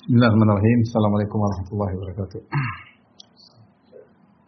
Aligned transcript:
Bismillahirrahmanirrahim. 0.00 0.78
Assalamualaikum 0.88 1.38
warahmatullahi 1.44 1.92
wabarakatuh. 1.92 2.40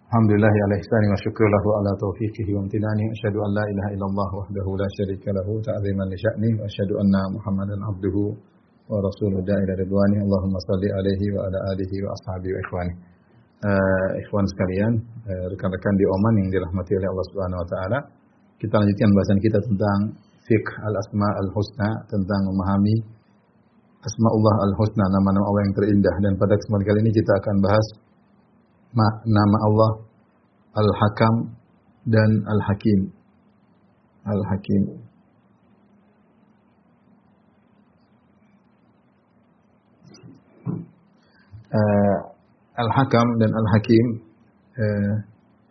Alhamdulillah 0.09 0.48
ala 0.48 0.75
ihsani 0.80 1.07
wa 1.12 1.19
syukru 1.21 1.45
lahu 1.45 1.69
ala 1.77 1.93
taufiqihi 2.01 2.57
wa 2.57 2.64
amtinani. 2.64 3.05
Asyhadu 3.12 3.37
an 3.37 3.51
la 3.52 3.65
ilaha 3.69 3.91
illallah 3.93 4.29
wahdahu 4.33 4.80
la 4.80 4.88
syarika 4.96 5.29
lahu 5.37 5.61
ta'ziman 5.61 6.09
li 6.09 6.16
sya'ni 6.16 6.51
wa 6.57 6.65
asyhadu 6.65 6.96
anna 7.05 7.23
Muhammadan 7.37 7.80
abduhu 7.84 8.33
wa 8.33 8.96
rasuluhu 9.05 9.45
da'ila 9.45 9.77
ridwani. 9.77 10.25
Allahumma 10.25 10.57
salli 10.73 10.88
alaihi 10.88 11.27
wa 11.37 11.45
ala 11.45 11.59
alihi 11.77 11.96
wa 12.00 12.11
ashabihi 12.16 12.53
wa 12.57 12.61
ikhwani. 12.64 12.93
Uh, 13.61 14.09
ikhwan 14.25 14.45
sekalian, 14.57 14.93
uh, 15.05 15.45
rekan-rekan 15.53 15.95
di 16.00 16.05
Oman 16.16 16.34
yang 16.41 16.48
dirahmati 16.48 16.96
oleh 16.96 17.09
Allah 17.12 17.27
Subhanahu 17.29 17.61
wa 17.61 17.69
taala. 17.69 17.98
Kita 18.57 18.73
lanjutkan 18.80 19.09
bahasan 19.12 19.39
kita 19.45 19.59
tentang 19.69 19.98
fiqh 20.48 20.70
al-asma 20.80 21.28
al-husna, 21.45 22.09
tentang 22.09 22.41
memahami 22.41 23.20
Asmaullah 24.02 24.55
al-Husna, 24.66 25.05
nama-nama 25.15 25.47
Allah 25.47 25.62
yang 25.62 25.74
terindah. 25.79 26.15
Dan 26.27 26.33
pada 26.34 26.59
kesempatan 26.59 26.87
kali 26.91 26.98
ini 27.06 27.12
kita 27.15 27.33
akan 27.38 27.56
bahas 27.62 27.87
nama 29.23 29.59
Allah 29.62 29.91
Al-Hakam 30.75 31.34
dan 32.11 32.30
Al-Hakim. 32.51 33.01
Al-Hakim. 34.27 34.83
Uh, 41.73 42.19
Al-Hakam 42.75 43.27
dan 43.39 43.50
Al-Hakim 43.55 44.06
uh, 44.83 45.14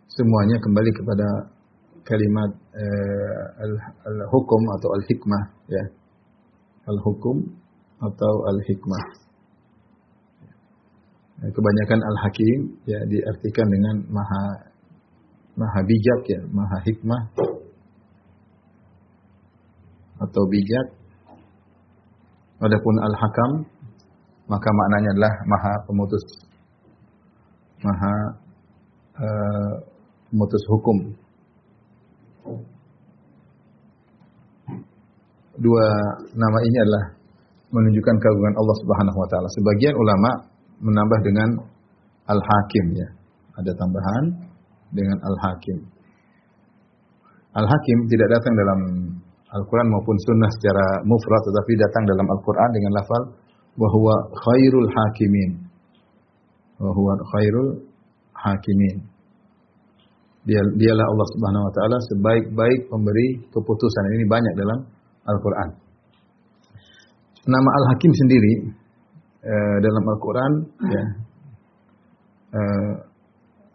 semuanya 0.08 0.56
kembali 0.56 0.90
kepada 0.96 1.28
kalimat 2.08 2.50
uh, 2.74 3.44
al-hukum 4.08 4.62
atau 4.80 4.88
al-hikmah 4.98 5.42
ya. 5.68 5.84
Al-hukum 6.88 7.61
atau 8.02 8.32
al-hikmah. 8.50 9.04
Kebanyakan 11.42 12.00
al-hakim 12.06 12.58
ya 12.86 13.02
diartikan 13.10 13.66
dengan 13.66 13.96
maha 14.14 14.44
maha 15.58 15.80
bijak 15.82 16.20
ya, 16.30 16.40
maha 16.50 16.78
hikmah 16.86 17.22
atau 20.22 20.42
bijak. 20.50 20.86
Adapun 22.62 22.94
al-hakam 23.02 23.50
maka 24.46 24.68
maknanya 24.70 25.10
adalah 25.18 25.34
maha 25.50 25.72
pemutus 25.86 26.24
maha 27.82 28.14
uh, 29.18 29.74
pemutus 30.30 30.62
hukum. 30.70 30.98
Dua 35.58 35.86
nama 36.32 36.58
ini 36.64 36.78
adalah 36.86 37.04
menunjukkan 37.72 38.16
keagungan 38.20 38.54
Allah 38.60 38.76
Subhanahu 38.84 39.18
wa 39.18 39.28
taala. 39.32 39.48
Sebagian 39.56 39.94
ulama 39.96 40.30
menambah 40.84 41.18
dengan 41.24 41.48
Al-Hakim 42.28 42.86
ya. 42.94 43.08
Ada 43.58 43.72
tambahan 43.76 44.24
dengan 44.92 45.18
Al-Hakim. 45.24 45.78
Al-Hakim 47.52 47.98
tidak 48.08 48.28
datang 48.32 48.54
dalam 48.56 48.80
Al-Quran 49.52 49.88
maupun 49.92 50.16
Sunnah 50.24 50.48
secara 50.56 51.04
mufrad, 51.04 51.42
tetapi 51.44 51.72
datang 51.76 52.04
dalam 52.08 52.26
Al-Quran 52.28 52.70
dengan 52.72 52.92
lafal 52.96 53.22
bahwa 53.76 54.14
khairul 54.32 54.88
hakimin. 54.88 55.50
Bahwa 56.80 57.12
khairul 57.36 57.70
hakimin. 58.32 58.96
Dia, 60.42 60.58
dialah 60.58 61.06
Allah 61.06 61.28
Subhanahu 61.36 61.64
wa 61.68 61.72
taala 61.76 61.96
sebaik-baik 62.10 62.80
pemberi 62.88 63.28
keputusan. 63.52 64.04
Ini 64.16 64.24
banyak 64.26 64.54
dalam 64.56 64.78
Al-Qur'an. 65.28 65.81
Nama 67.42 67.68
Al-Hakim 67.82 68.12
sendiri 68.14 68.52
uh, 69.42 69.76
dalam 69.82 70.04
Al-Quran 70.14 70.52
ya, 70.86 71.04
uh, 72.54 72.94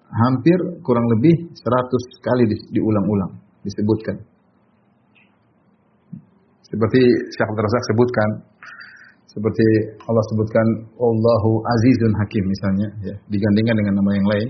hampir 0.07 0.55
kurang 0.87 1.03
lebih 1.19 1.51
100 1.51 2.23
kali 2.23 2.43
di, 2.47 2.55
diulang-ulang 2.79 3.35
disebutkan. 3.67 4.23
Seperti 6.67 7.01
Syekh 7.35 7.47
Abdul 7.47 7.63
Razak 7.63 7.83
sebutkan, 7.91 8.29
seperti 9.27 9.67
Allah 10.03 10.23
sebutkan 10.31 10.67
Allahu 10.99 11.51
Azizun 11.63 12.13
Hakim 12.23 12.43
misalnya, 12.47 12.87
ya, 13.03 13.15
digandingkan 13.27 13.75
dengan 13.75 13.93
nama 13.99 14.11
yang 14.15 14.27
lain, 14.31 14.49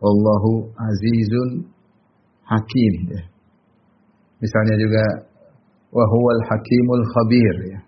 Allahu 0.00 0.72
Azizun 0.76 1.68
Hakim. 2.44 2.94
Ya. 3.12 3.22
Misalnya 4.40 4.76
juga 4.76 5.04
Wahuwal 5.88 6.42
Hakimul 6.48 7.04
Khabir. 7.12 7.56
Ya. 7.72 7.80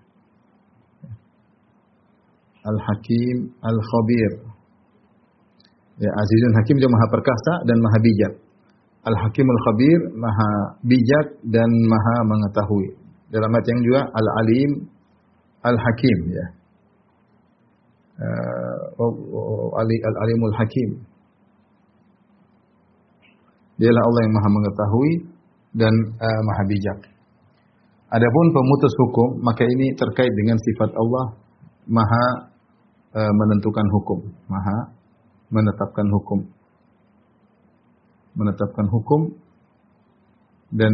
Al-Hakim 2.66 3.37
Al-Khabir. 3.62 4.32
Ya, 5.97 6.10
Azizun 6.12 6.53
Hakim 6.60 6.77
dia 6.77 6.91
maha 6.93 7.06
perkasa 7.09 7.53
dan 7.65 7.78
maha 7.81 7.99
bijak. 8.04 8.34
Al-Hakim 9.06 9.47
Al-Khabir 9.47 10.00
maha 10.19 10.50
bijak 10.82 11.27
dan 11.47 11.71
maha 11.87 12.16
mengetahui. 12.27 12.99
Dalam 13.31 13.49
ayat 13.54 13.66
yang 13.71 13.81
juga 13.87 14.00
Al-Alim 14.10 14.71
Al-Hakim 15.66 16.19
ya. 16.31 16.47
Uh, 18.16 19.77
Al-Alimul 19.83 20.56
Hakim. 20.59 20.91
Dialah 23.77 24.03
Allah 24.03 24.21
yang 24.25 24.34
maha 24.34 24.48
mengetahui 24.48 25.12
dan 25.77 25.94
uh, 26.16 26.41
maha 26.48 26.62
bijak. 26.65 26.98
Adapun 28.06 28.47
pemutus 28.54 28.93
hukum, 28.97 29.28
maka 29.44 29.66
ini 29.66 29.93
terkait 29.98 30.33
dengan 30.33 30.56
sifat 30.56 30.91
Allah 30.97 31.27
maha 31.91 32.56
e, 33.15 33.21
menentukan 33.21 33.87
hukum, 33.94 34.19
maha 34.49 34.97
menetapkan 35.50 36.06
hukum. 36.11 36.41
Menetapkan 38.37 38.87
hukum 38.93 39.33
dan 40.75 40.93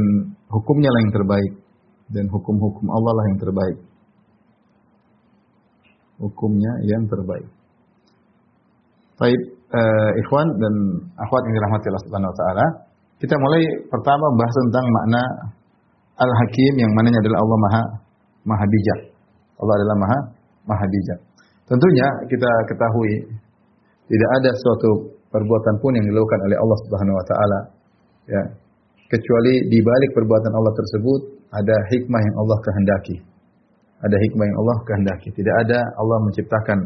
hukumnya 0.53 0.91
lah 0.93 1.01
yang 1.03 1.15
terbaik 1.17 1.53
dan 2.13 2.25
hukum-hukum 2.29 2.87
Allah 2.93 3.13
lah 3.17 3.25
yang 3.35 3.39
terbaik. 3.41 3.79
Hukumnya 6.23 6.73
yang 6.87 7.03
terbaik. 7.11 7.49
Baik, 9.19 9.41
uh, 9.75 10.11
ikhwan 10.23 10.47
dan 10.61 10.75
akhwat 11.19 11.43
yang 11.47 11.55
dirahmati 11.59 11.87
Allah 11.91 12.05
Subhanahu 12.07 12.31
wa 12.31 12.39
taala, 12.39 12.67
kita 13.19 13.35
mulai 13.39 13.63
pertama 13.91 14.27
bahas 14.39 14.55
tentang 14.67 14.87
makna 14.87 15.23
Al-Hakim 16.23 16.75
yang 16.79 16.91
mananya 16.95 17.19
adalah 17.23 17.39
Allah 17.43 17.59
Maha 17.59 17.83
Maha 18.47 18.65
bijak. 18.67 19.01
Allah 19.59 19.75
adalah 19.83 19.97
Maha 19.99 20.19
Maha 20.71 20.87
bijak. 20.87 21.21
Tentunya 21.73 22.09
kita 22.29 22.51
ketahui 22.69 23.13
tidak 24.13 24.31
ada 24.45 24.51
suatu 24.53 24.91
perbuatan 25.33 25.75
pun 25.81 25.97
yang 25.97 26.05
dilakukan 26.05 26.41
oleh 26.45 26.57
Allah 26.61 26.79
Subhanahu 26.85 27.17
wa 27.17 27.25
taala 27.25 27.61
ya 28.29 28.43
kecuali 29.09 29.73
di 29.73 29.81
balik 29.81 30.11
perbuatan 30.13 30.53
Allah 30.53 30.73
tersebut 30.77 31.21
ada 31.53 31.77
hikmah 31.97 32.21
yang 32.21 32.37
Allah 32.45 32.59
kehendaki. 32.61 33.17
Ada 34.05 34.17
hikmah 34.21 34.45
yang 34.45 34.59
Allah 34.61 34.77
kehendaki. 34.85 35.29
Tidak 35.33 35.55
ada 35.65 35.81
Allah 35.97 36.19
menciptakan 36.29 36.79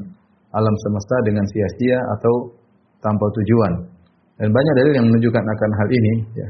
alam 0.54 0.74
semesta 0.86 1.16
dengan 1.26 1.42
sia-sia 1.50 1.98
atau 2.18 2.54
tanpa 3.02 3.26
tujuan. 3.42 3.72
Dan 4.36 4.52
banyak 4.52 4.74
dalil 4.78 4.92
yang 5.02 5.06
menunjukkan 5.08 5.42
akan 5.42 5.70
hal 5.80 5.88
ini 5.90 6.14
ya. 6.36 6.48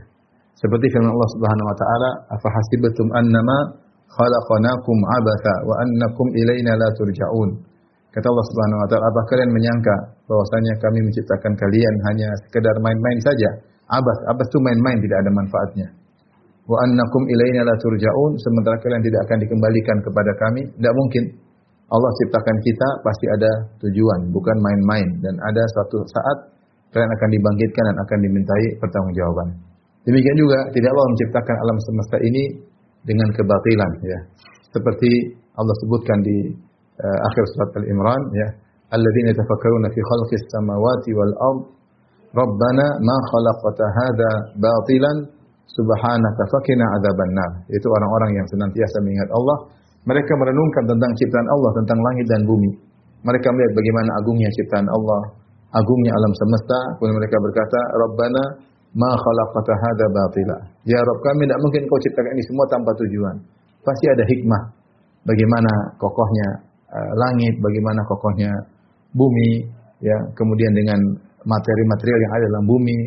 Seperti 0.57 0.89
firman 0.93 1.13
Allah 1.13 1.31
Subhanahu 1.37 1.67
wa 1.69 1.77
taala, 1.77 2.11
"Afa 2.33 2.49
hasibatum 2.49 3.07
annama 3.13 3.59
khalaqnakum 4.09 4.97
abatha 5.21 5.55
wa 5.69 5.75
annakum 5.85 6.27
ilaina 6.35 6.73
la 6.81 6.89
turja'un." 6.97 7.76
Kata 8.17 8.33
Allah 8.33 8.47
Subhanahu 8.49 8.81
wa 8.81 8.89
taala, 8.89 9.05
"Apa 9.13 9.21
kalian 9.29 9.53
menyangka 9.53 9.97
bahwasanya 10.25 10.73
kami 10.81 11.05
menciptakan 11.05 11.53
kalian 11.53 11.95
hanya 12.09 12.29
sekedar 12.49 12.73
main-main 12.81 13.21
saja?" 13.21 13.51
Abas, 13.93 14.19
abas 14.33 14.49
itu 14.49 14.59
main-main 14.65 14.99
tidak 15.05 15.21
ada 15.21 15.31
manfaatnya. 15.37 15.87
Wa 16.65 16.81
annakum 16.89 17.23
ilaina 17.29 17.63
la 17.63 17.77
turja'un, 17.77 18.33
sementara 18.41 18.81
kalian 18.81 19.05
tidak 19.05 19.21
akan 19.29 19.39
dikembalikan 19.45 19.97
kepada 20.01 20.33
kami, 20.41 20.63
tidak 20.81 20.95
mungkin. 20.97 21.25
Allah 21.87 22.11
ciptakan 22.19 22.57
kita 22.67 22.89
pasti 23.07 23.27
ada 23.31 23.51
tujuan, 23.85 24.35
bukan 24.35 24.57
main-main 24.59 25.07
dan 25.23 25.39
ada 25.39 25.63
suatu 25.77 26.03
saat 26.11 26.57
kalian 26.91 27.13
akan 27.13 27.29
dibangkitkan 27.31 27.85
dan 27.85 27.97
akan 28.01 28.19
dimintai 28.27 28.67
pertanggungjawaban. 28.83 29.49
Demikian 30.03 30.37
juga 30.41 30.59
tidak 30.75 30.91
Allah 30.91 31.07
menciptakan 31.13 31.57
alam 31.63 31.77
semesta 31.79 32.17
ini 32.25 32.45
dengan 33.07 33.29
kebatilan 33.31 33.93
ya. 34.03 34.19
Seperti 34.75 35.11
Allah 35.55 35.75
sebutkan 35.87 36.19
di 36.27 36.39
uh, 37.01 37.19
akhir 37.33 37.43
surat 37.55 37.71
Al-Imran 37.81 38.23
ya, 38.33 38.49
alladzina 38.93 39.33
yatafakkaruna 39.33 39.89
fi 39.93 40.01
khalqis 40.01 40.45
samawati 40.53 41.11
wal 41.17 41.35
ard 41.37 41.61
Rabbana 42.37 42.87
ma 43.01 43.17
khalaqta 43.33 43.85
hadza 43.97 44.31
batilan 44.61 45.17
subhanaka 45.73 46.43
fakina 46.53 46.85
adzabannar. 47.01 47.65
Itu 47.73 47.89
orang-orang 47.89 48.37
yang 48.37 48.47
senantiasa 48.53 48.97
mengingat 49.01 49.31
Allah, 49.33 49.57
mereka 50.05 50.33
merenungkan 50.37 50.85
tentang 50.85 51.13
ciptaan 51.17 51.49
Allah, 51.49 51.71
tentang 51.81 51.99
langit 52.05 52.27
dan 52.29 52.45
bumi. 52.45 52.73
Mereka 53.25 53.49
melihat 53.57 53.73
bagaimana 53.73 54.11
agungnya 54.21 54.51
ciptaan 54.53 54.85
Allah, 54.85 55.21
agungnya 55.73 56.13
alam 56.13 56.33
semesta, 56.37 56.79
kemudian 57.01 57.17
mereka 57.17 57.37
berkata, 57.41 57.81
Rabbana 58.05 58.43
ma 58.97 59.11
khalaqta 59.17 59.73
hadza 59.73 60.07
batila. 60.13 60.57
Ya 60.85 61.01
Rabb 61.01 61.21
kami 61.25 61.49
tidak 61.49 61.61
mungkin 61.65 61.83
kau 61.89 61.99
ciptakan 62.01 62.33
ini 62.37 62.45
semua 62.45 62.65
tanpa 62.69 62.91
tujuan. 63.01 63.37
Pasti 63.81 64.07
ada 64.13 64.25
hikmah. 64.29 64.63
Bagaimana 65.27 65.99
kokohnya 65.99 66.66
langit, 67.17 67.55
bagaimana 67.59 68.01
kokohnya 68.07 68.51
bumi, 69.17 69.65
ya, 70.03 70.17
kemudian 70.37 70.73
dengan 70.77 71.01
materi-material 71.47 72.19
yang 72.19 72.33
ada 72.35 72.47
dalam 72.53 72.67
bumi 72.67 72.99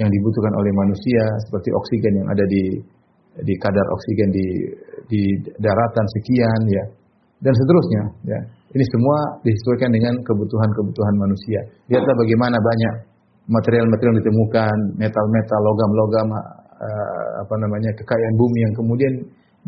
yang 0.00 0.08
dibutuhkan 0.08 0.54
oleh 0.56 0.72
manusia 0.72 1.22
seperti 1.46 1.68
oksigen 1.70 2.12
yang 2.24 2.28
ada 2.32 2.44
di 2.48 2.64
di 3.32 3.54
kadar 3.60 3.86
oksigen 3.96 4.28
di 4.32 4.46
di 5.08 5.22
daratan 5.60 6.06
sekian 6.20 6.60
ya 6.68 6.84
dan 7.44 7.52
seterusnya 7.52 8.02
ya. 8.28 8.40
Ini 8.72 8.84
semua 8.88 9.36
disesuaikan 9.44 9.92
dengan 9.92 10.16
kebutuhan-kebutuhan 10.24 11.14
manusia. 11.20 11.60
Lihatlah 11.92 12.16
bagaimana 12.16 12.56
banyak 12.56 12.94
material-material 13.52 14.16
ditemukan, 14.16 14.76
metal-metal, 14.96 15.60
logam-logam 15.60 16.28
uh, 16.32 17.28
apa 17.44 17.54
namanya 17.60 17.92
kekayaan 18.00 18.34
bumi 18.40 18.58
yang 18.64 18.72
kemudian 18.72 19.12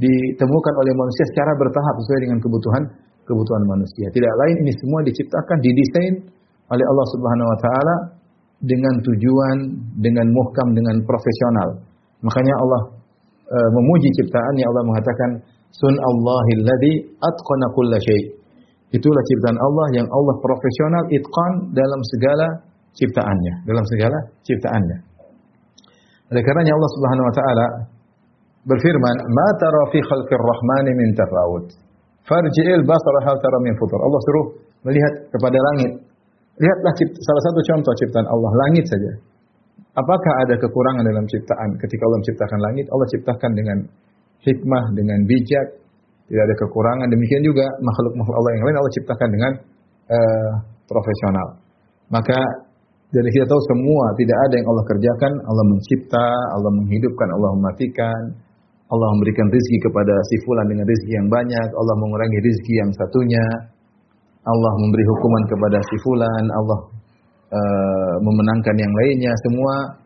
ditemukan 0.00 0.75
oleh 0.81 0.93
manusia 0.97 1.25
secara 1.37 1.53
bertahap 1.55 1.94
sesuai 2.00 2.21
dengan 2.25 2.38
kebutuhan 2.41 2.82
kebutuhan 3.25 3.65
manusia. 3.67 4.06
Tidak 4.12 4.32
lain 4.44 4.56
ini 4.65 4.73
semua 4.79 5.00
diciptakan, 5.05 5.56
didesain 5.61 6.15
oleh 6.73 6.85
Allah 6.85 7.06
Subhanahu 7.12 7.49
wa 7.49 7.59
taala 7.61 7.97
dengan 8.65 8.94
tujuan, 9.05 9.56
dengan 10.00 10.26
muhkam, 10.32 10.73
dengan 10.73 10.97
profesional. 11.05 11.69
Makanya 12.25 12.55
Allah 12.56 12.82
e, 13.44 13.59
memuji 13.76 14.09
ciptaannya 14.23 14.65
Allah 14.65 14.82
mengatakan 14.88 15.31
sun 15.75 15.94
Allahil 15.97 16.62
ladzi 16.65 16.94
atqana 17.21 17.67
kulla. 17.76 18.00
Itulah 18.94 19.23
ciptaan 19.26 19.59
Allah 19.59 19.87
yang 19.99 20.06
Allah 20.06 20.35
profesional 20.38 21.05
itqan 21.11 21.53
dalam 21.75 22.00
segala 22.15 22.47
ciptaannya, 22.94 23.55
dalam 23.67 23.85
segala 23.91 24.19
ciptaannya. 24.47 24.99
Oleh 26.31 26.43
karenanya 26.47 26.73
Allah 26.73 26.91
Subhanahu 26.94 27.26
wa 27.26 27.35
taala 27.35 27.67
berfirman, 28.65 29.17
"Ma 29.29 29.49
tara 29.61 29.82
fi 29.93 29.99
khalqir 30.00 30.41
rahmani 30.41 30.93
min 30.97 31.09
tafawut." 31.12 31.83
Farji'il 32.25 32.82
basara 32.88 33.21
hal 33.29 33.37
tara 33.41 33.59
min 33.61 33.75
futur. 33.76 34.00
Allah 34.00 34.21
suruh 34.25 34.47
melihat 34.88 35.29
kepada 35.29 35.59
langit. 35.73 35.93
Lihatlah 36.56 36.93
salah 36.97 37.43
satu 37.50 37.61
contoh 37.67 37.93
ciptaan 37.99 38.26
Allah, 38.31 38.50
langit 38.69 38.85
saja. 38.87 39.12
Apakah 39.94 40.32
ada 40.47 40.55
kekurangan 40.59 41.05
dalam 41.06 41.26
ciptaan 41.26 41.69
ketika 41.79 42.03
Allah 42.06 42.19
menciptakan 42.23 42.59
langit? 42.62 42.87
Allah 42.91 43.06
ciptakan 43.11 43.50
dengan 43.55 43.79
hikmah, 44.43 44.85
dengan 44.94 45.19
bijak, 45.26 45.67
tidak 46.31 46.43
ada 46.50 46.55
kekurangan. 46.67 47.06
Demikian 47.11 47.43
juga 47.44 47.67
makhluk-makhluk 47.82 48.37
Allah 48.38 48.53
yang 48.56 48.65
lain 48.65 48.76
Allah 48.81 48.94
ciptakan 48.94 49.29
dengan 49.31 49.53
uh, 50.11 50.53
profesional. 50.88 51.49
Maka 52.11 52.38
dari 53.15 53.29
kita 53.31 53.47
tahu 53.47 53.62
semua 53.71 54.05
tidak 54.19 54.38
ada 54.50 54.55
yang 54.59 54.67
Allah 54.67 54.85
kerjakan, 54.91 55.32
Allah 55.47 55.65
mencipta, 55.71 56.29
Allah 56.59 56.73
menghidupkan, 56.75 57.29
Allah 57.31 57.50
mematikan, 57.55 58.21
Allah 58.84 59.08
memberikan 59.16 59.48
rizki 59.48 59.78
kepada 59.81 60.14
si 60.28 60.36
fulan 60.44 60.66
dengan 60.69 60.84
rizki 60.84 61.12
yang 61.16 61.28
banyak, 61.32 61.69
Allah 61.72 61.94
mengurangi 61.96 62.38
rizki 62.44 62.75
yang 62.76 62.90
satunya, 62.92 63.44
Allah 64.44 64.72
memberi 64.76 65.04
hukuman 65.08 65.42
kepada 65.48 65.78
si 65.81 65.96
fulan, 66.04 66.44
Allah 66.52 66.78
uh, 67.48 68.14
memenangkan 68.20 68.76
yang 68.76 68.92
lainnya, 68.92 69.32
semua 69.48 70.04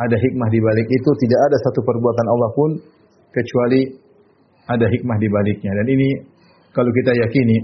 ada 0.00 0.16
hikmah 0.16 0.48
di 0.48 0.58
balik 0.58 0.88
itu, 0.88 1.10
tidak 1.20 1.40
ada 1.52 1.56
satu 1.68 1.80
perbuatan 1.84 2.26
Allah 2.32 2.50
pun 2.56 2.70
kecuali 3.28 3.92
ada 4.72 4.86
hikmah 4.88 5.16
di 5.20 5.28
baliknya. 5.28 5.72
Dan 5.84 5.86
ini 5.92 6.08
kalau 6.72 6.88
kita 6.96 7.12
yakini 7.12 7.56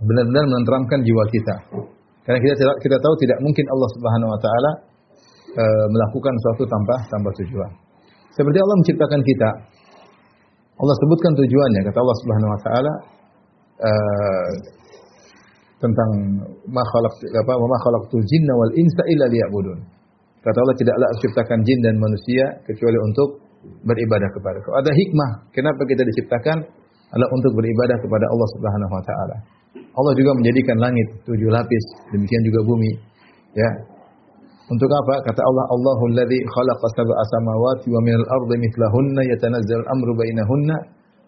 benar-benar 0.00 0.44
menenteramkan 0.48 1.04
jiwa 1.04 1.24
kita. 1.28 1.56
Karena 2.24 2.38
kita 2.40 2.72
kita 2.80 2.96
tahu 3.00 3.14
tidak 3.20 3.38
mungkin 3.44 3.64
Allah 3.68 3.88
Subhanahu 3.96 4.30
wa 4.32 4.40
taala 4.40 4.70
uh, 5.60 5.86
melakukan 5.92 6.32
sesuatu 6.40 6.64
tanpa 6.68 6.94
tanpa 7.12 7.30
tujuan. 7.44 7.87
Seperti 8.38 8.58
Allah 8.62 8.76
menciptakan 8.78 9.20
kita. 9.26 9.50
Allah 10.78 10.94
sebutkan 11.02 11.34
tujuannya 11.34 11.80
kata 11.90 11.98
Allah 11.98 12.18
Subhanahu 12.22 12.50
wa 12.54 12.60
taala 12.62 12.92
uh, 13.82 14.50
tentang 15.82 16.10
ma 16.70 16.86
khalaq 16.86 17.14
apa 17.34 17.52
ma 17.58 17.78
khalaqtul 17.82 18.22
jinna 18.22 18.54
wal 18.54 18.72
insa 18.78 19.02
illa 19.10 19.26
liya'budun. 19.26 19.78
Kata 20.38 20.54
Allah 20.54 20.76
tidaklah 20.78 21.08
ciptakan 21.18 21.58
jin 21.66 21.78
dan 21.82 21.98
manusia 21.98 22.62
kecuali 22.62 22.94
untuk 23.10 23.42
beribadah 23.82 24.30
kepada 24.30 24.62
Kau. 24.62 24.78
Ada 24.78 24.94
hikmah 24.94 25.50
kenapa 25.50 25.82
kita 25.90 26.06
diciptakan 26.06 26.62
adalah 27.10 27.30
untuk 27.34 27.58
beribadah 27.58 27.98
kepada 27.98 28.26
Allah 28.30 28.48
Subhanahu 28.54 28.92
wa 28.94 29.02
taala. 29.02 29.36
Allah 29.82 30.12
juga 30.14 30.30
menjadikan 30.38 30.78
langit 30.78 31.10
tujuh 31.26 31.50
lapis, 31.50 31.84
demikian 32.14 32.42
juga 32.46 32.60
bumi. 32.62 32.92
Ya. 33.58 33.97
Untuk 34.68 34.84
apa? 34.84 35.14
Kata 35.24 35.40
Allah, 35.40 35.64
Allahul 35.72 36.12
ladzi 36.12 36.38
khalaqa 36.44 36.86
sab'a 36.92 37.22
samawati 37.32 37.88
wa 37.88 38.00
minal 38.04 38.26
ardi 38.28 38.56
mithlahunna 38.60 39.22
yatanazzalu 39.32 39.80
al-amru 39.80 40.12
bainahunna 40.12 40.76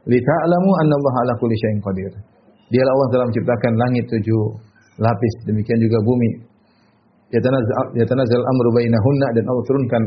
lita'lamu 0.05 0.71
anna 0.85 0.95
Allah 1.01 1.15
ala 1.25 1.33
kulli 1.41 1.57
syai'in 1.57 1.81
qadir. 1.81 2.13
Dialah 2.69 2.93
Allah 2.93 3.09
dalam 3.17 3.27
menciptakan 3.33 3.73
langit 3.81 4.05
tujuh 4.13 4.43
lapis, 5.01 5.35
demikian 5.49 5.81
juga 5.81 6.05
bumi. 6.05 6.31
Yatanazzalu 7.97 8.41
al-amru 8.45 8.69
bainahunna 8.77 9.27
dan 9.33 9.45
Allah 9.49 9.65
turunkan 9.65 10.03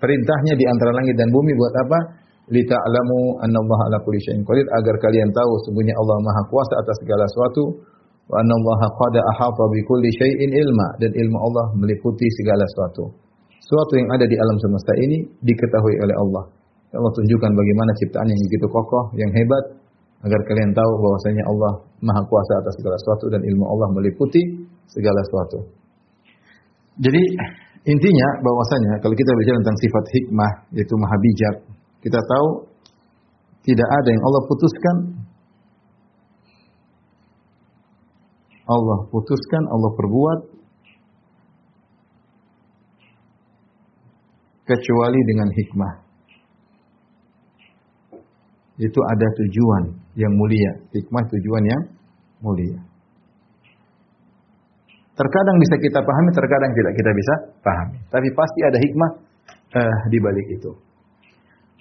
perintahnya 0.00 0.56
di 0.56 0.64
antara 0.64 0.96
langit 0.96 1.12
dan 1.20 1.28
bumi 1.28 1.52
buat 1.60 1.74
apa? 1.84 1.98
Lita'lamu 2.48 3.44
anna 3.44 3.58
Allah 3.60 3.80
ala 3.92 3.98
kulli 4.00 4.16
syai'in 4.24 4.48
qadir 4.48 4.64
agar 4.64 4.96
kalian 5.04 5.28
tahu 5.36 5.52
sungguhnya 5.68 5.92
Allah 5.92 6.16
Maha 6.24 6.42
Kuasa 6.48 6.80
atas 6.80 6.96
segala 7.04 7.28
sesuatu 7.28 7.84
wa 8.28 8.36
anna 8.44 8.52
Allah 8.52 8.80
qad 8.92 9.14
ahata 9.16 9.64
bi 9.72 9.80
kulli 9.88 10.12
syai'in 10.20 10.50
ilma 10.52 10.86
dan 11.00 11.10
ilmu 11.16 11.38
Allah 11.40 11.66
meliputi 11.80 12.28
segala 12.44 12.64
sesuatu. 12.68 13.08
Sesuatu 13.64 13.92
yang 13.96 14.08
ada 14.12 14.24
di 14.28 14.36
alam 14.36 14.56
semesta 14.60 14.92
ini 15.00 15.18
diketahui 15.44 15.94
oleh 16.04 16.16
Allah. 16.16 16.44
Allah 16.96 17.12
tunjukkan 17.12 17.52
bagaimana 17.52 17.90
ciptaan 18.00 18.28
yang 18.28 18.40
begitu 18.48 18.66
kokoh, 18.72 19.12
yang 19.16 19.28
hebat 19.32 19.64
agar 20.24 20.40
kalian 20.48 20.72
tahu 20.72 20.92
bahwasanya 21.04 21.44
Allah 21.46 21.72
Maha 22.00 22.22
Kuasa 22.24 22.52
atas 22.64 22.74
segala 22.80 22.96
sesuatu 22.96 23.24
dan 23.28 23.40
ilmu 23.44 23.64
Allah 23.64 23.88
meliputi 23.92 24.42
segala 24.88 25.20
sesuatu. 25.28 25.58
Jadi 26.98 27.22
intinya 27.86 28.28
bahwasanya 28.42 28.92
kalau 29.04 29.14
kita 29.14 29.30
bicara 29.36 29.56
tentang 29.62 29.78
sifat 29.78 30.04
hikmah 30.16 30.52
yaitu 30.74 30.94
maha 30.98 31.16
bijak, 31.22 31.54
kita 32.02 32.18
tahu 32.18 32.48
tidak 33.62 33.88
ada 34.00 34.08
yang 34.08 34.22
Allah 34.24 34.42
putuskan 34.48 34.96
Allah 38.68 38.98
putuskan, 39.08 39.64
Allah 39.64 39.90
perbuat 39.96 40.38
kecuali 44.68 45.20
dengan 45.24 45.48
hikmah. 45.48 45.94
Itu 48.78 49.00
ada 49.00 49.26
tujuan 49.40 49.84
yang 50.20 50.32
mulia. 50.36 50.72
Hikmah 50.92 51.24
tujuan 51.32 51.64
yang 51.64 51.82
mulia. 52.44 52.78
Terkadang 55.18 55.56
bisa 55.58 55.74
kita 55.82 55.98
pahami, 55.98 56.30
terkadang 56.30 56.70
tidak 56.76 56.92
kita 56.94 57.10
bisa 57.10 57.34
pahami. 57.64 57.98
Tapi 58.06 58.28
pasti 58.36 58.60
ada 58.68 58.78
hikmah 58.78 59.10
uh, 59.74 59.98
di 60.12 60.18
balik 60.22 60.46
itu. 60.46 60.70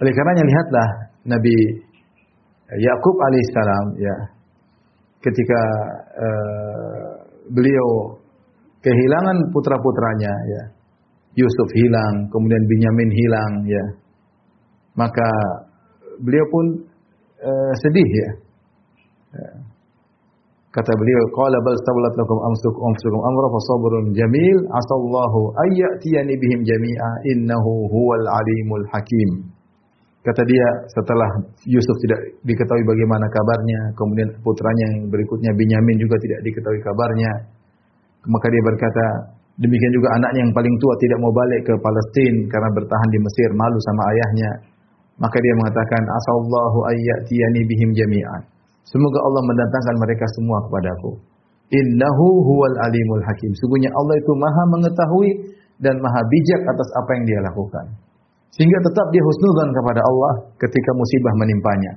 Oleh 0.01 0.13
karenanya 0.15 0.44
lihatlah 0.48 0.89
Nabi 1.27 1.56
Yakub 2.79 3.15
alaihissalam 3.20 3.86
ya 4.01 4.15
ketika 5.27 5.62
uh, 6.15 7.07
beliau 7.51 8.15
kehilangan 8.79 9.38
putra-putranya 9.51 10.34
ya 10.48 10.63
Yusuf 11.38 11.69
hilang, 11.69 12.34
kemudian 12.34 12.63
Binyamin 12.65 13.10
hilang 13.13 13.53
ya. 13.69 13.86
Maka 14.98 15.29
beliau 16.17 16.46
pun 16.50 16.65
uh, 17.46 17.74
sedih 17.86 18.10
ya. 18.10 18.29
ya. 19.38 19.50
Kata 20.74 20.93
beliau, 20.93 21.22
qala 21.34 21.57
bal 21.62 21.77
sawalat 21.77 22.13
lakum 22.17 22.38
amsukum 22.41 22.81
amsukum 22.89 23.22
amra 23.22 23.48
fa 23.50 23.60
sabrun 23.69 24.05
jamil 24.13 24.57
asallahu 24.69 25.39
ayyatiyani 25.69 26.34
bihim 26.38 26.62
jami'a 26.65 27.10
innahu 27.34 27.86
huwal 27.89 28.25
alimul 28.29 28.86
hakim. 28.93 29.57
Kata 30.27 30.43
dia 30.43 30.67
setelah 30.91 31.39
Yusuf 31.63 31.96
tidak 32.03 32.19
diketahui 32.43 32.84
bagaimana 32.84 33.31
kabarnya, 33.31 33.96
kemudian 33.96 34.27
putranya 34.43 34.86
yang 34.91 35.07
berikutnya 35.07 35.55
Binyamin 35.55 35.96
juga 36.03 36.19
tidak 36.19 36.43
diketahui 36.43 36.84
kabarnya. 36.84 37.31
Maka 38.27 38.51
dia 38.51 38.60
berkata, 38.60 39.05
demikian 39.55 39.93
juga 39.96 40.19
anaknya 40.19 40.43
yang 40.43 40.51
paling 40.51 40.75
tua 40.84 41.00
tidak 41.00 41.24
mau 41.24 41.31
balik 41.31 41.63
ke 41.63 41.74
Palestina 41.79 42.43
karena 42.51 42.69
bertahan 42.75 43.10
di 43.15 43.19
Mesir 43.24 43.50
malu 43.55 43.79
sama 43.88 44.03
ayahnya. 44.12 44.51
Maka 45.15 45.38
dia 45.39 45.53
mengatakan, 45.63 46.03
asallahu 46.03 46.77
ayyatiyani 46.91 47.62
bihim 47.63 47.89
jami'an. 47.96 48.43
Semoga 48.84 49.24
Allah 49.24 49.48
mendatangkan 49.48 49.96
mereka 49.96 50.27
semua 50.36 50.60
kepadaku. 50.67 51.24
Innahu 51.72 52.27
huwal 52.43 52.75
alimul 52.84 53.24
hakim. 53.24 53.51
Sungguhnya 53.63 53.96
Allah 53.96 54.15
itu 54.19 54.31
maha 54.36 54.63
mengetahui 54.75 55.29
dan 55.79 55.96
maha 56.03 56.19
bijak 56.27 56.62
atas 56.67 56.89
apa 57.00 57.10
yang 57.15 57.24
dia 57.31 57.39
lakukan. 57.48 58.07
Sehingga 58.54 58.80
tetap 58.82 59.08
dia 59.12 59.24
husnudan 59.24 59.70
kepada 59.75 60.01
Allah 60.01 60.34
ketika 60.58 60.92
musibah 60.96 61.34
menimpanya. 61.38 61.92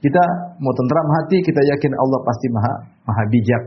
Kita 0.00 0.24
mau 0.60 0.72
tentram 0.72 1.06
hati, 1.20 1.44
kita 1.44 1.60
yakin 1.76 1.92
Allah 1.92 2.20
pasti 2.24 2.46
maha, 2.52 2.74
maha 3.04 3.22
bijak. 3.28 3.62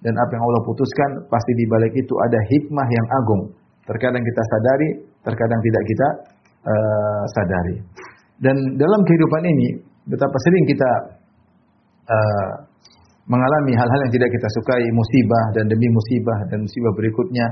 Dan 0.00 0.12
apa 0.16 0.32
yang 0.36 0.44
Allah 0.44 0.62
putuskan, 0.64 1.10
pasti 1.28 1.52
di 1.56 1.64
balik 1.68 1.92
itu 1.92 2.14
ada 2.24 2.38
hikmah 2.40 2.88
yang 2.88 3.06
agung. 3.20 3.42
Terkadang 3.84 4.20
kita 4.20 4.42
sadari, 4.48 4.88
terkadang 5.24 5.60
tidak 5.60 5.82
kita 5.84 6.08
uh, 6.64 7.22
sadari. 7.36 7.76
Dan 8.40 8.56
dalam 8.80 9.00
kehidupan 9.04 9.42
ini, 9.44 9.68
betapa 10.08 10.36
sering 10.44 10.64
kita 10.68 10.90
uh, 12.08 12.50
mengalami 13.24 13.72
hal-hal 13.76 14.00
yang 14.08 14.12
tidak 14.12 14.28
kita 14.32 14.48
sukai, 14.60 14.84
musibah 14.92 15.44
dan 15.56 15.64
demi 15.68 15.88
musibah 15.88 16.38
dan 16.52 16.64
musibah 16.64 16.92
berikutnya. 16.96 17.46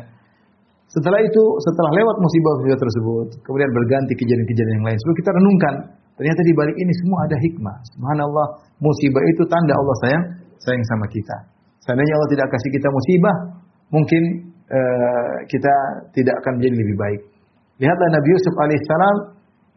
Setelah 0.93 1.25
itu, 1.25 1.43
setelah 1.65 1.91
lewat 1.97 2.17
musibah-musibah 2.21 2.77
tersebut, 2.77 3.27
kemudian 3.49 3.71
berganti 3.73 4.13
kejadian-kejadian 4.13 4.77
yang 4.77 4.87
lain. 4.93 4.97
Sebelum 5.01 5.17
kita 5.25 5.31
renungkan, 5.33 5.75
ternyata 6.21 6.41
di 6.45 6.53
balik 6.53 6.77
ini 6.77 6.93
semua 7.01 7.19
ada 7.25 7.37
hikmah. 7.41 7.77
Subhanallah, 7.97 8.47
musibah 8.77 9.25
itu 9.25 9.43
tanda 9.49 9.73
Allah 9.73 9.97
sayang, 10.05 10.25
sayang 10.61 10.85
sama 10.93 11.09
kita. 11.09 11.37
Seandainya 11.89 12.13
Allah 12.13 12.31
tidak 12.37 12.47
kasih 12.53 12.71
kita 12.77 12.89
musibah, 12.93 13.37
mungkin 13.89 14.23
uh, 14.69 15.37
kita 15.49 15.75
tidak 16.13 16.35
akan 16.45 16.61
menjadi 16.61 16.77
lebih 16.77 16.97
baik. 17.01 17.21
Lihatlah 17.81 18.09
Nabi 18.13 18.29
Yusuf 18.37 18.55
alaihissalam 18.61 19.17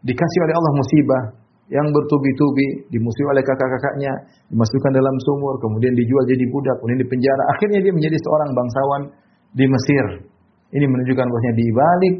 dikasih 0.04 0.38
oleh 0.44 0.54
Allah 0.54 0.72
musibah, 0.76 1.22
yang 1.66 1.86
bertubi-tubi, 1.90 2.92
dimusuhi 2.94 3.26
oleh 3.26 3.42
kakak-kakaknya, 3.42 4.12
dimasukkan 4.54 4.92
dalam 4.94 5.14
sumur, 5.26 5.58
kemudian 5.58 5.98
dijual 5.98 6.22
jadi 6.30 6.44
budak, 6.54 6.78
kemudian 6.78 7.00
dipenjara. 7.02 7.42
Akhirnya 7.58 7.80
dia 7.82 7.90
menjadi 7.90 8.16
seorang 8.22 8.50
bangsawan 8.54 9.02
di 9.50 9.64
Mesir. 9.66 10.35
Ini 10.76 10.86
menunjukkan 10.86 11.24
bahwasanya 11.24 11.56
di 11.56 11.66
balik 11.72 12.14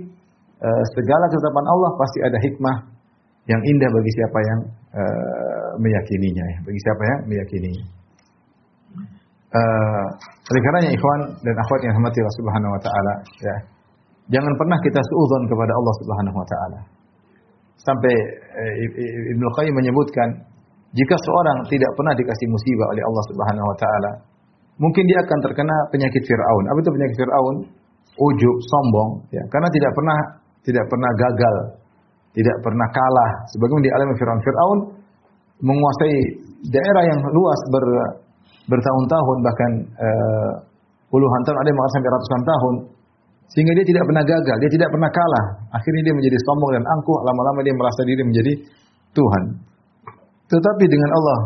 uh, 0.65 0.85
segala 0.97 1.25
ketetapan 1.29 1.65
Allah 1.69 1.91
pasti 2.01 2.19
ada 2.25 2.39
hikmah 2.41 2.77
yang 3.47 3.61
indah 3.63 3.91
bagi 3.93 4.11
siapa 4.17 4.39
yang 4.43 4.61
uh, 4.97 5.71
meyakininya, 5.79 6.45
ya. 6.51 6.59
bagi 6.65 6.81
siapa 6.83 7.03
yang 7.05 7.21
meyakininya. 7.31 7.85
Uh, 9.57 10.07
oleh 10.51 10.61
karenanya 10.61 10.91
ikhwan 10.91 11.21
dan 11.47 11.55
akhwat 11.55 11.81
yang 11.87 11.95
hormati 11.95 12.19
Allah 12.19 12.37
Subhanahu 12.41 12.73
wa 12.75 12.81
taala, 12.83 13.15
ya. 13.45 13.57
Jangan 14.27 14.53
pernah 14.59 14.79
kita 14.83 14.99
suudzon 14.99 15.47
kepada 15.47 15.71
Allah 15.71 15.95
Subhanahu 16.03 16.37
wa 16.43 16.49
taala 16.51 16.81
sampai 17.87 18.15
eh, 18.59 18.75
Ibnu 19.37 19.47
Qayyim 19.55 19.75
menyebutkan 19.79 20.29
jika 20.97 21.15
seorang 21.23 21.63
tidak 21.71 21.91
pernah 21.95 22.15
dikasih 22.19 22.47
musibah 22.51 22.87
oleh 22.91 23.03
Allah 23.07 23.25
Subhanahu 23.31 23.67
wa 23.69 23.77
taala, 23.79 24.13
mungkin 24.83 25.05
dia 25.07 25.19
akan 25.23 25.39
terkena 25.45 25.77
penyakit 25.95 26.23
Firaun. 26.25 26.65
Apa 26.73 26.79
itu 26.83 26.91
penyakit 26.91 27.17
Firaun? 27.21 27.57
Ujub, 28.17 28.57
sombong, 28.65 29.29
ya. 29.29 29.45
Karena 29.53 29.69
tidak 29.69 29.93
pernah 29.93 30.19
tidak 30.65 30.85
pernah 30.89 31.11
gagal, 31.15 31.57
tidak 32.33 32.57
pernah 32.65 32.89
kalah. 32.91 33.31
Sebagaimana 33.55 33.85
di 33.85 33.93
alam 33.93 34.09
Firaun. 34.17 34.41
Firaun 34.41 34.79
menguasai 35.61 36.17
daerah 36.69 37.03
yang 37.07 37.21
luas 37.33 37.61
ber, 37.73 37.85
bertahun-tahun 38.69 39.37
bahkan 39.45 39.71
uh, 40.01 40.53
puluhan 41.09 41.41
tahun, 41.47 41.57
ada 41.61 41.69
yang 41.71 41.79
mengatakan 41.79 41.97
sampai 42.01 42.11
ratusan 42.13 42.43
tahun 42.45 42.75
sehingga 43.47 43.73
dia 43.79 43.87
tidak 43.87 44.05
pernah 44.11 44.25
gagal, 44.27 44.57
dia 44.59 44.71
tidak 44.75 44.89
pernah 44.91 45.11
kalah. 45.15 45.47
Akhirnya 45.71 46.03
dia 46.11 46.15
menjadi 46.19 46.39
sombong 46.43 46.71
dan 46.75 46.83
angkuh, 46.83 47.19
lama-lama 47.23 47.61
dia 47.63 47.75
merasa 47.79 48.01
diri 48.03 48.23
menjadi 48.27 48.53
Tuhan. 49.15 49.43
Tetapi 50.51 50.85
dengan 50.91 51.11
Allah 51.15 51.39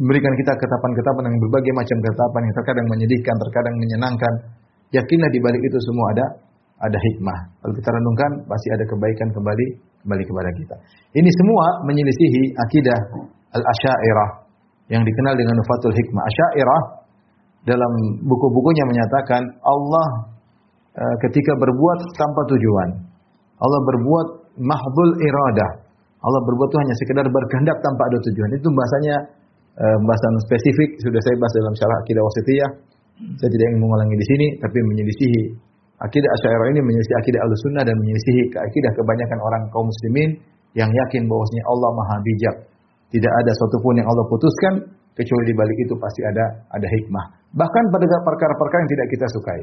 memberikan 0.00 0.32
kita 0.32 0.52
ketetapan-ketetapan 0.58 1.22
yang 1.28 1.38
berbagai 1.44 1.72
macam 1.76 1.96
ketetapan 2.02 2.40
yang 2.40 2.54
terkadang 2.56 2.86
menyedihkan, 2.88 3.34
terkadang 3.36 3.74
menyenangkan. 3.76 4.34
Yakinlah 4.94 5.30
di 5.34 5.38
balik 5.42 5.62
itu 5.62 5.78
semua 5.82 6.06
ada 6.14 6.26
ada 6.86 6.98
hikmah. 6.98 7.38
Kalau 7.62 7.74
kita 7.74 7.90
renungkan 7.90 8.30
pasti 8.46 8.68
ada 8.70 8.84
kebaikan 8.86 9.28
kembali 9.34 9.66
kembali 10.06 10.22
kepada 10.22 10.50
kita. 10.54 10.76
Ini 11.18 11.30
semua 11.42 11.64
menyelisihi 11.90 12.42
akidah 12.54 12.98
al-Asy'ariyah 13.58 14.30
yang 14.92 15.02
dikenal 15.02 15.34
dengan 15.34 15.54
Nufatul 15.58 15.96
Hikmah. 15.96 16.22
Asy'ariyah 16.22 16.82
dalam 17.64 17.92
buku-bukunya 18.22 18.84
menyatakan 18.84 19.42
Allah 19.64 20.34
Eh, 20.94 21.16
ketika 21.26 21.58
berbuat 21.58 21.98
tanpa 22.14 22.46
tujuan. 22.54 22.88
Allah 23.58 23.80
berbuat 23.82 24.26
mahdul 24.62 25.10
iradah. 25.18 25.70
Allah 26.22 26.40
berbuat 26.46 26.70
itu 26.70 26.78
hanya 26.78 26.94
sekedar 27.02 27.26
berkehendak 27.26 27.82
tanpa 27.82 28.02
ada 28.06 28.18
tujuan. 28.30 28.50
Itu 28.54 28.70
bahasanya 28.70 29.16
uh, 29.76 29.98
bahasan 30.08 30.34
spesifik 30.48 30.96
sudah 31.04 31.20
saya 31.20 31.36
bahas 31.36 31.52
dalam 31.52 31.74
syarah 31.76 31.98
akidah 32.00 32.22
wasitiyah. 32.24 32.70
Saya 33.14 33.50
tidak 33.50 33.66
ingin 33.70 33.80
mengulangi 33.80 34.16
di 34.18 34.26
sini 34.26 34.46
tapi 34.58 34.78
menyelisihi 34.90 35.42
akidah 36.02 36.30
Asy'ariyah 36.34 36.74
ini 36.74 36.80
menyelisihi 36.82 37.16
akidah 37.22 37.40
Ahlussunnah 37.46 37.82
dan 37.86 37.94
menyelisihi 37.94 38.42
akidah 38.58 38.90
kebanyakan 38.98 39.38
orang 39.38 39.62
kaum 39.70 39.86
muslimin 39.86 40.30
yang 40.74 40.90
yakin 40.90 41.22
bahwasanya 41.30 41.64
Allah 41.70 41.90
Maha 41.94 42.16
bijak. 42.26 42.56
Tidak 43.14 43.30
ada 43.30 43.52
satu 43.54 43.78
pun 43.78 43.94
yang 43.94 44.10
Allah 44.10 44.26
putuskan 44.26 44.74
kecuali 45.14 45.44
di 45.46 45.54
balik 45.54 45.78
itu 45.86 45.94
pasti 45.94 46.26
ada 46.26 46.66
ada 46.74 46.86
hikmah. 46.90 47.24
Bahkan 47.54 47.84
pada 47.94 48.18
perkara-perkara 48.26 48.80
yang 48.82 48.90
tidak 48.90 49.06
kita 49.14 49.26
sukai. 49.30 49.60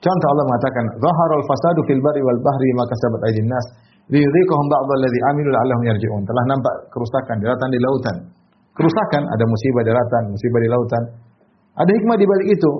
Contoh 0.00 0.28
Allah 0.32 0.44
mengatakan, 0.48 0.84
"Zaharul 1.00 1.44
fasadu 1.48 1.80
fil 1.88 2.00
barri 2.00 2.20
wal 2.24 2.40
bahri 2.40 2.70
maka 2.76 2.92
sabat 3.00 3.20
aydin 3.32 3.48
nas 3.48 3.66
liyudhiqahum 4.12 4.66
alladhi 4.68 5.18
amilu 5.32 5.48
la'allahum 5.52 5.84
yarji'un." 5.92 6.22
Telah 6.24 6.44
nampak 6.52 6.74
kerusakan 6.92 7.36
di 7.40 7.44
lautan 7.48 7.68
di 7.72 7.80
lautan. 7.80 8.16
Kerusakan 8.76 9.22
ada 9.28 9.44
musibah 9.44 9.82
di 9.84 9.92
lautan, 9.92 10.22
musibah 10.32 10.60
di 10.60 10.68
lautan. 10.72 11.02
Ada 11.78 11.90
hikmah 11.90 12.16
di 12.18 12.26
balik 12.26 12.48
itu. 12.56 12.72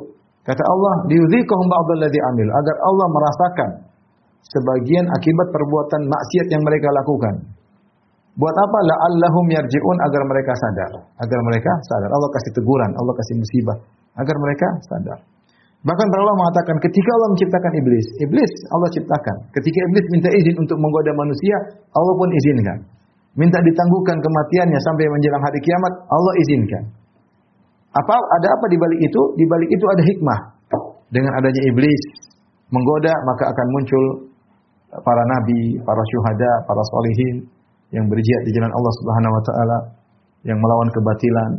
Kata 0.42 0.62
Allah, 0.64 0.94
liyudhiqahum 1.12 1.66
ba'd 1.68 1.88
alladhi 2.00 2.20
amilu 2.32 2.50
agar 2.50 2.76
Allah 2.80 3.06
merasakan 3.12 3.70
sebagian 4.50 5.06
akibat 5.06 5.49
perbuatan 5.52 6.00
maksiat 6.09 6.47
yang 6.50 6.62
mereka 6.64 6.88
lakukan. 6.90 7.35
Buat 8.40 8.56
apa? 8.56 8.78
La'allahum 8.88 9.47
yarji'un 9.52 9.97
agar 10.00 10.23
mereka 10.25 10.52
sadar. 10.56 10.92
Agar 11.20 11.38
mereka 11.44 11.73
sadar. 11.92 12.09
Allah 12.09 12.30
kasih 12.32 12.52
teguran, 12.56 12.90
Allah 12.97 13.14
kasih 13.20 13.35
musibah 13.37 13.78
agar 14.16 14.37
mereka 14.38 14.68
sadar. 14.88 15.18
Bahkan 15.80 16.06
ulama 16.12 16.44
mengatakan 16.44 16.76
ketika 16.85 17.11
Allah 17.16 17.28
menciptakan 17.32 17.73
iblis, 17.80 18.06
iblis 18.20 18.52
Allah 18.68 18.88
ciptakan. 18.92 19.37
Ketika 19.49 19.78
iblis 19.88 20.04
minta 20.12 20.28
izin 20.28 20.56
untuk 20.61 20.76
menggoda 20.76 21.12
manusia, 21.16 21.56
Allah 21.97 22.14
pun 22.16 22.28
izinkan. 22.28 22.78
Minta 23.32 23.59
ditangguhkan 23.64 24.16
kematiannya 24.20 24.76
sampai 24.76 25.04
menjelang 25.09 25.40
hari 25.40 25.61
kiamat, 25.64 25.92
Allah 26.04 26.32
izinkan. 26.44 26.85
Apa 27.90 28.14
ada 28.14 28.49
apa 28.54 28.64
di 28.70 28.76
balik 28.78 29.00
itu? 29.02 29.23
Di 29.35 29.44
balik 29.50 29.70
itu 29.70 29.85
ada 29.90 30.02
hikmah. 30.02 30.40
Dengan 31.11 31.32
adanya 31.42 31.62
iblis 31.75 32.02
menggoda, 32.70 33.11
maka 33.26 33.50
akan 33.50 33.66
muncul 33.75 34.04
para 35.02 35.23
nabi, 35.26 35.75
para 35.82 36.02
syuhada, 36.06 36.52
para 36.70 36.82
solihin 36.94 37.37
yang 37.90 38.06
berjihad 38.06 38.42
di 38.47 38.50
jalan 38.54 38.70
Allah 38.70 38.92
Subhanahu 39.02 39.32
wa 39.35 39.42
taala 39.42 39.78
yang 40.47 40.59
melawan 40.62 40.87
kebatilan, 40.94 41.50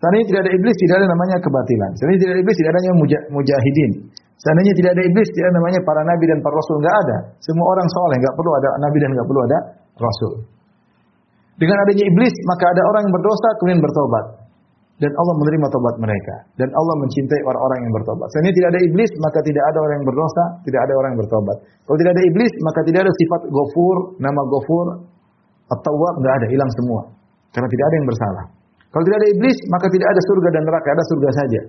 Seandainya 0.00 0.26
tidak 0.32 0.40
ada 0.48 0.52
iblis, 0.56 0.76
tidak 0.80 0.96
ada 0.96 1.06
namanya 1.12 1.36
kebatilan. 1.44 1.90
Seandainya 2.00 2.20
tidak 2.24 2.32
ada 2.32 2.40
iblis, 2.40 2.56
tidak 2.56 2.70
ada 2.72 2.80
namanya 2.80 3.20
mujahidin. 3.36 3.92
Seandainya 4.40 4.72
tidak 4.72 4.90
ada 4.96 5.02
iblis, 5.04 5.28
tidak 5.36 5.46
ada 5.52 5.54
namanya 5.60 5.80
para 5.84 6.00
nabi 6.08 6.24
dan 6.24 6.38
para 6.40 6.54
rasul. 6.56 6.74
Enggak 6.80 6.96
ada. 7.04 7.16
Semua 7.44 7.66
orang 7.68 7.88
soleh, 7.92 8.16
enggak 8.16 8.34
perlu 8.40 8.50
ada 8.56 8.68
nabi 8.80 8.96
dan 8.96 9.08
enggak 9.12 9.26
perlu 9.28 9.40
ada 9.44 9.58
rasul. 10.00 10.32
Dengan 11.60 11.76
adanya 11.84 12.04
iblis, 12.08 12.34
maka 12.48 12.64
ada 12.72 12.82
orang 12.88 13.02
yang 13.04 13.12
berdosa 13.12 13.48
kemudian 13.60 13.80
bertobat. 13.84 14.24
Dan 15.00 15.12
Allah 15.16 15.34
menerima 15.40 15.66
tobat 15.72 15.96
mereka. 15.96 16.36
Dan 16.60 16.68
Allah 16.76 16.94
mencintai 17.00 17.40
orang-orang 17.48 17.88
yang 17.88 17.92
bertobat. 17.96 18.28
Seandainya 18.36 18.56
tidak 18.60 18.68
ada 18.76 18.80
iblis, 18.84 19.10
maka 19.16 19.38
tidak 19.40 19.64
ada 19.64 19.78
orang 19.80 19.94
yang 19.96 20.06
berdosa, 20.12 20.44
tidak 20.68 20.80
ada 20.84 20.92
orang 20.92 21.08
yang 21.16 21.20
bertobat. 21.24 21.56
Kalau 21.88 21.96
tidak 21.96 22.12
ada 22.12 22.24
iblis, 22.28 22.52
maka 22.60 22.80
tidak 22.84 23.00
ada 23.08 23.12
sifat 23.16 23.40
gofur, 23.48 23.96
nama 24.20 24.40
gofur, 24.52 24.86
atau 25.72 25.92
enggak 26.20 26.34
ada, 26.44 26.46
hilang 26.52 26.70
semua. 26.76 27.00
Karena 27.48 27.68
tidak 27.72 27.84
ada 27.88 27.94
yang 27.96 28.08
bersalah. 28.12 28.44
Kalau 28.92 29.04
tidak 29.08 29.18
ada 29.24 29.28
iblis, 29.32 29.56
maka 29.72 29.86
tidak 29.88 30.08
ada 30.12 30.20
surga 30.20 30.48
dan 30.52 30.62
neraka, 30.68 30.88
ada 30.92 31.04
surga 31.08 31.28
saja. 31.32 31.60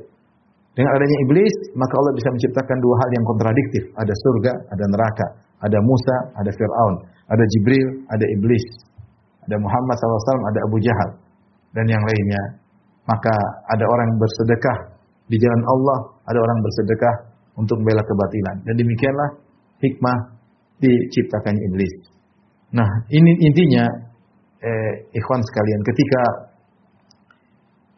Dengan 0.71 0.91
adanya 0.95 1.17
iblis, 1.27 1.55
maka 1.75 1.93
Allah 1.99 2.13
bisa 2.15 2.29
menciptakan 2.31 2.77
dua 2.83 2.95
hal 2.99 3.09
yang 3.11 3.25
kontradiktif. 3.27 3.83
Ada 3.95 4.13
surga, 4.15 4.51
ada 4.75 4.85
neraka. 4.91 5.27
Ada 5.61 5.77
Musa, 5.83 6.17
ada 6.35 6.51
Fir'aun. 6.51 6.95
Ada 7.31 7.43
Jibril, 7.47 7.87
ada 8.11 8.25
iblis. 8.39 8.65
Ada 9.47 9.55
Muhammad 9.55 9.95
SAW, 9.99 10.43
ada 10.51 10.59
Abu 10.67 10.77
Jahal. 10.83 11.09
Dan 11.75 11.85
yang 11.87 12.03
lainnya. 12.03 12.60
Maka 13.11 13.35
ada 13.75 13.83
orang 13.83 14.15
bersedekah 14.15 14.77
di 15.27 15.35
jalan 15.35 15.63
Allah, 15.67 15.99
ada 16.31 16.39
orang 16.39 16.59
bersedekah 16.63 17.15
untuk 17.59 17.75
membela 17.83 17.99
kebatilan. 18.07 18.63
Dan 18.63 18.79
demikianlah 18.79 19.29
hikmah 19.83 20.17
diciptakan 20.79 21.59
iblis. 21.71 21.91
Nah, 22.71 22.87
ini 23.11 23.31
intinya 23.43 23.83
eh, 24.63 25.11
ikhwan 25.11 25.43
sekalian, 25.43 25.81
ketika 25.83 26.21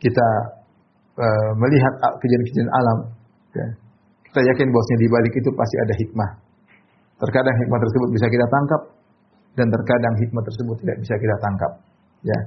kita 0.03 0.27
uh, 1.15 1.51
melihat 1.55 1.93
kejadian-kejadian 2.19 2.71
alam, 2.75 2.99
ya, 3.55 3.67
kita 4.27 4.39
yakin 4.51 4.67
bahwasanya 4.67 4.99
di 4.99 5.07
balik 5.07 5.33
itu 5.39 5.49
pasti 5.55 5.75
ada 5.79 5.93
hikmah. 5.95 6.29
Terkadang 7.23 7.55
hikmah 7.55 7.79
tersebut 7.79 8.09
bisa 8.11 8.27
kita 8.27 8.45
tangkap 8.51 8.81
dan 9.55 9.67
terkadang 9.71 10.13
hikmah 10.19 10.43
tersebut 10.43 10.75
tidak 10.83 10.97
bisa 10.99 11.15
kita 11.15 11.35
tangkap. 11.39 11.71
Ya, 12.27 12.39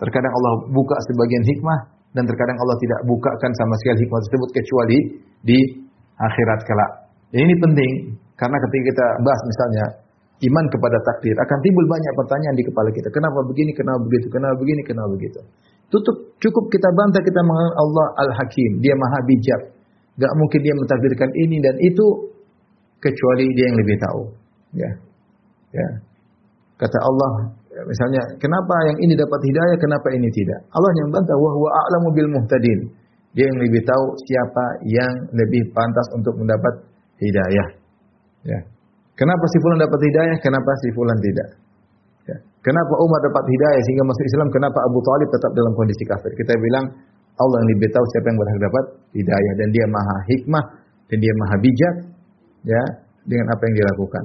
terkadang 0.00 0.32
Allah 0.32 0.52
buka 0.72 0.96
sebagian 1.04 1.44
hikmah 1.44 1.78
dan 2.12 2.24
terkadang 2.28 2.56
Allah 2.60 2.76
tidak 2.80 3.00
bukakan 3.08 3.50
sama 3.56 3.74
sekali 3.80 4.04
hikmah 4.04 4.20
tersebut 4.28 4.50
kecuali 4.52 4.98
di 5.42 5.58
akhirat 6.20 6.60
kelak. 6.68 6.92
Ini 7.32 7.54
penting 7.56 7.90
karena 8.36 8.56
ketika 8.68 8.82
kita 8.92 9.06
bahas 9.24 9.40
misalnya 9.48 9.84
iman 10.42 10.64
kepada 10.68 10.98
takdir 11.06 11.36
akan 11.38 11.58
timbul 11.64 11.86
banyak 11.88 12.12
pertanyaan 12.18 12.56
di 12.58 12.64
kepala 12.68 12.90
kita. 12.92 13.08
Kenapa 13.08 13.38
begini? 13.48 13.70
Kenapa 13.72 14.00
begitu? 14.04 14.26
Kenapa 14.28 14.54
begini? 14.60 14.80
Kenapa 14.84 15.08
begitu? 15.16 15.40
Tutup 15.92 16.16
cukup 16.40 16.64
kita 16.72 16.88
bantah 16.92 17.22
kita 17.24 17.40
mengenal 17.44 17.72
Allah 17.76 18.06
Al-Hakim, 18.26 18.80
dia 18.80 18.96
Maha 18.96 19.18
bijak. 19.28 19.62
Gak 20.20 20.32
mungkin 20.36 20.60
dia 20.60 20.74
mentakdirkan 20.76 21.30
ini 21.36 21.56
dan 21.64 21.74
itu 21.80 22.06
kecuali 23.00 23.46
dia 23.56 23.64
yang 23.72 23.78
lebih 23.80 23.96
tahu. 24.00 24.22
Ya. 24.76 24.90
Ya. 25.72 25.88
Kata 26.82 26.98
Allah, 26.98 27.30
misalnya, 27.86 28.22
kenapa 28.42 28.74
yang 28.90 28.98
ini 29.06 29.14
dapat 29.14 29.38
hidayah, 29.38 29.76
kenapa 29.78 30.08
ini 30.18 30.26
tidak? 30.34 30.66
Allah 30.74 30.90
yang 30.98 31.14
bantah, 31.14 31.38
wa 31.38 31.50
huwa 31.54 31.70
a'lamu 31.70 32.08
bil 32.10 32.30
muhtadin. 32.34 32.80
Dia 33.38 33.46
yang 33.46 33.58
lebih 33.62 33.86
tahu 33.86 34.04
siapa 34.26 34.64
yang 34.90 35.12
lebih 35.30 35.70
pantas 35.70 36.06
untuk 36.18 36.34
mendapat 36.42 36.84
hidayah. 37.22 37.68
Ya. 38.42 38.60
Kenapa 39.14 39.44
si 39.46 39.56
fulan 39.62 39.78
dapat 39.78 40.00
hidayah? 40.02 40.36
Kenapa 40.42 40.70
si 40.82 40.88
fulan 40.92 41.18
tidak? 41.22 41.48
Ya. 42.26 42.36
Kenapa 42.66 42.94
Umar 42.98 43.20
dapat 43.24 43.44
hidayah 43.46 43.80
sehingga 43.86 44.04
masuk 44.04 44.24
Islam? 44.26 44.48
Kenapa 44.50 44.78
Abu 44.82 44.98
Talib 45.00 45.28
tetap 45.30 45.50
dalam 45.54 45.72
kondisi 45.78 46.04
kafir? 46.04 46.32
Kita 46.34 46.52
bilang 46.58 46.84
Allah 47.40 47.56
yang 47.62 47.70
lebih 47.78 47.88
tahu 47.94 48.04
siapa 48.12 48.26
yang 48.28 48.38
berhak 48.42 48.58
dapat 48.60 48.84
hidayah 49.16 49.52
dan 49.56 49.68
dia 49.72 49.86
maha 49.88 50.16
hikmah 50.28 50.64
dan 51.08 51.16
dia 51.22 51.32
maha 51.40 51.56
bijak 51.62 51.94
ya 52.68 52.82
dengan 53.24 53.46
apa 53.54 53.62
yang 53.70 53.74
dilakukan. 53.80 54.24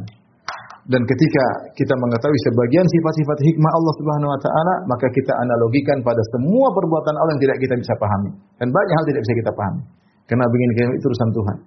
Dan 0.88 1.04
ketika 1.04 1.46
kita 1.76 1.92
mengetahui 2.00 2.40
sebagian 2.48 2.88
sifat-sifat 2.88 3.38
hikmah 3.44 3.72
Allah 3.76 3.94
Subhanahu 4.00 4.32
wa 4.32 4.40
taala, 4.40 4.74
maka 4.88 5.12
kita 5.12 5.36
analogikan 5.36 6.00
pada 6.00 6.24
semua 6.32 6.72
perbuatan 6.72 7.12
Allah 7.12 7.32
yang 7.36 7.44
tidak 7.44 7.58
kita 7.60 7.76
bisa 7.76 7.94
pahami. 8.00 8.32
Dan 8.56 8.72
banyak 8.72 8.96
hal 8.96 9.06
tidak 9.12 9.22
bisa 9.28 9.34
kita 9.36 9.52
pahami. 9.52 9.84
Karena 10.32 10.46
begini 10.48 10.72
itu 10.96 11.06
urusan 11.12 11.30
Tuhan. 11.36 11.58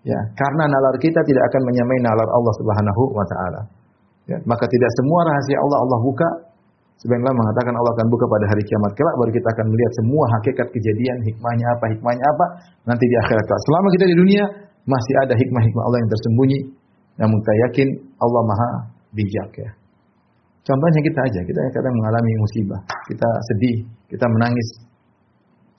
Ya, 0.00 0.20
karena 0.32 0.64
nalar 0.68 0.96
kita 0.96 1.20
tidak 1.24 1.44
akan 1.52 1.60
menyamai 1.72 1.98
nalar 2.04 2.28
Allah 2.28 2.54
Subhanahu 2.60 3.02
wa 3.16 3.24
taala. 3.32 3.60
Ya, 4.28 4.36
maka 4.44 4.64
tidak 4.68 4.90
semua 5.00 5.24
rahasia 5.28 5.56
Allah 5.56 5.78
Allah 5.80 5.98
buka. 6.04 6.28
Sebenarnya 7.00 7.32
mengatakan 7.32 7.72
Allah 7.72 7.92
akan 7.96 8.06
buka 8.12 8.28
pada 8.28 8.44
hari 8.44 8.60
kiamat 8.60 8.92
kelak 8.92 9.14
baru 9.16 9.32
kita 9.32 9.48
akan 9.56 9.66
melihat 9.72 9.92
semua 10.04 10.24
hakikat 10.36 10.68
kejadian, 10.68 11.16
hikmahnya 11.24 11.66
apa, 11.72 11.84
hikmahnya 11.96 12.24
apa 12.28 12.46
nanti 12.92 13.04
di 13.08 13.16
akhirat 13.24 13.44
kelak. 13.48 13.60
Selama 13.64 13.88
kita 13.96 14.04
di 14.04 14.16
dunia 14.20 14.44
masih 14.84 15.14
ada 15.24 15.32
hikmah-hikmah 15.32 15.82
Allah 15.88 15.98
yang 16.04 16.10
tersembunyi. 16.12 16.58
Namun 17.20 17.36
kita 17.44 17.54
yakin 17.68 17.88
Allah 18.16 18.42
Maha 18.48 18.70
bijak 19.12 19.50
ya. 19.60 19.70
Contohnya 20.64 21.00
kita 21.04 21.20
aja, 21.24 21.40
kita 21.44 21.60
kadang 21.72 21.94
mengalami 21.96 22.32
musibah, 22.40 22.80
kita 23.08 23.28
sedih, 23.52 23.76
kita 24.08 24.24
menangis. 24.28 24.68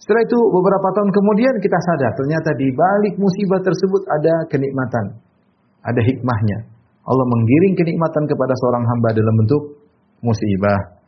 Setelah 0.01 0.25
itu 0.25 0.39
beberapa 0.49 0.87
tahun 0.97 1.09
kemudian 1.13 1.53
kita 1.61 1.77
sadar 1.77 2.11
ternyata 2.17 2.49
di 2.57 2.73
balik 2.73 3.13
musibah 3.21 3.61
tersebut 3.61 4.01
ada 4.09 4.33
kenikmatan, 4.49 5.05
ada 5.85 6.01
hikmahnya. 6.01 6.65
Allah 7.01 7.25
menggiring 7.29 7.73
kenikmatan 7.77 8.23
kepada 8.29 8.53
seorang 8.61 8.83
hamba 8.85 9.09
dalam 9.13 9.35
bentuk 9.45 9.63
musibah. 10.25 11.01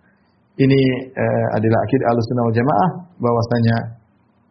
Ini 0.53 0.81
eh, 1.09 1.45
adalah 1.57 1.79
akidah 1.89 2.05
Ahlussunnah 2.13 2.45
wal 2.45 2.57
Jamaah 2.57 2.89
bahwasanya 3.17 3.77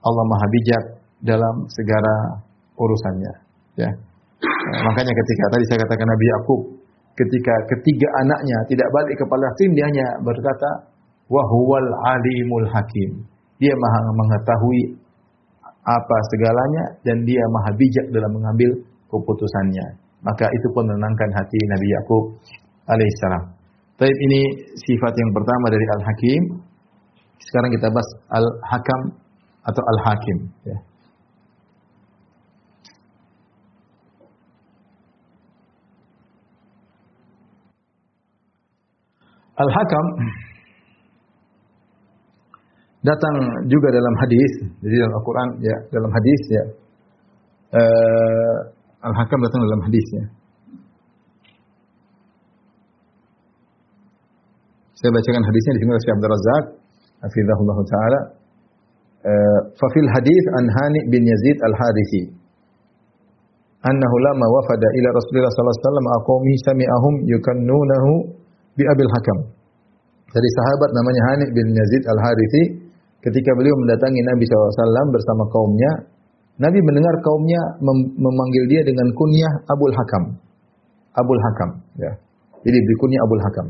Allah 0.02 0.24
Maha 0.26 0.46
bijak 0.50 0.84
dalam 1.22 1.54
segala 1.70 2.42
urusannya. 2.74 3.32
Ya. 3.78 3.90
Makanya 4.82 5.12
ketika 5.14 5.44
tadi 5.54 5.64
saya 5.70 5.78
katakan 5.86 6.08
Nabi 6.08 6.26
Yakub, 6.26 6.60
ketika 7.14 7.54
ketiga 7.76 8.08
anaknya 8.26 8.58
tidak 8.66 8.88
balik 8.90 9.14
ke 9.14 9.24
Palestina, 9.28 9.72
dia 9.78 9.84
hanya 9.86 10.06
berkata, 10.26 10.70
wahwal 11.30 11.88
alimul 12.10 12.66
hakim. 12.66 13.22
Dia 13.62 13.74
maha 13.78 14.00
mengetahui 14.10 14.98
apa 15.82 16.16
segalanya 16.34 16.84
dan 17.06 17.22
dia 17.22 17.42
maha 17.50 17.70
bijak 17.78 18.06
dalam 18.10 18.30
mengambil 18.34 18.70
keputusannya. 19.10 20.02
Maka 20.22 20.46
itu 20.46 20.66
pun 20.70 20.86
menenangkan 20.86 21.30
hati 21.34 21.58
Nabi 21.70 21.86
Yakub 21.98 22.22
alaihissalam. 22.86 23.44
Tapi 23.98 24.10
ini 24.10 24.40
sifat 24.74 25.12
yang 25.14 25.30
pertama 25.34 25.66
dari 25.70 25.86
Al-Hakim. 25.98 26.42
Sekarang 27.42 27.70
kita 27.74 27.86
bahas 27.90 28.10
Al-Hakam 28.30 29.00
atau 29.66 29.82
Al-Hakim. 29.82 30.38
Ya. 30.66 30.78
Al-Hakam 39.52 40.06
datang 43.04 43.36
juga 43.68 43.88
dalam 43.92 44.14
hadis, 44.24 44.52
jadi 44.80 44.94
dalam 45.04 45.14
Al-Qur'an 45.20 45.48
ya, 45.60 45.76
dalam 45.92 46.10
hadis 46.14 46.40
ya. 46.48 46.64
Uh, 47.72 48.56
Al-Hakam 49.02 49.38
datang 49.44 49.60
dalam 49.66 49.80
hadis 49.90 50.06
ya. 50.16 50.24
Saya 54.96 55.10
bacakan 55.10 55.42
hadisnya 55.42 55.72
di 55.74 55.80
sini 55.82 55.90
oleh 55.90 56.02
Syekh 56.06 56.14
Abdul 56.14 56.30
Razak, 56.30 56.64
hafizahullah 57.26 57.78
taala. 57.90 58.20
Uh, 59.22 59.60
fa 59.76 59.86
hadis 59.90 60.44
an 60.58 60.64
Hani 60.70 61.00
bin 61.10 61.22
Yazid 61.26 61.58
Al-Harithi 61.62 62.42
annahu 63.82 64.16
lama 64.22 64.46
wafada 64.46 64.88
ila 64.98 65.08
Rasulullah 65.18 65.50
sallallahu 65.50 65.74
alaihi 65.74 65.86
wasallam 65.86 66.08
aqawmi 66.18 66.54
sami'ahum 66.66 67.14
yukannunahu 67.34 68.12
bi 68.76 68.84
Abil 68.86 69.10
Hakam. 69.10 69.38
Dari 70.32 70.48
sahabat 70.56 70.90
namanya 70.96 71.22
Hanif 71.32 71.50
bin 71.52 71.66
Yazid 71.76 72.02
Al-Harithi, 72.08 72.62
ketika 73.20 73.50
beliau 73.52 73.76
mendatangi 73.84 74.20
Nabi 74.24 74.44
SAW 74.48 75.12
bersama 75.12 75.44
kaumnya, 75.52 75.92
Nabi 76.56 76.78
mendengar 76.80 77.14
kaumnya 77.20 77.60
mem 77.80 78.16
memanggil 78.16 78.64
dia 78.72 78.80
dengan 78.84 79.08
kunyah 79.12 79.52
Abul 79.68 79.92
Hakam. 79.92 80.24
Abul 81.12 81.40
Hakam, 81.40 81.70
ya. 82.00 82.12
Jadi 82.64 82.78
berkunyah 82.80 83.20
Abul 83.28 83.42
Hakam. 83.44 83.66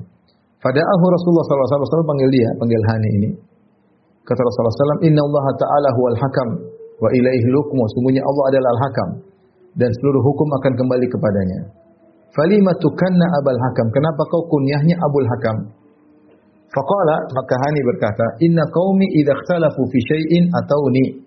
Fada'ahu 0.62 1.05
Rasulullah 1.11 1.45
SAW 1.75 2.07
panggil 2.07 2.29
dia, 2.31 2.49
panggil 2.62 2.83
Hani 2.87 3.11
ini. 3.19 3.31
Kata 4.23 4.38
Rasulullah 4.38 5.03
SAW, 5.03 5.03
Inna 5.11 5.19
Allah 5.19 5.47
Ta'ala 5.59 5.88
huwal 5.99 6.15
hakam, 6.15 6.49
wa 7.03 7.09
ilaihi 7.11 7.51
lukmu. 7.51 7.83
Sungguhnya 7.99 8.23
Allah 8.23 8.45
adalah 8.55 8.71
al-hakam. 8.79 9.09
Dan 9.75 9.91
seluruh 9.99 10.23
hukum 10.23 10.47
akan 10.62 10.73
kembali 10.79 11.07
kepadanya. 11.11 11.61
Falima 12.33 12.73
tukanna 12.81 13.27
Abul 13.37 13.61
Hakam. 13.61 13.87
Kenapa 13.92 14.23
kau 14.33 14.49
kunyahnya 14.49 14.97
Abul 15.05 15.29
Hakam? 15.29 15.57
Faqala 16.73 17.16
maka 17.37 17.55
Hani 17.61 17.81
berkata, 17.85 18.27
"Inna 18.40 18.64
qaumi 18.73 19.05
idza 19.21 19.37
ikhtalafu 19.37 19.85
fi 19.92 19.99
syai'in 20.01 20.49
atauni." 20.49 21.21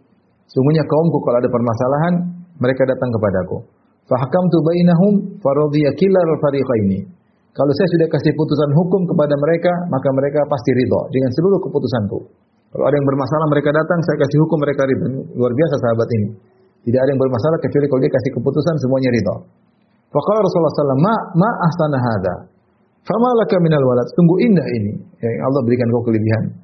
Sungguhnya 0.49 0.81
kaumku 0.89 1.21
kalau 1.21 1.37
ada 1.37 1.49
permasalahan, 1.49 2.13
mereka 2.57 2.89
datang 2.89 3.13
kepadaku. 3.13 3.57
Fahakamtu 4.09 4.57
bainahum 4.65 5.13
faradhiya 5.41 5.93
kilal 5.93 6.29
fariqaini. 6.41 7.05
Kalau 7.53 7.71
saya 7.77 7.87
sudah 7.93 8.07
kasih 8.09 8.33
putusan 8.33 8.69
hukum 8.73 9.05
kepada 9.05 9.37
mereka, 9.37 9.71
maka 9.93 10.09
mereka 10.11 10.41
pasti 10.49 10.73
ridho 10.73 11.01
dengan 11.13 11.29
seluruh 11.37 11.61
keputusanku. 11.61 12.19
Kalau 12.73 12.83
ada 12.83 12.95
yang 12.97 13.07
bermasalah 13.07 13.47
mereka 13.53 13.69
datang, 13.71 13.99
saya 14.03 14.17
kasih 14.25 14.37
hukum 14.41 14.57
mereka 14.59 14.81
ridho. 14.89 15.07
Luar 15.37 15.53
biasa 15.53 15.75
sahabat 15.85 16.09
ini. 16.17 16.27
Tidak 16.89 16.99
ada 16.99 17.09
yang 17.13 17.21
bermasalah 17.21 17.57
kecuali 17.61 17.85
kalau 17.89 18.01
dia 18.01 18.11
kasih 18.11 18.31
keputusan 18.41 18.73
semuanya 18.81 19.09
ridho. 19.13 19.35
Faqala 20.13 20.39
Rasulullah 20.41 20.73
SAW, 20.73 21.01
ma, 21.01 21.15
ma 21.37 21.49
ahsana 21.65 21.97
hada. 21.99 22.35
Fama 23.05 23.29
laka 23.37 23.57
minal 23.61 23.85
walad. 23.85 24.07
Sungguh 24.17 24.37
indah 24.49 24.67
ini. 24.81 24.93
Ya, 25.21 25.29
Allah 25.45 25.61
berikan 25.61 25.85
kau 25.93 26.01
kelebihan. 26.09 26.57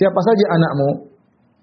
Siapa 0.00 0.16
saja 0.16 0.44
anakmu? 0.56 1.12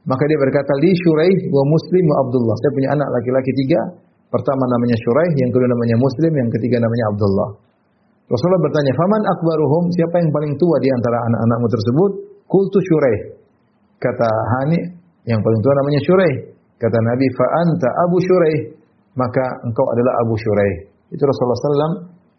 Maka 0.08 0.24
dia 0.30 0.38
berkata, 0.38 0.72
Li 0.80 0.94
Shuraih 0.94 1.50
wa 1.50 1.64
Muslim 1.66 2.04
wa 2.06 2.16
Abdullah. 2.24 2.56
Saya 2.62 2.72
punya 2.78 2.90
anak 2.94 3.08
laki-laki 3.10 3.52
tiga. 3.66 3.82
Pertama 4.30 4.64
namanya 4.70 4.96
Shuraih, 5.02 5.32
yang 5.40 5.50
kedua 5.50 5.68
namanya 5.72 5.98
Muslim, 5.98 6.32
yang 6.36 6.50
ketiga 6.54 6.78
namanya 6.80 7.06
Abdullah. 7.12 7.50
Rasulullah 8.28 8.62
bertanya, 8.68 8.92
Faman 8.94 9.24
akbaruhum, 9.24 9.84
siapa 9.96 10.16
yang 10.20 10.30
paling 10.36 10.54
tua 10.60 10.76
di 10.84 10.90
antara 10.92 11.18
anak-anakmu 11.32 11.68
tersebut? 11.72 12.12
Kultu 12.46 12.80
Shuraih. 12.80 13.22
Kata 13.98 14.30
Hani, 14.30 14.80
yang 15.26 15.42
paling 15.42 15.60
tua 15.64 15.74
namanya 15.74 16.00
Shuraih. 16.06 16.36
Kata 16.78 16.98
Nabi, 17.02 17.26
Fa'anta 17.34 17.88
Abu 18.06 18.18
Shuraih. 18.22 18.60
Maka 19.18 19.44
engkau 19.66 19.86
adalah 19.98 20.14
Abu 20.22 20.38
Shuraih. 20.38 20.76
Itu 21.10 21.24
Rasulullah 21.26 21.58
SAW 21.58 21.98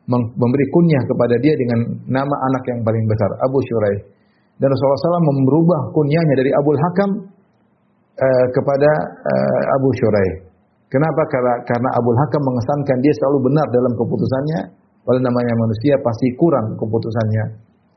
memberi 0.08 0.66
kunyah 0.72 1.02
kepada 1.04 1.34
dia 1.42 1.52
dengan 1.58 1.78
nama 2.06 2.36
anak 2.48 2.62
yang 2.70 2.80
paling 2.86 3.04
besar, 3.04 3.30
Abu 3.44 3.58
Shuraih. 3.60 3.98
Dan 4.58 4.70
Rasulullah 4.70 5.20
SAW 5.20 5.42
merubah 5.42 5.80
kunyahnya 5.92 6.34
dari 6.38 6.50
Abu 6.54 6.70
Hakam 6.78 7.10
uh, 8.18 8.46
kepada 8.54 8.90
uh, 9.26 9.62
Abu 9.78 9.88
Shuraih. 9.98 10.48
Kenapa? 10.88 11.22
Karena, 11.28 11.54
karena 11.68 11.88
Abu 11.98 12.10
Hakam 12.16 12.42
mengesankan 12.48 12.98
dia 13.04 13.12
selalu 13.20 13.52
benar 13.52 13.66
dalam 13.68 13.92
keputusannya, 13.92 14.60
oleh 15.04 15.20
namanya 15.20 15.54
manusia 15.58 15.94
pasti 16.00 16.32
kurang 16.40 16.78
keputusannya. 16.80 17.44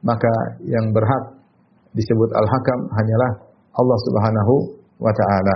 Maka 0.01 0.33
yang 0.65 0.89
berhak 0.91 1.39
disebut 1.93 2.29
Al-Hakam 2.33 2.79
hanyalah 2.89 3.31
Allah 3.77 3.97
Subhanahu 4.09 4.53
wa 4.99 5.13
taala. 5.13 5.55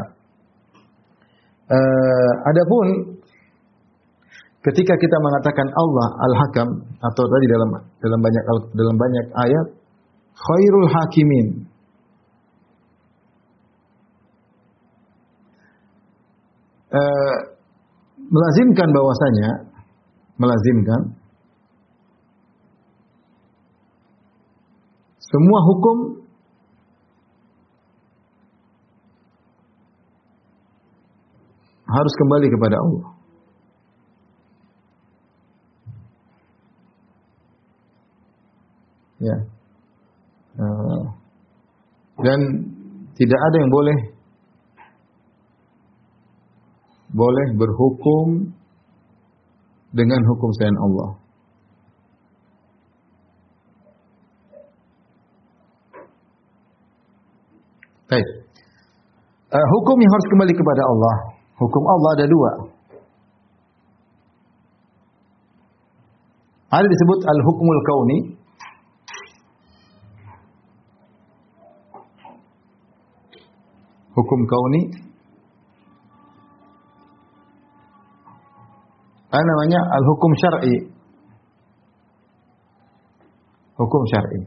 Uh, 1.65 2.33
adapun 2.45 3.14
Ketika 4.65 4.97
kita 4.97 5.17
mengatakan 5.21 5.67
Allah 5.77 6.07
Al-Hakam 6.25 6.69
atau 6.97 7.23
tadi 7.29 7.45
dalam 7.53 7.69
dalam 8.01 8.17
banyak 8.17 8.43
dalam 8.73 8.95
banyak 8.97 9.25
ayat 9.45 9.67
khairul 10.33 10.89
hakimin 10.89 11.47
uh, 16.89 17.35
melazimkan 18.17 18.89
bahwasanya 18.89 19.49
melazimkan 20.41 21.01
semua 25.21 25.59
hukum 25.61 25.97
harus 31.85 32.13
kembali 32.17 32.47
kepada 32.49 32.77
Allah. 32.81 33.14
Ya. 39.25 39.37
Uh, 40.55 41.01
dan 42.21 42.39
tidak 43.17 43.39
ada 43.41 43.55
yang 43.57 43.71
boleh 43.73 43.97
boleh 47.15 47.47
berhukum 47.57 48.53
dengan 49.95 50.19
hukum 50.29 50.49
selain 50.59 50.77
Allah. 50.77 51.09
Baik. 58.05 58.27
Uh, 59.49 59.67
hukum 59.79 59.97
yang 59.97 60.11
harus 60.11 60.27
kembali 60.29 60.53
kepada 60.53 60.83
Allah. 60.85 61.15
Hukum 61.55 61.83
Allah 61.87 62.09
ada 62.19 62.25
dua. 62.27 62.51
Ada 66.75 66.87
disebut 66.91 67.19
al-hukmul 67.23 67.81
kauni. 67.87 68.17
Hukum 74.15 74.39
kauni. 74.47 74.81
Ada 79.35 79.43
namanya 79.43 79.79
al-hukum 79.99 80.31
syar'i. 80.39 80.75
Hukum 83.75 84.01
syar'i. 84.07 84.41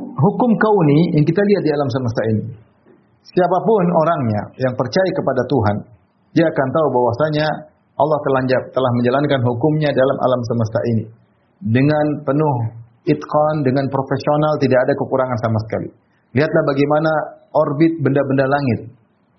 Hukum 0.00 0.50
kauni 0.56 0.98
yang 1.20 1.24
kita 1.28 1.42
lihat 1.44 1.62
di 1.68 1.70
alam 1.76 1.88
semesta 1.92 2.22
ini. 2.32 2.44
Siapa 3.28 3.58
pun 3.60 3.84
orangnya 3.92 4.42
yang 4.56 4.72
percaya 4.72 5.10
kepada 5.12 5.42
Tuhan, 5.44 5.76
dia 6.32 6.46
akan 6.48 6.68
tahu 6.72 6.86
bahwasanya 6.96 7.46
Allah 7.94 8.18
telah 8.24 8.42
telah 8.72 8.90
menjalankan 8.96 9.40
hukumnya 9.44 9.90
dalam 9.92 10.16
alam 10.18 10.40
semesta 10.48 10.80
ini 10.96 11.04
dengan 11.60 12.04
penuh 12.24 12.83
itqan, 13.04 13.56
dengan 13.64 13.84
profesional, 13.92 14.52
tidak 14.60 14.78
ada 14.84 14.92
kekurangan 14.96 15.38
sama 15.44 15.58
sekali. 15.68 15.88
Lihatlah 16.34 16.64
bagaimana 16.66 17.10
orbit 17.54 17.92
benda-benda 18.02 18.46
langit. 18.50 18.80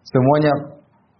Semuanya 0.07 0.53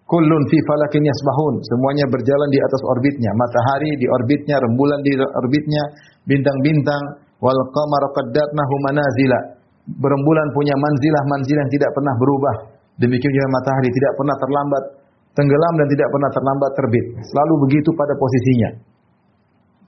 kullun 0.05 0.43
fi 0.47 0.57
falakin 0.63 1.03
yasbahun, 1.03 1.55
semuanya 1.65 2.05
berjalan 2.07 2.49
di 2.53 2.59
atas 2.61 2.81
orbitnya. 2.85 3.31
Matahari 3.35 3.91
di 3.99 4.07
orbitnya, 4.07 4.55
rembulan 4.61 4.99
di 5.03 5.11
orbitnya, 5.19 5.83
bintang-bintang 6.29 7.03
wal 7.43 7.59
qamara 7.73 8.07
qaddarnahu 8.13 8.75
manazila. 8.87 9.39
Berembulan 9.85 10.47
punya 10.57 10.73
manzilah-manzilah 10.81 11.61
yang 11.61 11.73
tidak 11.73 11.91
pernah 11.93 12.13
berubah. 12.17 12.55
Demikian 12.97 13.31
juga 13.35 13.49
matahari 13.53 13.89
tidak 13.91 14.13
pernah 14.17 14.35
terlambat 14.39 14.83
tenggelam 15.35 15.73
dan 15.77 15.87
tidak 15.91 16.07
pernah 16.09 16.29
terlambat 16.31 16.71
terbit. 16.73 17.05
Selalu 17.21 17.53
begitu 17.67 17.89
pada 17.93 18.13
posisinya. 18.15 18.69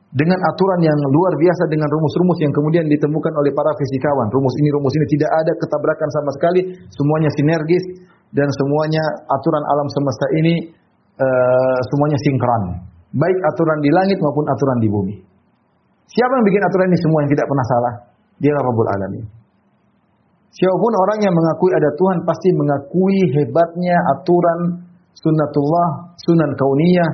Dengan 0.08 0.40
aturan 0.40 0.80
yang 0.80 0.96
luar 1.12 1.36
biasa 1.36 1.68
dengan 1.68 1.92
rumus-rumus 1.92 2.40
yang 2.40 2.54
kemudian 2.56 2.88
ditemukan 2.88 3.34
oleh 3.44 3.52
para 3.52 3.76
fisikawan. 3.76 4.32
Rumus 4.32 4.56
ini, 4.64 4.70
rumus 4.72 4.96
ini 4.96 5.06
tidak 5.12 5.32
ada 5.36 5.52
ketabrakan 5.60 6.10
sama 6.16 6.32
sekali, 6.40 6.62
semuanya 6.88 7.30
sinergis 7.36 7.84
dan 8.32 8.48
semuanya 8.56 9.04
aturan 9.28 9.64
alam 9.68 9.88
semesta 9.92 10.26
ini 10.40 10.54
uh, 11.20 11.80
semuanya 11.92 12.18
sinkron. 12.24 12.64
Baik 13.20 13.38
aturan 13.52 13.80
di 13.84 13.92
langit 13.92 14.18
maupun 14.24 14.48
aturan 14.48 14.78
di 14.80 14.88
bumi. 14.88 15.16
Siapa 16.08 16.32
yang 16.40 16.46
bikin 16.48 16.64
aturan 16.64 16.88
ini 16.88 17.00
semua 17.04 17.20
yang 17.28 17.32
tidak 17.36 17.46
pernah 17.52 17.66
salah? 17.68 17.94
Dia 18.40 18.54
Rabbul 18.56 18.88
Alamin. 18.88 19.26
Siapa 20.56 20.76
pun 20.80 20.94
orang 20.96 21.20
yang 21.20 21.36
mengakui 21.36 21.72
ada 21.76 21.90
Tuhan 22.00 22.18
pasti 22.24 22.50
mengakui 22.56 23.20
hebatnya 23.36 23.96
aturan 24.16 24.88
sunnatullah, 25.20 26.16
sunan 26.16 26.52
kauniyah, 26.56 27.12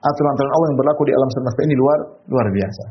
aturan-aturan 0.00 0.50
Allah 0.52 0.66
yang 0.72 0.78
berlaku 0.78 1.02
di 1.08 1.12
alam 1.16 1.30
semesta 1.32 1.60
ini 1.64 1.74
luar 1.76 1.98
luar 2.28 2.46
biasa. 2.52 2.84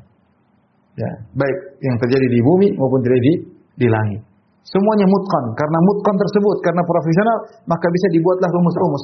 Ya, 0.96 1.12
baik 1.36 1.58
yang 1.84 1.96
terjadi 2.00 2.28
di 2.32 2.40
bumi 2.40 2.68
maupun 2.80 3.04
terjadi 3.04 3.22
di, 3.22 3.34
di 3.84 3.88
langit. 3.92 4.24
Semuanya 4.66 5.06
mutkan. 5.06 5.44
Karena 5.54 5.78
mutkan 5.78 6.16
tersebut, 6.18 6.58
karena 6.66 6.82
profesional, 6.88 7.38
maka 7.70 7.86
bisa 7.86 8.08
dibuatlah 8.16 8.50
rumus-rumus. 8.50 9.04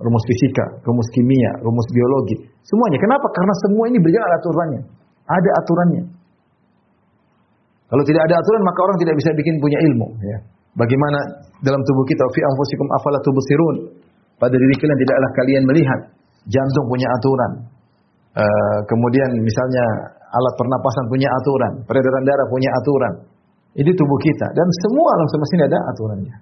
Rumus 0.00 0.24
fisika, 0.26 0.64
rumus 0.82 1.08
kimia, 1.12 1.60
rumus 1.62 1.86
biologi. 1.92 2.40
Semuanya. 2.64 2.98
Kenapa? 2.98 3.26
Karena 3.36 3.54
semua 3.68 3.84
ini 3.92 3.98
berjalan 4.00 4.30
aturannya. 4.32 4.80
Ada 5.28 5.50
aturannya. 5.62 6.02
Kalau 7.90 8.04
tidak 8.06 8.22
ada 8.26 8.34
aturan, 8.40 8.62
maka 8.64 8.78
orang 8.82 8.98
tidak 8.98 9.14
bisa 9.20 9.30
bikin 9.36 9.54
punya 9.60 9.78
ilmu. 9.78 10.08
Ya. 10.24 10.38
Bagaimana 10.74 11.18
dalam 11.62 11.82
tubuh 11.84 12.06
kita, 12.06 12.22
fi 12.32 12.40
anfusikum 12.42 12.86
afala 12.96 13.18
tubsirun. 13.22 13.76
Pada 14.40 14.56
diri 14.56 14.74
kalian 14.80 14.98
tidaklah 14.98 15.30
kalian 15.36 15.62
melihat. 15.68 16.00
Jantung 16.48 16.86
punya 16.88 17.08
aturan. 17.10 17.52
Uh, 18.30 18.78
kemudian 18.86 19.28
misalnya 19.42 19.84
alat 20.30 20.54
pernapasan 20.56 21.04
punya 21.10 21.28
aturan. 21.28 21.72
Peredaran 21.84 22.24
darah 22.24 22.46
punya 22.48 22.70
aturan. 22.80 23.14
Ini 23.76 23.90
tubuh 23.92 24.18
kita. 24.22 24.46
Dan 24.54 24.66
semua 24.86 25.08
alam 25.14 25.26
semesta 25.30 25.54
ini 25.58 25.64
ada 25.66 25.78
aturannya. 25.94 26.36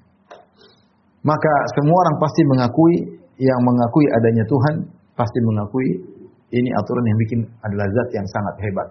Maka 1.27 1.55
semua 1.77 1.97
orang 2.07 2.17
pasti 2.23 2.43
mengakui, 2.47 2.95
yang 3.43 3.61
mengakui 3.67 4.07
adanya 4.17 4.45
Tuhan, 4.47 4.75
pasti 5.19 5.39
mengakui 5.45 5.89
ini 6.55 6.71
aturan 6.73 7.05
yang 7.05 7.19
bikin 7.29 7.41
adalah 7.61 7.87
zat 7.91 8.09
yang 8.17 8.27
sangat 8.31 8.55
hebat. 8.65 8.89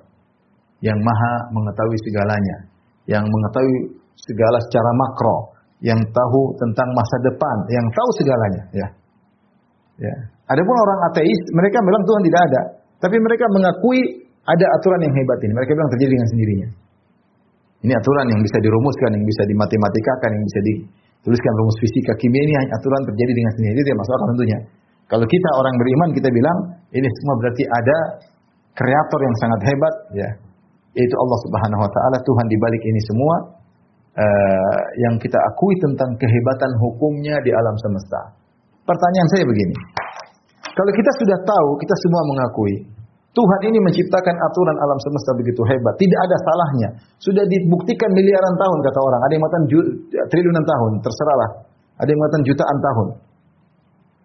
Yang 0.85 0.99
maha 1.01 1.33
mengetahui 1.55 1.97
segalanya. 2.05 2.57
Yang 3.09 3.25
mengetahui 3.25 3.77
segala 4.17 4.57
secara 4.69 4.91
makro 4.93 5.57
yang 5.81 6.01
tahu 6.01 6.41
tentang 6.57 6.89
masa 6.97 7.17
depan, 7.21 7.57
yang 7.69 7.85
tahu 7.93 8.09
segalanya, 8.17 8.63
ya. 8.73 8.87
Ya. 9.97 10.15
Adapun 10.47 10.75
orang 10.79 10.99
ateis, 11.12 11.39
mereka 11.51 11.83
bilang 11.83 12.03
Tuhan 12.07 12.21
tidak 12.23 12.41
ada, 12.47 12.62
tapi 13.03 13.19
mereka 13.19 13.45
mengakui 13.51 13.99
ada 14.47 14.65
aturan 14.79 14.99
yang 15.03 15.13
hebat 15.13 15.39
ini. 15.43 15.51
Mereka 15.51 15.71
bilang 15.75 15.91
terjadi 15.91 16.12
dengan 16.15 16.29
sendirinya. 16.31 16.67
Ini 17.83 17.93
aturan 17.93 18.25
yang 18.31 18.41
bisa 18.41 18.57
dirumuskan, 18.63 19.10
yang 19.12 19.25
bisa 19.27 19.43
dimatematikkan, 19.43 20.29
yang 20.33 20.43
bisa 20.47 20.60
dituliskan 20.65 21.53
rumus 21.60 21.77
fisika, 21.83 22.15
kimia 22.15 22.41
ini 22.47 22.53
aturan 22.71 23.01
terjadi 23.12 23.31
dengan 23.36 23.51
sendirinya. 23.60 23.75
Itu 23.75 23.83
tidak 23.86 23.99
masuk 23.99 24.13
akal 24.15 24.27
tentunya. 24.33 24.60
Kalau 25.07 25.25
kita 25.27 25.49
orang 25.55 25.75
beriman, 25.79 26.10
kita 26.15 26.29
bilang 26.31 26.57
ini 26.95 27.07
semua 27.07 27.36
berarti 27.43 27.63
ada 27.67 27.97
kreator 28.75 29.19
yang 29.23 29.36
sangat 29.39 29.60
hebat, 29.67 29.95
ya, 30.15 30.29
yaitu 30.95 31.15
Allah 31.15 31.39
Subhanahu 31.47 31.81
Wa 31.83 31.91
Taala, 31.91 32.17
Tuhan 32.23 32.45
di 32.47 32.57
balik 32.60 32.83
ini 32.83 33.01
semua, 33.03 33.36
uh, 34.15 34.79
yang 35.07 35.15
kita 35.19 35.38
akui 35.53 35.75
tentang 35.79 36.12
kehebatan 36.15 36.71
hukumnya 36.81 37.36
di 37.43 37.51
alam 37.51 37.75
semesta. 37.83 38.36
Pertanyaan 38.88 39.27
saya 39.36 39.43
begini. 39.43 39.75
Kalau 40.77 40.91
kita 40.93 41.11
sudah 41.17 41.37
tahu, 41.41 41.69
kita 41.81 41.95
semua 42.05 42.21
mengakui, 42.29 42.85
Tuhan 43.33 43.61
ini 43.69 43.77
menciptakan 43.81 44.35
aturan 44.37 44.77
alam 44.77 44.97
semesta 45.01 45.33
begitu 45.37 45.61
hebat. 45.65 45.93
Tidak 45.97 46.19
ada 46.21 46.37
salahnya. 46.41 46.89
Sudah 47.17 47.45
dibuktikan 47.45 48.09
miliaran 48.13 48.53
tahun 48.57 48.77
kata 48.85 48.99
orang. 49.01 49.21
Ada 49.25 49.31
yang 49.33 49.41
mengatakan 49.41 49.65
triliunan 50.29 50.65
tahun, 50.65 50.91
terserahlah. 51.01 51.49
Ada 52.01 52.09
yang 52.13 52.19
mengatakan 52.21 52.45
jutaan 52.45 52.77
tahun. 52.81 53.07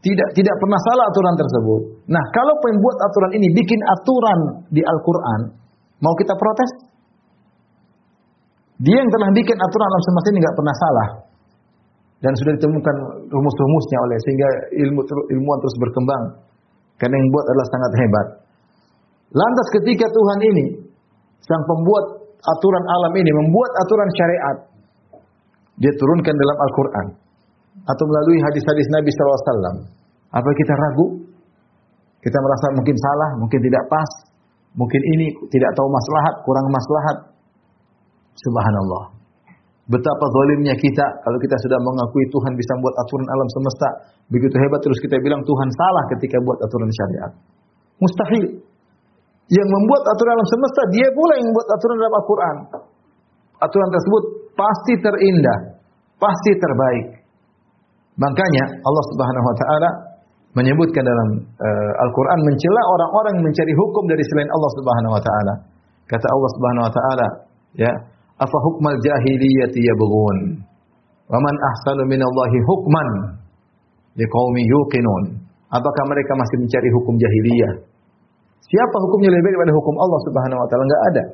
Tidak 0.02 0.28
tidak 0.34 0.56
pernah 0.58 0.80
salah 0.82 1.04
aturan 1.08 1.34
tersebut. 1.38 1.80
Nah, 2.10 2.24
kalau 2.34 2.54
pembuat 2.60 2.96
aturan 3.00 3.32
ini 3.38 3.48
bikin 3.54 3.80
aturan 3.86 4.40
di 4.68 4.82
Al-Qur'an, 4.82 5.40
mau 6.02 6.12
kita 6.18 6.34
protes? 6.36 6.70
Dia 8.82 8.96
yang 8.98 9.10
telah 9.14 9.28
bikin 9.30 9.56
aturan 9.56 9.86
alam 9.88 10.02
semesta 10.04 10.28
ini 10.34 10.38
nggak 10.42 10.56
pernah 10.58 10.74
salah 10.74 11.08
dan 12.22 12.32
sudah 12.38 12.52
ditemukan 12.54 12.96
rumus-rumusnya 13.28 13.98
oleh 14.06 14.18
sehingga 14.22 14.48
ilmu 14.86 15.00
ilmuwan 15.26 15.58
terus 15.58 15.76
berkembang 15.82 16.24
karena 17.02 17.18
yang 17.18 17.28
buat 17.34 17.44
adalah 17.50 17.66
sangat 17.66 17.92
hebat. 17.98 18.26
Lantas 19.34 19.66
ketika 19.74 20.06
Tuhan 20.06 20.38
ini 20.54 20.64
sang 21.42 21.62
pembuat 21.66 22.04
aturan 22.42 22.84
alam 22.86 23.12
ini 23.18 23.30
membuat 23.34 23.70
aturan 23.82 24.10
syariat 24.14 24.56
dia 25.82 25.92
turunkan 25.98 26.34
dalam 26.38 26.56
Al-Qur'an 26.62 27.06
atau 27.90 28.04
melalui 28.06 28.38
hadis-hadis 28.38 28.86
Nabi 28.94 29.10
SAW. 29.10 29.82
Apa 30.30 30.48
kita 30.54 30.72
ragu? 30.78 31.06
Kita 32.22 32.38
merasa 32.38 32.66
mungkin 32.78 32.94
salah, 32.94 33.30
mungkin 33.42 33.58
tidak 33.58 33.84
pas, 33.90 34.10
mungkin 34.78 35.02
ini 35.18 35.26
tidak 35.50 35.74
tahu 35.74 35.88
maslahat, 35.90 36.34
kurang 36.46 36.66
maslahat. 36.70 37.16
Subhanallah. 38.38 39.21
Betapa 39.92 40.24
zalimnya 40.24 40.72
kita 40.72 41.06
kalau 41.20 41.36
kita 41.36 41.52
sudah 41.68 41.76
mengakui 41.84 42.24
Tuhan 42.32 42.56
bisa 42.56 42.72
membuat 42.80 42.96
aturan 43.04 43.28
alam 43.28 43.48
semesta 43.52 43.88
begitu 44.32 44.56
hebat 44.56 44.80
terus 44.80 44.96
kita 45.04 45.20
bilang 45.20 45.44
Tuhan 45.44 45.68
salah 45.68 46.04
ketika 46.16 46.40
buat 46.40 46.58
aturan 46.64 46.88
syariat. 46.88 47.32
Mustahil. 48.00 48.44
Yang 49.52 49.68
membuat 49.68 50.02
aturan 50.08 50.32
alam 50.32 50.48
semesta 50.48 50.82
dia 50.96 51.08
pula 51.12 51.32
yang 51.36 51.46
membuat 51.52 51.68
aturan 51.76 51.96
dalam 52.00 52.14
Al-Qur'an. 52.16 52.56
Aturan 53.68 53.88
tersebut 53.92 54.22
pasti 54.56 54.92
terindah, 54.96 55.58
pasti 56.16 56.50
terbaik. 56.56 57.06
Makanya 58.16 58.64
Allah 58.80 59.04
Subhanahu 59.12 59.44
wa 59.44 59.56
taala 59.60 59.90
menyebutkan 60.56 61.04
dalam 61.04 61.28
uh, 61.36 61.92
Al-Qur'an 62.08 62.40
mencela 62.48 62.80
orang-orang 62.96 63.44
mencari 63.44 63.72
hukum 63.76 64.08
dari 64.08 64.24
selain 64.24 64.48
Allah 64.48 64.70
Subhanahu 64.80 65.12
wa 65.12 65.22
taala. 65.24 65.54
Kata 66.08 66.26
Allah 66.32 66.50
Subhanahu 66.56 66.84
wa 66.88 66.92
taala, 66.92 67.26
ya, 67.76 67.92
Afa 68.42 68.58
hukmal 68.66 68.98
jahiliyati 68.98 69.78
yabghun? 69.78 70.38
Wa 71.30 71.38
man 71.38 71.54
ahsanu 71.54 72.02
minallahi 72.10 72.58
hukman 72.66 73.08
liqaumin 74.18 74.64
yuqinun. 74.66 75.24
Apakah 75.70 76.04
mereka 76.10 76.32
masih 76.36 76.56
mencari 76.66 76.88
hukum 76.92 77.14
jahiliyah? 77.16 77.72
Siapa 78.66 78.96
hukumnya 79.08 79.30
lebih 79.30 79.46
baik 79.46 79.54
daripada 79.56 79.74
hukum 79.78 79.94
Allah 79.96 80.20
Subhanahu 80.26 80.58
wa 80.58 80.66
taala? 80.68 80.82
Enggak 80.84 81.02
ada. 81.08 81.24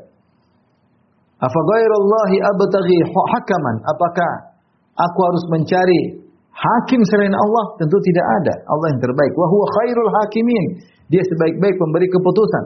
Afa 1.49 1.61
ghairallahi 1.75 2.37
abtaghi 2.44 2.99
hakaman? 3.09 3.77
Apakah 3.88 4.31
aku 5.01 5.18
harus 5.25 5.44
mencari 5.55 6.18
Hakim 6.59 7.01
selain 7.07 7.31
Allah 7.31 7.64
tentu 7.79 7.94
tidak 8.03 8.27
ada. 8.42 8.55
Allah 8.66 8.87
yang 8.90 8.99
terbaik. 8.99 9.33
Wa 9.38 9.47
huwa 9.47 9.66
khairul 9.79 10.11
hakimin. 10.11 10.64
Dia 11.07 11.23
sebaik-baik 11.23 11.79
pemberi 11.79 12.11
keputusan. 12.11 12.64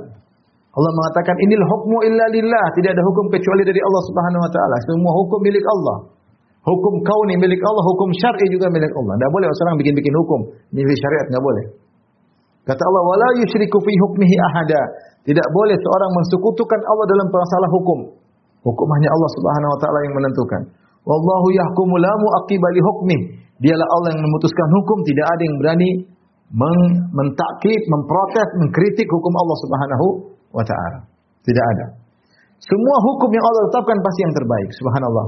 Allah 0.72 0.92
mengatakan 0.96 1.36
inilah 1.36 1.68
hukmu 1.68 1.98
illa 2.08 2.26
lillah. 2.32 2.66
Tidak 2.72 2.90
ada 2.96 3.02
hukum 3.04 3.28
kecuali 3.28 3.60
dari 3.60 3.80
Allah 3.84 4.02
Subhanahu 4.08 4.40
wa 4.40 4.50
taala. 4.50 4.76
Semua 4.88 5.12
hukum 5.20 5.38
milik 5.44 5.64
Allah. 5.68 5.96
Hukum 6.64 6.94
kauni 7.02 7.34
milik 7.36 7.60
Allah, 7.60 7.84
hukum 7.92 8.08
syar'i 8.16 8.46
juga 8.48 8.70
milik 8.72 8.88
Allah. 8.94 9.18
Tidak 9.18 9.30
boleh 9.34 9.46
orang 9.50 9.76
bikin-bikin 9.82 10.14
hukum, 10.14 10.40
milih 10.70 10.96
syariat 10.96 11.26
nggak 11.28 11.42
boleh. 11.42 11.64
Kata 12.62 12.82
Allah, 12.86 13.02
"Wala 13.02 13.28
yusyriku 13.42 13.82
fi 13.82 13.92
hukmihi 14.06 14.36
ahada." 14.48 14.82
Tidak 15.26 15.48
boleh 15.54 15.76
seorang 15.76 16.10
mensekutukan 16.14 16.80
Allah 16.86 17.06
dalam 17.10 17.26
masalah 17.30 17.68
hukum. 17.78 17.98
Hukum 18.62 18.88
hanya 18.94 19.10
Allah 19.10 19.30
Subhanahu 19.34 19.70
wa 19.74 19.78
taala 19.82 19.98
yang 20.06 20.14
menentukan. 20.14 20.62
Wallahu 21.02 21.46
yahkumu 21.50 21.94
la 21.98 22.12
mu'aqqiba 22.14 22.68
li. 22.78 22.80
Dialah 23.62 23.86
Allah 23.86 24.08
yang 24.14 24.22
memutuskan 24.22 24.66
hukum, 24.70 24.98
tidak 25.06 25.26
ada 25.34 25.42
yang 25.46 25.56
berani 25.58 25.90
mentakkid, 27.14 27.80
memprotes, 27.86 28.48
mengkritik 28.58 29.06
hukum 29.10 29.32
Allah 29.34 29.56
Subhanahu 29.66 30.06
wa 30.52 30.64
taala. 30.64 31.00
Tidak 31.42 31.64
ada. 31.76 31.86
Semua 32.62 32.96
hukum 33.02 33.30
yang 33.34 33.42
Allah 33.42 33.62
tetapkan 33.72 33.98
pasti 33.98 34.20
yang 34.22 34.34
terbaik, 34.38 34.68
subhanallah. 34.78 35.26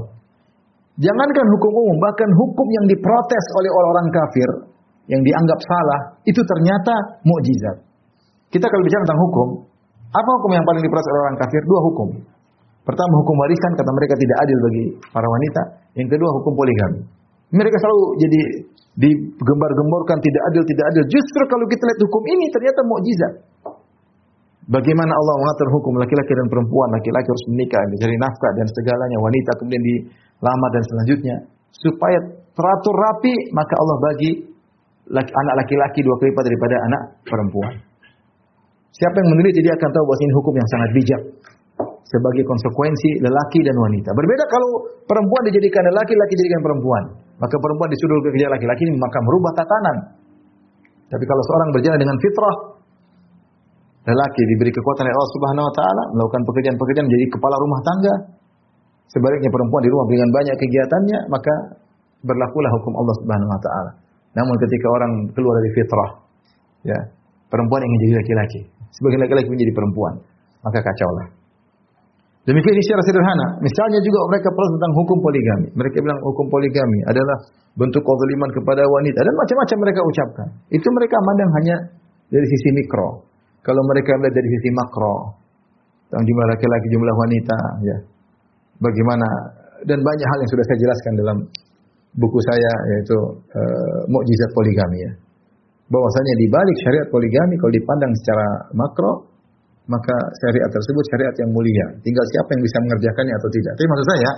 Jangankan 0.95 1.45
hukum 1.59 1.71
umum, 1.75 1.97
bahkan 1.99 2.29
hukum 2.31 2.67
yang 2.71 2.85
diprotes 2.87 3.45
oleh 3.59 3.67
orang-orang 3.67 4.07
kafir, 4.15 4.49
yang 5.11 5.19
dianggap 5.19 5.59
salah, 5.59 5.99
itu 6.23 6.39
ternyata 6.39 7.19
mukjizat. 7.27 7.83
Kita 8.47 8.63
kalau 8.63 8.83
bicara 8.87 9.03
tentang 9.03 9.19
hukum, 9.19 9.47
apa 10.15 10.29
hukum 10.39 10.51
yang 10.55 10.63
paling 10.63 10.79
diprotes 10.79 11.07
oleh 11.11 11.21
orang 11.27 11.37
kafir? 11.43 11.61
Dua 11.67 11.79
hukum. 11.83 12.09
Pertama 12.87 13.13
hukum 13.19 13.35
warisan 13.41 13.71
kata 13.75 13.91
mereka 13.91 14.15
tidak 14.15 14.37
adil 14.45 14.57
bagi 14.61 14.83
para 15.11 15.27
wanita. 15.27 15.61
Yang 15.99 16.09
kedua 16.15 16.29
hukum 16.39 16.53
poligami. 16.55 17.01
Mereka 17.51 17.75
selalu 17.81 18.03
jadi 18.21 18.39
digembar-gemborkan 18.95 20.17
tidak 20.23 20.43
adil, 20.53 20.63
tidak 20.63 20.85
adil. 20.93 21.03
Justru 21.11 21.41
kalau 21.51 21.65
kita 21.67 21.83
lihat 21.83 21.99
hukum 21.99 22.23
ini 22.29 22.45
ternyata 22.53 22.79
mukjizat. 22.87 23.33
Bagaimana 24.65 25.13
Allah 25.13 25.35
mengatur 25.45 25.67
hukum 25.77 25.93
laki-laki 26.01 26.33
dan 26.33 26.49
perempuan, 26.49 26.89
laki-laki 26.89 27.27
harus 27.29 27.45
menikah, 27.53 27.81
mencari 27.85 28.17
nafkah 28.17 28.51
dan 28.57 28.65
segalanya, 28.73 29.17
wanita 29.21 29.51
kemudian 29.61 29.83
dilamar 29.85 30.69
dan 30.73 30.83
selanjutnya. 30.89 31.35
Supaya 31.69 32.17
teratur 32.57 32.95
rapi, 32.97 33.35
maka 33.53 33.73
Allah 33.77 33.97
bagi 34.01 34.31
laki, 35.13 35.31
anak 35.31 35.53
laki-laki 35.61 35.99
dua 36.01 36.17
kali 36.17 36.33
lipat 36.33 36.43
daripada 36.49 36.75
anak 36.81 37.01
perempuan. 37.29 37.73
Siapa 38.89 39.15
yang 39.21 39.29
meneliti 39.37 39.59
dia 39.61 39.75
akan 39.77 39.89
tahu 39.91 40.03
bahwa 40.07 40.17
ini 40.23 40.33
hukum 40.33 40.53
yang 40.55 40.69
sangat 40.71 40.89
bijak 40.97 41.21
sebagai 42.05 42.43
konsekuensi 42.47 43.09
lelaki 43.21 43.59
dan 43.65 43.75
wanita. 43.75 44.09
Berbeda 44.17 44.43
kalau 44.49 44.69
perempuan 45.05 45.41
dijadikan 45.51 45.83
lelaki, 45.93 46.13
laki 46.15 46.33
dijadikan 46.41 46.61
perempuan. 46.63 47.03
Maka 47.37 47.55
perempuan 47.59 47.89
disuruh 47.91 48.17
kerja 48.23 48.47
laki-laki 48.49 48.87
maka 48.97 49.17
merubah 49.19 49.51
tatanan. 49.53 49.97
Tapi 51.05 51.23
kalau 51.27 51.43
seorang 51.43 51.69
berjalan 51.75 51.99
dengan 52.01 52.17
fitrah, 52.17 52.55
lelaki 54.05 54.41
diberi 54.53 54.69
kekuatan 54.69 55.03
oleh 55.05 55.15
Allah 55.17 55.31
Subhanahu 55.33 55.65
wa 55.65 55.73
taala 55.73 56.03
melakukan 56.13 56.41
pekerjaan-pekerjaan 56.45 57.05
menjadi 57.09 57.25
kepala 57.33 57.55
rumah 57.57 57.79
tangga. 57.81 58.15
Sebaliknya 59.09 59.49
perempuan 59.49 59.81
di 59.85 59.89
rumah 59.89 60.05
dengan 60.09 60.29
banyak 60.33 60.55
kegiatannya, 60.59 61.19
maka 61.29 61.53
berlakulah 62.25 62.71
hukum 62.81 62.93
Allah 62.97 63.15
Subhanahu 63.21 63.49
wa 63.49 63.61
taala. 63.61 63.91
Namun 64.35 64.55
ketika 64.61 64.87
orang 64.91 65.11
keluar 65.33 65.53
dari 65.61 65.69
fitrah, 65.73 66.11
ya, 66.83 66.99
perempuan 67.49 67.81
ingin 67.81 67.99
jadi 68.09 68.13
laki-laki, 68.19 68.61
sebagai 68.91 69.17
laki-laki 69.23 69.49
menjadi 69.49 69.71
perempuan, 69.71 70.13
maka 70.61 70.79
kacaulah. 70.83 71.27
Demikian 72.45 72.77
ini 72.77 72.83
secara 72.85 73.01
sederhana. 73.09 73.47
Misalnya 73.57 73.99
juga 74.05 74.21
mereka 74.29 74.53
perlu 74.53 74.69
tentang 74.77 74.93
hukum 75.01 75.17
poligami. 75.17 75.67
Mereka 75.73 75.97
bilang 75.97 76.19
hukum 76.21 76.45
poligami 76.45 76.99
adalah 77.09 77.41
bentuk 77.73 78.05
kezaliman 78.05 78.49
kepada 78.53 78.85
wanita 78.85 79.19
dan 79.25 79.33
macam-macam 79.33 79.77
mereka 79.81 80.01
ucapkan. 80.05 80.47
Itu 80.69 80.87
mereka 80.93 81.15
mandang 81.25 81.51
hanya 81.57 81.75
dari 82.29 82.45
sisi 82.45 82.69
mikro. 82.77 83.25
Kalau 83.65 83.81
mereka 83.89 84.13
melihat 84.21 84.37
dari 84.37 84.49
sisi 84.53 84.69
makro, 84.77 85.41
tentang 86.13 86.21
jumlah 86.21 86.45
laki-laki, 86.53 86.87
jumlah 86.93 87.15
wanita, 87.17 87.57
ya. 87.81 87.97
Bagaimana 88.77 89.27
dan 89.89 89.99
banyak 89.99 90.27
hal 90.27 90.37
yang 90.39 90.51
sudah 90.51 90.65
saya 90.67 90.79
jelaskan 90.79 91.11
dalam 91.19 91.37
buku 92.15 92.39
saya 92.43 92.71
yaitu 92.95 93.17
uh, 93.55 93.99
mukjizat 94.07 94.49
poligami 94.55 94.99
ya. 95.03 95.11
Bahwasanya 95.91 96.33
di 96.39 96.47
balik 96.49 96.77
syariat 96.81 97.07
poligami 97.11 97.55
kalau 97.59 97.71
dipandang 97.71 98.11
secara 98.23 98.45
makro 98.73 99.11
maka 99.85 100.15
syariat 100.41 100.69
tersebut 100.71 101.03
syariat 101.13 101.35
yang 101.37 101.49
mulia. 101.53 101.87
Tinggal 102.01 102.25
siapa 102.33 102.49
yang 102.57 102.63
bisa 102.65 102.77
mengerjakannya 102.89 103.33
atau 103.37 103.49
tidak. 103.53 103.73
Tapi 103.77 103.87
maksud 103.87 104.07
saya, 104.09 104.31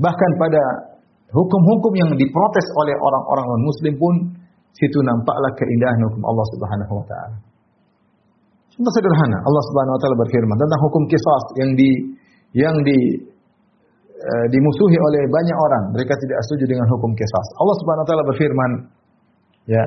bahkan 0.00 0.30
pada 0.40 0.62
hukum-hukum 1.28 1.92
yang 1.92 2.10
diprotes 2.16 2.66
oleh 2.72 2.96
orang-orang 2.96 3.46
non-muslim 3.52 3.94
pun, 4.00 4.14
situ 4.72 4.98
nampaklah 5.04 5.52
keindahan 5.60 6.00
hukum 6.08 6.22
Allah 6.24 6.46
Subhanahu 6.56 6.92
wa 7.04 7.04
taala. 7.04 7.36
Contoh 8.78 8.94
sederhana, 8.94 9.38
Allah 9.42 9.62
Subhanahu 9.74 9.94
wa 9.98 10.00
taala 10.06 10.16
berfirman 10.22 10.54
tentang 10.54 10.80
hukum 10.86 11.02
kisas 11.10 11.44
yang 11.58 11.70
di 11.74 11.90
yang 12.54 12.76
di 12.86 12.98
e, 14.06 14.32
dimusuhi 14.54 14.94
oleh 14.94 15.26
banyak 15.26 15.56
orang. 15.58 15.84
Mereka 15.98 16.14
tidak 16.14 16.38
setuju 16.46 16.78
dengan 16.78 16.86
hukum 16.86 17.10
kisas. 17.18 17.46
Allah 17.58 17.76
Subhanahu 17.82 18.06
wa 18.06 18.08
taala 18.08 18.24
berfirman, 18.30 18.70
ya. 19.66 19.84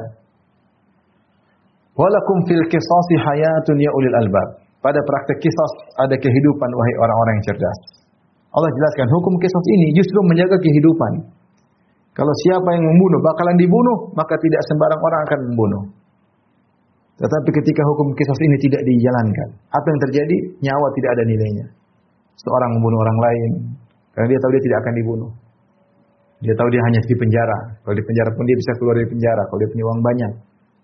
Walakum 1.95 2.38
fil 2.51 2.67
qisasi 2.67 3.15
hayatun 3.15 3.80
ya 3.80 3.95
ulil 3.95 4.15
albab. 4.27 4.60
Pada 4.84 4.99
praktek 4.99 5.39
kisah 5.39 5.71
ada 6.04 6.15
kehidupan 6.19 6.69
wahai 6.75 6.95
orang-orang 6.99 7.34
yang 7.39 7.45
cerdas. 7.47 7.80
Allah 8.51 8.67
jelaskan 8.75 9.08
hukum 9.08 9.39
kisah 9.39 9.63
ini 9.71 9.95
justru 9.95 10.19
menjaga 10.27 10.60
kehidupan. 10.60 11.32
Kalau 12.12 12.34
siapa 12.43 12.75
yang 12.75 12.84
membunuh 12.84 13.23
bakalan 13.23 13.56
dibunuh, 13.56 14.12
maka 14.19 14.36
tidak 14.36 14.60
sembarang 14.67 14.99
orang 14.99 15.21
akan 15.23 15.39
membunuh. 15.47 15.84
Tetapi 17.19 17.50
ketika 17.54 17.82
hukum 17.86 18.15
kisah 18.15 18.38
ini 18.39 18.58
tidak 18.62 18.82
dijalankan, 18.88 19.50
apa 19.69 19.86
yang 19.88 20.00
terjadi? 20.10 20.38
Nyawa 20.63 20.88
tidak 20.95 21.10
ada 21.19 21.24
nilainya. 21.28 21.65
Seorang 22.39 22.69
membunuh 22.80 23.00
orang 23.04 23.17
lain 23.19 23.52
karena 24.15 24.28
dia 24.32 24.39
tahu 24.41 24.52
dia 24.56 24.63
tidak 24.63 24.78
akan 24.84 24.93
dibunuh. 24.97 25.32
Dia 26.41 26.54
tahu 26.58 26.67
dia 26.74 26.82
hanya 26.89 27.00
di 27.06 27.15
penjara. 27.15 27.58
Kalau 27.86 27.95
di 27.95 28.02
penjara 28.02 28.30
pun 28.34 28.43
dia 28.50 28.58
bisa 28.58 28.71
keluar 28.82 28.95
dari 28.97 29.10
penjara 29.12 29.43
kalau 29.45 29.60
dia 29.62 29.69
punya 29.69 29.86
uang 29.86 30.02
banyak. 30.02 30.32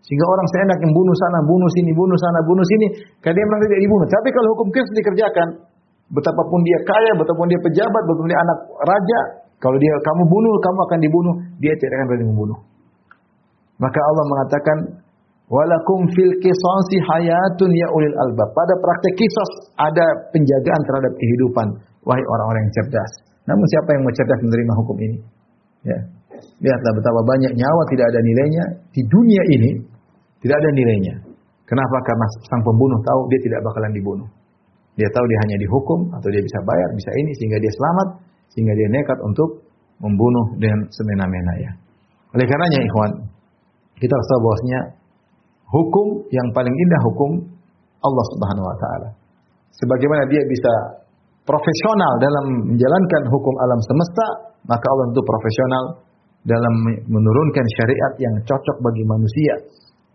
Sehingga 0.06 0.26
orang 0.30 0.48
seenak 0.54 0.78
yang 0.80 0.94
bunuh 0.94 1.16
sana, 1.18 1.40
bunuh 1.44 1.70
sini, 1.74 1.92
bunuh 1.92 2.16
sana, 2.22 2.40
bunuh 2.46 2.64
sini, 2.64 2.88
karena 3.20 3.36
dia 3.42 3.46
merasa 3.50 3.64
tidak 3.66 3.82
dibunuh. 3.82 4.08
Tapi 4.08 4.30
kalau 4.32 4.48
hukum 4.54 4.68
kisah 4.70 4.94
dikerjakan, 4.94 5.48
betapapun 6.14 6.60
dia 6.64 6.80
kaya, 6.86 7.12
betapun 7.18 7.46
dia 7.50 7.60
pejabat, 7.60 8.02
betapun 8.08 8.28
dia 8.30 8.40
anak 8.40 8.58
raja, 8.88 9.20
kalau 9.58 9.78
dia 9.82 9.94
kamu 10.06 10.24
bunuh, 10.30 10.56
kamu 10.62 10.80
akan 10.86 11.00
dibunuh, 11.02 11.34
dia 11.60 11.74
tidak 11.82 11.94
akan 11.98 12.06
berani 12.14 12.26
membunuh. 12.30 12.60
Maka 13.82 14.00
Allah 14.00 14.26
mengatakan, 14.30 14.78
Walakum 15.48 16.04
fil 16.12 16.34
qisasi 16.44 16.98
hayatun 17.00 17.72
ya 17.72 17.88
ulil 17.96 18.18
albab. 18.20 18.52
Pada 18.52 18.74
praktek 18.84 19.14
kisah 19.16 19.50
ada 19.80 20.06
penjagaan 20.36 20.82
terhadap 20.84 21.14
kehidupan 21.16 21.68
wahai 22.04 22.20
orang-orang 22.20 22.68
yang 22.68 22.74
cerdas. 22.84 23.12
Namun 23.48 23.66
siapa 23.72 23.90
yang 23.96 24.02
mau 24.04 24.12
cerdas 24.12 24.40
menerima 24.44 24.74
hukum 24.84 24.98
ini? 25.00 25.20
Ya. 25.88 26.00
Lihatlah 26.38 26.92
betapa 27.00 27.22
banyak 27.24 27.54
nyawa 27.56 27.82
tidak 27.88 28.06
ada 28.12 28.20
nilainya 28.22 28.64
di 28.92 29.02
dunia 29.08 29.44
ini, 29.56 29.72
tidak 30.44 30.56
ada 30.60 30.70
nilainya. 30.76 31.16
Kenapa? 31.64 31.98
Karena 32.04 32.26
sang 32.52 32.62
pembunuh 32.68 33.00
tahu 33.08 33.32
dia 33.32 33.40
tidak 33.48 33.60
bakalan 33.64 33.92
dibunuh. 33.96 34.28
Dia 35.00 35.08
tahu 35.16 35.26
dia 35.30 35.40
hanya 35.48 35.58
dihukum 35.64 36.12
atau 36.12 36.28
dia 36.28 36.44
bisa 36.44 36.60
bayar, 36.68 36.90
bisa 36.92 37.12
ini 37.24 37.32
sehingga 37.40 37.58
dia 37.62 37.72
selamat, 37.72 38.08
sehingga 38.52 38.74
dia 38.76 38.88
nekat 38.92 39.20
untuk 39.24 39.64
membunuh 40.04 40.58
dengan 40.60 40.84
semena-mena 40.92 41.54
ya. 41.62 41.72
Oleh 42.36 42.46
karenanya 42.46 42.80
ikhwan, 42.84 43.12
kita 43.98 44.12
harus 44.12 44.28
tahu 44.28 44.40
bahwasanya 44.44 44.80
hukum 45.68 46.24
yang 46.32 46.48
paling 46.56 46.72
indah 46.72 47.02
hukum 47.12 47.32
Allah 48.04 48.26
Subhanahu 48.36 48.66
wa 48.66 48.78
taala. 48.80 49.10
Sebagaimana 49.78 50.26
dia 50.32 50.42
bisa 50.48 50.74
profesional 51.46 52.12
dalam 52.20 52.46
menjalankan 52.74 53.24
hukum 53.30 53.54
alam 53.62 53.80
semesta, 53.84 54.28
maka 54.68 54.86
Allah 54.90 55.06
itu 55.14 55.22
profesional 55.24 55.84
dalam 56.48 56.74
menurunkan 57.08 57.66
syariat 57.78 58.14
yang 58.20 58.36
cocok 58.44 58.78
bagi 58.84 59.04
manusia. 59.08 59.54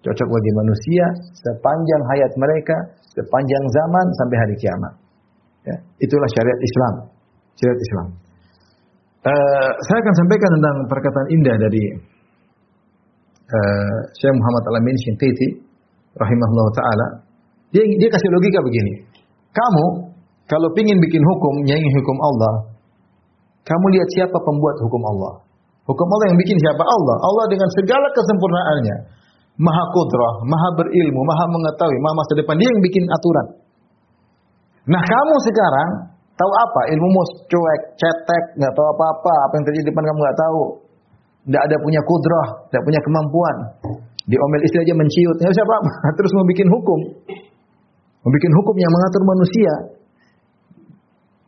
Cocok 0.02 0.28
bagi 0.28 0.52
manusia 0.58 1.04
sepanjang 1.46 2.02
hayat 2.10 2.32
mereka, 2.34 2.74
sepanjang 3.14 3.64
zaman 3.70 4.06
sampai 4.18 4.36
hari 4.40 4.54
kiamat. 4.58 4.92
Ya, 5.62 5.76
itulah 6.02 6.28
syariat 6.34 6.58
Islam. 6.58 6.94
Syariat 7.54 7.80
Islam. 7.80 8.06
Uh, 9.22 9.70
saya 9.86 9.98
akan 10.02 10.14
sampaikan 10.18 10.50
tentang 10.58 10.76
perkataan 10.90 11.28
indah 11.30 11.54
dari 11.54 11.84
uh, 13.52 13.96
Syekh 14.16 14.32
Muhammad 14.32 14.62
Alamin 14.72 14.96
Shinqiti 15.04 15.48
rahimahullah 16.16 16.66
taala. 16.72 17.06
Dia 17.72 17.84
dia 17.84 18.08
kasih 18.08 18.28
logika 18.32 18.60
begini. 18.64 18.92
Kamu 19.52 20.12
kalau 20.48 20.68
ingin 20.76 20.98
bikin 21.00 21.22
hukum, 21.24 21.64
nyanyi 21.64 21.88
hukum 22.00 22.16
Allah, 22.20 22.54
kamu 23.62 23.84
lihat 23.94 24.08
siapa 24.18 24.36
pembuat 24.42 24.76
hukum 24.82 25.02
Allah. 25.06 25.32
Hukum 25.86 26.06
Allah 26.06 26.26
yang 26.34 26.38
bikin 26.38 26.56
siapa? 26.60 26.82
Allah. 26.82 27.16
Allah 27.24 27.44
dengan 27.50 27.68
segala 27.78 28.06
kesempurnaannya. 28.14 28.96
Maha 29.60 29.84
kudrah, 29.92 30.34
maha 30.48 30.68
berilmu, 30.80 31.20
maha 31.22 31.44
mengetahui, 31.46 31.98
maha 32.02 32.14
masa 32.16 32.32
depan. 32.38 32.54
Dia 32.58 32.68
yang 32.68 32.82
bikin 32.82 33.04
aturan. 33.06 33.46
Nah 34.90 35.02
kamu 35.02 35.34
sekarang 35.46 35.90
tahu 36.34 36.52
apa? 36.52 36.80
Ilmumu 36.90 37.20
cuek, 37.46 37.82
cetek, 37.96 38.44
nggak 38.58 38.72
tahu 38.74 38.86
apa-apa. 38.98 39.34
Apa 39.46 39.52
yang 39.60 39.64
terjadi 39.70 39.84
di 39.86 39.88
depan 39.94 40.04
kamu 40.04 40.18
nggak 40.20 40.38
tahu. 40.38 40.62
Tidak 41.42 41.62
ada 41.66 41.76
punya 41.82 42.00
kudrah, 42.06 42.48
tidak 42.70 42.82
punya 42.86 43.00
kemampuan. 43.02 43.56
Diomel 44.22 44.62
istri 44.62 44.86
aja 44.86 44.94
menciut, 44.94 45.36
ya 45.42 45.50
siapa 45.50 45.72
apa 45.82 45.90
terus 46.18 46.30
mau 46.38 46.46
bikin 46.46 46.68
hukum. 46.70 46.98
Mau 48.22 48.30
bikin 48.30 48.52
hukum 48.54 48.74
yang 48.78 48.92
mengatur 48.94 49.22
manusia. 49.26 49.74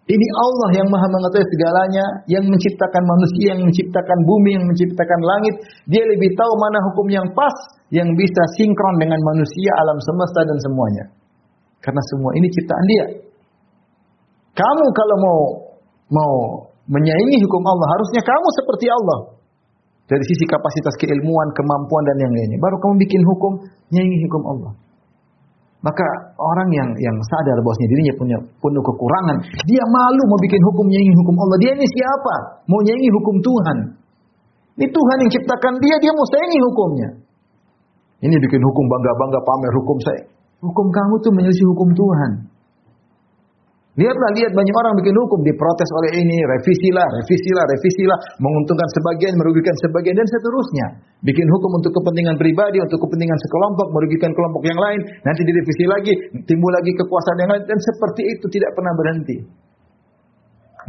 Ini 0.04 0.26
Allah 0.36 0.70
yang 0.76 0.88
maha 0.92 1.08
mengetahui 1.08 1.48
segalanya, 1.48 2.04
yang 2.28 2.44
menciptakan 2.44 3.02
manusia, 3.08 3.56
yang 3.56 3.64
menciptakan 3.64 4.18
bumi, 4.28 4.50
yang 4.52 4.66
menciptakan 4.68 5.20
langit. 5.24 5.54
Dia 5.88 6.04
lebih 6.04 6.28
tahu 6.36 6.52
mana 6.60 6.78
hukum 6.92 7.06
yang 7.08 7.24
pas, 7.32 7.56
yang 7.88 8.12
bisa 8.12 8.42
sinkron 8.60 9.00
dengan 9.00 9.16
manusia, 9.24 9.70
alam 9.80 9.96
semesta 10.04 10.44
dan 10.44 10.58
semuanya. 10.60 11.04
Karena 11.80 12.02
semua 12.12 12.30
ini 12.36 12.46
ciptaan 12.52 12.84
dia. 12.84 13.06
Kamu 14.52 14.84
kalau 14.92 15.16
mau 15.16 15.38
mau 16.12 16.34
menyaingi 16.84 17.40
hukum 17.48 17.64
Allah, 17.64 17.88
harusnya 17.96 18.20
kamu 18.20 18.48
seperti 18.60 18.86
Allah. 18.92 19.18
Dari 20.04 20.20
sisi 20.20 20.44
kapasitas 20.44 20.94
keilmuan, 21.00 21.48
kemampuan 21.56 22.02
dan 22.04 22.16
yang 22.20 22.32
lainnya. 22.32 22.60
Baru 22.60 22.76
kamu 22.76 22.94
bikin 23.00 23.22
hukum, 23.24 23.52
nyaingi 23.88 24.18
hukum 24.28 24.42
Allah. 24.52 24.72
Maka 25.84 26.04
orang 26.40 26.68
yang 26.72 26.88
yang 26.96 27.16
sadar 27.28 27.60
bahwasanya 27.60 27.88
dirinya 27.92 28.14
punya 28.16 28.36
penuh 28.40 28.84
kekurangan, 28.84 29.36
dia 29.68 29.84
malu 29.84 30.22
mau 30.32 30.40
bikin 30.40 30.60
hukum 30.60 30.88
nyaingi 30.88 31.12
hukum 31.12 31.36
Allah. 31.40 31.56
Dia 31.60 31.72
ini 31.76 31.86
siapa? 31.88 32.34
Mau 32.68 32.80
nyaingi 32.84 33.10
hukum 33.12 33.36
Tuhan. 33.40 33.78
Ini 34.80 34.86
Tuhan 34.90 35.16
yang 35.24 35.30
ciptakan 35.30 35.74
dia, 35.80 35.96
dia 36.00 36.12
mau 36.12 36.26
saingi 36.28 36.58
hukumnya. 36.60 37.08
Ini 38.24 38.36
bikin 38.40 38.60
hukum 38.64 38.84
bangga-bangga 38.88 39.40
pamer 39.44 39.72
hukum 39.76 39.96
saya. 40.00 40.22
Hukum 40.64 40.86
kamu 40.88 41.14
tuh 41.20 41.32
menyelisih 41.36 41.66
hukum 41.76 41.92
Tuhan. 41.92 42.30
Lihatlah, 43.94 44.30
lihat 44.34 44.50
banyak 44.50 44.74
orang 44.74 44.98
bikin 44.98 45.14
hukum, 45.14 45.38
diprotes 45.46 45.86
oleh 45.94 46.18
ini, 46.18 46.38
revisilah, 46.50 47.06
revisilah, 47.14 47.62
revisilah, 47.62 48.18
menguntungkan 48.42 48.90
sebagian, 48.90 49.38
merugikan 49.38 49.70
sebagian, 49.86 50.18
dan 50.18 50.26
seterusnya. 50.26 50.86
Bikin 51.22 51.46
hukum 51.46 51.78
untuk 51.78 51.94
kepentingan 52.02 52.34
pribadi, 52.34 52.82
untuk 52.82 52.98
kepentingan 53.06 53.38
sekelompok, 53.46 53.94
merugikan 53.94 54.34
kelompok 54.34 54.66
yang 54.66 54.74
lain, 54.82 54.98
nanti 55.22 55.46
direvisi 55.46 55.86
lagi, 55.86 56.10
timbul 56.42 56.74
lagi 56.74 56.90
kekuasaan 56.90 57.38
yang 57.38 57.50
lain, 57.54 57.64
dan 57.70 57.78
seperti 57.78 58.22
itu 58.34 58.46
tidak 58.50 58.74
pernah 58.74 58.92
berhenti. 58.98 59.36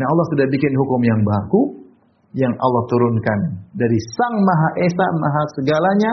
Nah 0.02 0.06
Allah 0.10 0.26
sudah 0.34 0.46
bikin 0.50 0.74
hukum 0.74 1.02
yang 1.06 1.22
baku, 1.22 1.62
yang 2.34 2.54
Allah 2.58 2.84
turunkan 2.90 3.70
dari 3.78 4.02
Sang 4.18 4.36
Maha 4.42 4.70
Esa, 4.82 5.08
Maha 5.14 5.44
segalanya, 5.62 6.12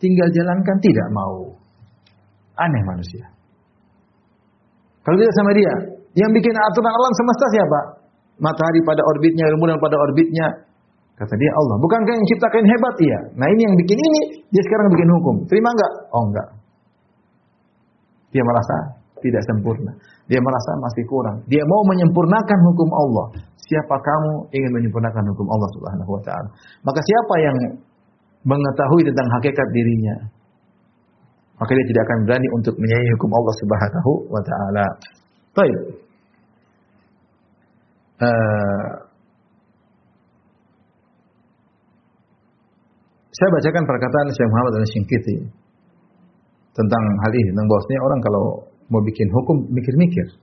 tinggal 0.00 0.32
jalankan 0.32 0.76
tidak 0.80 1.08
mau. 1.12 1.60
Aneh 2.56 2.82
manusia. 2.88 3.28
Kalau 5.04 5.16
tidak 5.20 5.34
sama 5.36 5.52
dia, 5.54 5.74
yang 6.12 6.30
bikin 6.32 6.52
aturan 6.52 6.92
alam 6.92 7.12
semesta 7.16 7.46
siapa? 7.52 7.80
Matahari 8.42 8.80
pada 8.84 9.02
orbitnya, 9.04 9.44
rembulan 9.52 9.78
pada 9.80 9.96
orbitnya. 9.96 10.46
Kata 11.16 11.34
dia 11.38 11.52
Allah. 11.54 11.76
Bukankah 11.78 12.12
yang 12.12 12.26
ciptakan 12.34 12.64
hebat? 12.66 12.94
Iya. 12.98 13.18
Nah 13.38 13.46
ini 13.46 13.60
yang 13.62 13.74
bikin 13.78 13.98
ini, 14.00 14.20
dia 14.50 14.62
sekarang 14.64 14.90
bikin 14.90 15.08
hukum. 15.20 15.34
Terima 15.46 15.68
enggak? 15.70 15.92
Oh 16.10 16.24
enggak. 16.26 16.48
Dia 18.32 18.42
merasa 18.42 18.76
tidak 19.22 19.42
sempurna. 19.46 19.92
Dia 20.26 20.40
merasa 20.42 20.70
masih 20.82 21.04
kurang. 21.06 21.44
Dia 21.46 21.62
mau 21.62 21.84
menyempurnakan 21.86 22.58
hukum 22.72 22.88
Allah. 22.90 23.26
Siapa 23.62 23.94
kamu 23.94 24.50
ingin 24.50 24.70
menyempurnakan 24.74 25.24
hukum 25.32 25.46
Allah 25.46 25.68
Subhanahu 25.78 26.10
wa 26.10 26.22
taala? 26.26 26.48
Maka 26.82 27.00
siapa 27.00 27.34
yang 27.38 27.56
mengetahui 28.42 29.06
tentang 29.06 29.28
hakikat 29.38 29.68
dirinya, 29.70 30.16
maka 31.62 31.70
dia 31.78 31.86
tidak 31.94 32.02
akan 32.10 32.18
berani 32.26 32.48
untuk 32.58 32.74
menyayangi 32.74 33.12
hukum 33.14 33.30
Allah 33.30 33.54
Subhanahu 33.62 34.10
wa 34.26 34.42
taala. 34.42 34.86
Baik. 35.54 36.01
Uh, 38.22 38.90
saya 43.34 43.48
bacakan 43.58 43.82
perkataan 43.82 44.26
Syekh 44.30 44.46
Muhammad 44.46 44.74
Al-Syingkiti 44.78 45.36
tentang 46.70 47.04
hal 47.26 47.32
ini 47.34 47.50
tentang 47.50 47.66
bahwasanya 47.66 48.00
orang 48.06 48.20
kalau 48.22 48.44
mau 48.94 49.02
bikin 49.02 49.26
hukum 49.34 49.66
mikir-mikir. 49.74 50.38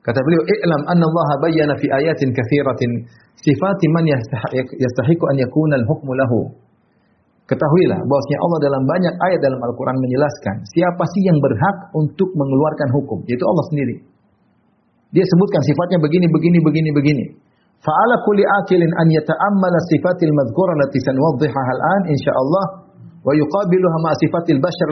Kata 0.00 0.16
beliau, 0.16 0.42
"I'lam 0.48 0.82
anna 0.96 1.04
Allah 1.04 1.28
bayyana 1.44 1.74
fi 1.76 1.92
ayatin 1.92 2.32
katsiratin 2.32 2.90
sifati 3.36 3.86
man 3.92 4.08
yastahiqu 4.80 5.24
an 5.28 5.36
yakuna 5.36 5.76
al-hukmu 5.76 6.16
lahu." 6.16 6.56
Ketahuilah 7.44 8.00
bahwasanya 8.06 8.38
Allah 8.46 8.58
dalam 8.62 8.82
banyak 8.86 9.14
ayat 9.26 9.40
dalam 9.42 9.60
Al-Qur'an 9.60 9.98
menjelaskan 9.98 10.64
siapa 10.70 11.02
sih 11.02 11.22
yang 11.26 11.36
berhak 11.42 11.92
untuk 11.98 12.30
mengeluarkan 12.32 12.88
hukum, 12.96 13.18
yaitu 13.26 13.42
Allah 13.42 13.64
sendiri. 13.74 13.96
Dia 15.10 15.24
sebutkan 15.26 15.60
sifatnya 15.66 15.98
begini, 15.98 16.26
begini, 16.30 16.58
begini, 16.62 16.90
begini. 16.94 17.24
Fa'ala 17.80 18.20
kulli 18.22 18.44
akilin 18.44 18.92
an 18.94 19.08
yata'ammala 19.10 19.78
sifatil 19.90 20.34
madhkura 20.36 20.76
lati 20.78 20.98
sanwadhihaha 21.00 21.70
al-an 21.80 22.02
insyaallah 22.12 22.64
wa 23.24 23.32
yuqabiluha 23.34 23.96
ma 24.04 24.12
sifatil 24.20 24.60
bashar 24.60 24.90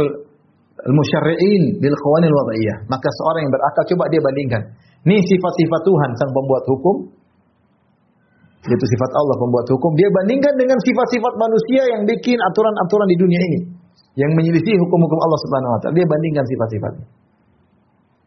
al-musyarri'in 0.88 1.78
bil 1.78 1.94
qawanil 1.94 2.34
wad'iyah. 2.34 2.76
Maka 2.90 3.08
seorang 3.12 3.46
yang 3.46 3.52
berakal 3.52 3.84
coba 3.94 4.04
dia 4.10 4.20
bandingkan. 4.24 4.62
Ini 5.06 5.16
sifat-sifat 5.22 5.80
Tuhan 5.86 6.10
sang 6.18 6.30
pembuat 6.34 6.64
hukum 6.66 6.96
yaitu 8.66 8.86
sifat 8.90 9.10
Allah 9.14 9.36
pembuat 9.38 9.66
hukum 9.70 9.94
dia 9.94 10.10
bandingkan 10.10 10.54
dengan 10.58 10.76
sifat-sifat 10.82 11.34
manusia 11.38 11.82
yang 11.94 12.02
bikin 12.04 12.36
aturan-aturan 12.36 13.06
di 13.06 13.16
dunia 13.16 13.40
ini 13.40 13.58
yang 14.18 14.34
menyelisih 14.34 14.74
hukum-hukum 14.82 15.18
Allah 15.22 15.38
Subhanahu 15.46 15.72
wa 15.72 15.78
taala 15.80 15.94
dia 15.94 16.06
bandingkan 16.10 16.44
sifat-sifatnya 16.44 17.06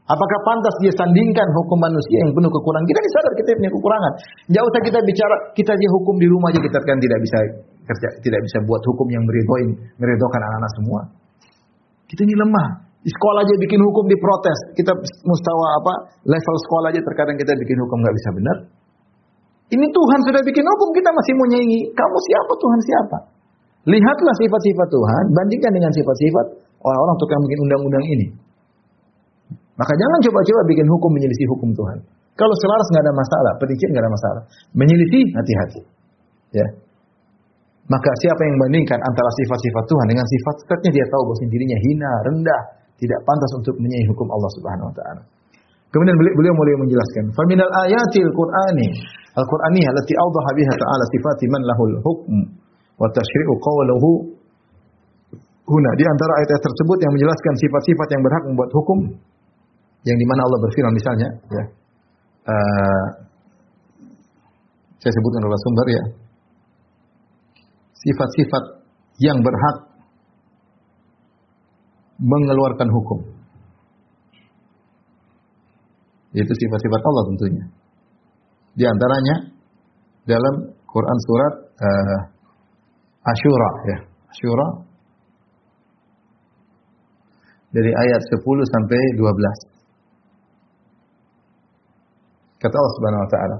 Apakah 0.09 0.39
pantas 0.43 0.75
dia 0.81 0.89
sandingkan 0.97 1.47
hukum 1.53 1.77
manusia 1.77 2.17
yang 2.25 2.33
penuh 2.33 2.49
kekurangan? 2.49 2.85
Kita 2.89 2.99
sadar 2.99 3.33
kita 3.37 3.49
punya 3.53 3.71
kekurangan. 3.71 4.13
Jauh 4.49 4.67
usah 4.67 4.81
kita 4.81 4.99
bicara, 5.05 5.35
kita 5.53 5.71
aja 5.77 5.87
hukum 5.93 6.15
di 6.17 6.27
rumah 6.27 6.49
aja 6.49 6.59
kita 6.59 6.77
kan 6.81 6.97
tidak 6.97 7.19
bisa 7.21 7.37
kerja, 7.85 8.09
tidak 8.25 8.41
bisa 8.41 8.57
buat 8.65 8.81
hukum 8.81 9.07
yang 9.13 9.23
meridhoin, 9.23 9.69
meridhokan 10.01 10.41
anak-anak 10.41 10.71
semua. 10.81 11.01
Kita 12.09 12.21
ini 12.25 12.35
lemah. 12.35 12.67
Di 13.01 13.09
sekolah 13.09 13.41
aja 13.45 13.53
bikin 13.57 13.81
hukum 13.81 14.05
diprotes. 14.09 14.59
Kita 14.77 14.93
mustawa 15.25 15.67
apa? 15.81 15.93
Level 16.25 16.55
sekolah 16.69 16.87
aja 16.93 17.01
terkadang 17.01 17.37
kita 17.37 17.53
bikin 17.57 17.77
hukum 17.81 17.97
nggak 18.01 18.15
bisa 18.17 18.29
benar. 18.35 18.57
Ini 19.71 19.85
Tuhan 19.87 20.19
sudah 20.27 20.41
bikin 20.43 20.65
hukum, 20.67 20.89
kita 20.91 21.09
masih 21.15 21.33
mau 21.39 21.47
nyanyi. 21.47 21.79
Kamu 21.95 22.17
siapa? 22.27 22.53
Tuhan 22.59 22.79
siapa? 22.83 23.17
Lihatlah 23.87 24.35
sifat-sifat 24.43 24.87
Tuhan, 24.91 25.23
bandingkan 25.33 25.71
dengan 25.71 25.91
sifat-sifat 25.95 26.45
orang-orang 26.83 27.15
tukang 27.17 27.41
bikin 27.47 27.59
undang-undang 27.65 28.05
ini. 28.11 28.27
Maka 29.79 29.93
jangan 29.95 30.19
coba-coba 30.23 30.61
bikin 30.67 30.87
hukum 30.87 31.09
menyelisih 31.15 31.47
hukum 31.51 31.69
Tuhan. 31.71 31.97
Kalau 32.35 32.55
selaras 32.57 32.87
nggak 32.91 33.03
ada 33.05 33.13
masalah, 33.13 33.51
pelicin 33.59 33.89
nggak 33.91 34.03
ada 34.03 34.11
masalah. 34.11 34.41
Menyelisih 34.75 35.23
hati-hati. 35.35 35.81
Ya. 36.55 36.67
Maka 37.91 38.09
siapa 38.23 38.41
yang 38.47 38.55
membandingkan 38.55 38.99
antara 39.03 39.29
sifat-sifat 39.43 39.83
Tuhan 39.83 40.05
dengan 40.07 40.23
sifat-sifatnya 40.23 40.91
dia 40.95 41.05
tahu 41.11 41.27
bahwa 41.27 41.47
dirinya 41.51 41.77
hina, 41.79 42.11
rendah, 42.23 42.61
tidak 43.01 43.19
pantas 43.27 43.51
untuk 43.57 43.75
menyanyi 43.81 44.05
hukum 44.13 44.27
Allah 44.31 44.51
Subhanahu 44.55 44.87
wa 44.87 44.95
taala. 44.95 45.21
Kemudian 45.91 46.15
beliau, 46.15 46.33
beliau 46.39 46.53
mulai 46.55 46.75
menjelaskan, 46.87 47.35
"Faminal 47.35 47.71
ayatil 47.83 48.31
Qur'ani 48.31 48.89
Al-Qur'aniyah 49.31 49.89
allati 49.91 50.13
awdaha 50.15 50.49
biha 50.55 50.73
ta'ala 50.75 51.03
sifati 51.11 51.45
man 51.51 51.61
lahul 51.67 51.95
hukm 51.99 52.35
wa 52.95 53.07
tashri'u 53.11 53.53
qawluhu 53.59 54.09
huna." 55.67 55.91
Di 55.99 56.05
antara 56.07 56.31
ayat-ayat 56.39 56.63
tersebut 56.63 56.97
yang 57.03 57.11
menjelaskan 57.11 57.53
sifat-sifat 57.59 58.07
yang 58.07 58.21
berhak 58.23 58.43
membuat 58.47 58.71
hukum 58.71 58.99
yang 60.01 60.17
di 60.17 60.25
mana 60.25 60.41
Allah 60.45 60.59
berfirman 60.65 60.93
misalnya, 60.97 61.29
ya, 61.45 61.63
uh, 62.49 63.07
saya 64.97 65.11
sebutkan 65.13 65.41
adalah 65.45 65.61
sumber 65.61 65.87
ya, 65.89 66.03
sifat-sifat 68.01 68.63
yang 69.21 69.37
berhak 69.45 69.77
mengeluarkan 72.21 72.89
hukum. 72.89 73.19
Yaitu 76.33 76.53
sifat-sifat 76.53 77.01
Allah 77.01 77.23
tentunya. 77.33 77.65
Di 78.71 78.85
antaranya 78.87 79.35
dalam 80.25 80.55
Quran 80.87 81.17
surat 81.27 81.53
uh, 81.75 82.19
Ashura 83.21 83.69
ya. 83.85 83.97
Ashura 84.31 84.67
dari 87.71 87.91
ayat 87.91 88.21
10 88.27 88.43
sampai 88.43 88.99
12. 89.19 89.70
Kata 92.61 92.75
Allah 92.77 92.93
Subhanahu 93.01 93.23
wa 93.25 93.29
taala. 93.33 93.57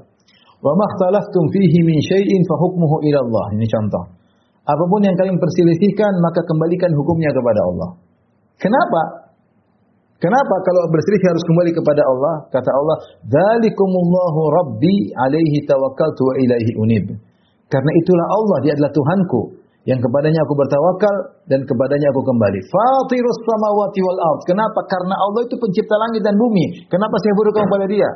Wa 0.62 0.72
ma 0.78 0.86
ikhtalaftum 0.94 1.44
fihi 1.50 1.80
min 1.82 1.98
syai'in 2.06 2.42
fa 2.46 2.56
hukmuhu 2.62 3.02
ila 3.10 3.20
Allah. 3.26 3.46
Ini 3.58 3.66
contoh. 3.66 4.04
Apa 4.62 4.84
pun 4.86 5.02
yang 5.02 5.18
kalian 5.18 5.42
perselisihkan 5.42 6.22
maka 6.22 6.46
kembalikan 6.46 6.94
hukumnya 6.94 7.34
kepada 7.34 7.62
Allah. 7.66 7.90
Kenapa? 8.62 9.02
Kenapa 10.22 10.56
kalau 10.62 10.86
berselisih 10.94 11.34
harus 11.34 11.42
kembali 11.50 11.72
kepada 11.74 12.06
Allah? 12.06 12.46
Kata 12.54 12.70
Allah, 12.70 12.98
"Dzalikumullahu 13.26 14.42
rabbi 14.54 15.10
alaihi 15.18 15.66
tawakkaltu 15.66 16.22
wa 16.22 16.34
ilaihi 16.38 16.72
unib." 16.78 17.06
Karena 17.74 17.92
itulah 18.06 18.28
Allah, 18.30 18.58
dia 18.62 18.72
adalah 18.78 18.94
Tuhanku 18.94 19.42
yang 19.90 19.98
kepadanya 19.98 20.46
aku 20.46 20.54
bertawakal 20.54 21.16
dan 21.50 21.66
kepadanya 21.66 22.14
aku 22.14 22.22
kembali. 22.22 22.60
Fatirus 22.70 23.40
samawati 23.50 24.00
wal 24.06 24.20
ard. 24.30 24.42
Kenapa? 24.46 24.80
Karena 24.86 25.18
Allah 25.18 25.42
itu 25.42 25.58
pencipta 25.58 25.98
langit 25.98 26.22
dan 26.22 26.38
bumi. 26.38 26.86
Kenapa 26.86 27.18
saya 27.18 27.34
berdoa 27.34 27.66
kepada 27.66 27.86
Dia? 27.90 28.12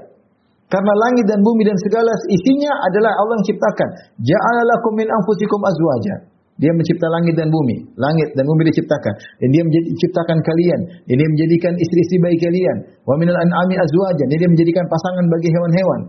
Karena 0.76 0.92
langit 1.08 1.24
dan 1.32 1.40
bumi 1.40 1.64
dan 1.64 1.80
segala 1.88 2.12
isinya 2.28 2.72
adalah 2.84 3.16
Allah 3.16 3.40
yang 3.40 3.48
ciptakan. 3.48 3.90
Ja'alalakum 4.20 4.92
min 5.00 5.08
anfusikum 5.08 5.64
azwaja. 5.64 6.28
Dia 6.60 6.72
mencipta 6.76 7.08
langit 7.08 7.40
dan 7.40 7.48
bumi. 7.48 7.96
Langit 7.96 8.36
dan 8.36 8.44
bumi 8.44 8.68
diciptakan. 8.68 9.16
Dan 9.40 9.56
dia 9.56 9.64
menciptakan 9.64 10.44
kalian. 10.44 10.80
Dan 11.08 11.16
dia 11.16 11.30
menjadikan 11.32 11.80
istri-istri 11.80 12.20
bayi 12.20 12.36
kalian. 12.36 12.92
Wa 13.08 13.16
minal 13.16 13.40
an'ami 13.40 13.80
azwaja. 13.80 14.24
Dan 14.28 14.36
dia 14.36 14.50
menjadikan 14.52 14.84
pasangan 14.92 15.24
bagi 15.32 15.48
hewan-hewan. 15.56 16.00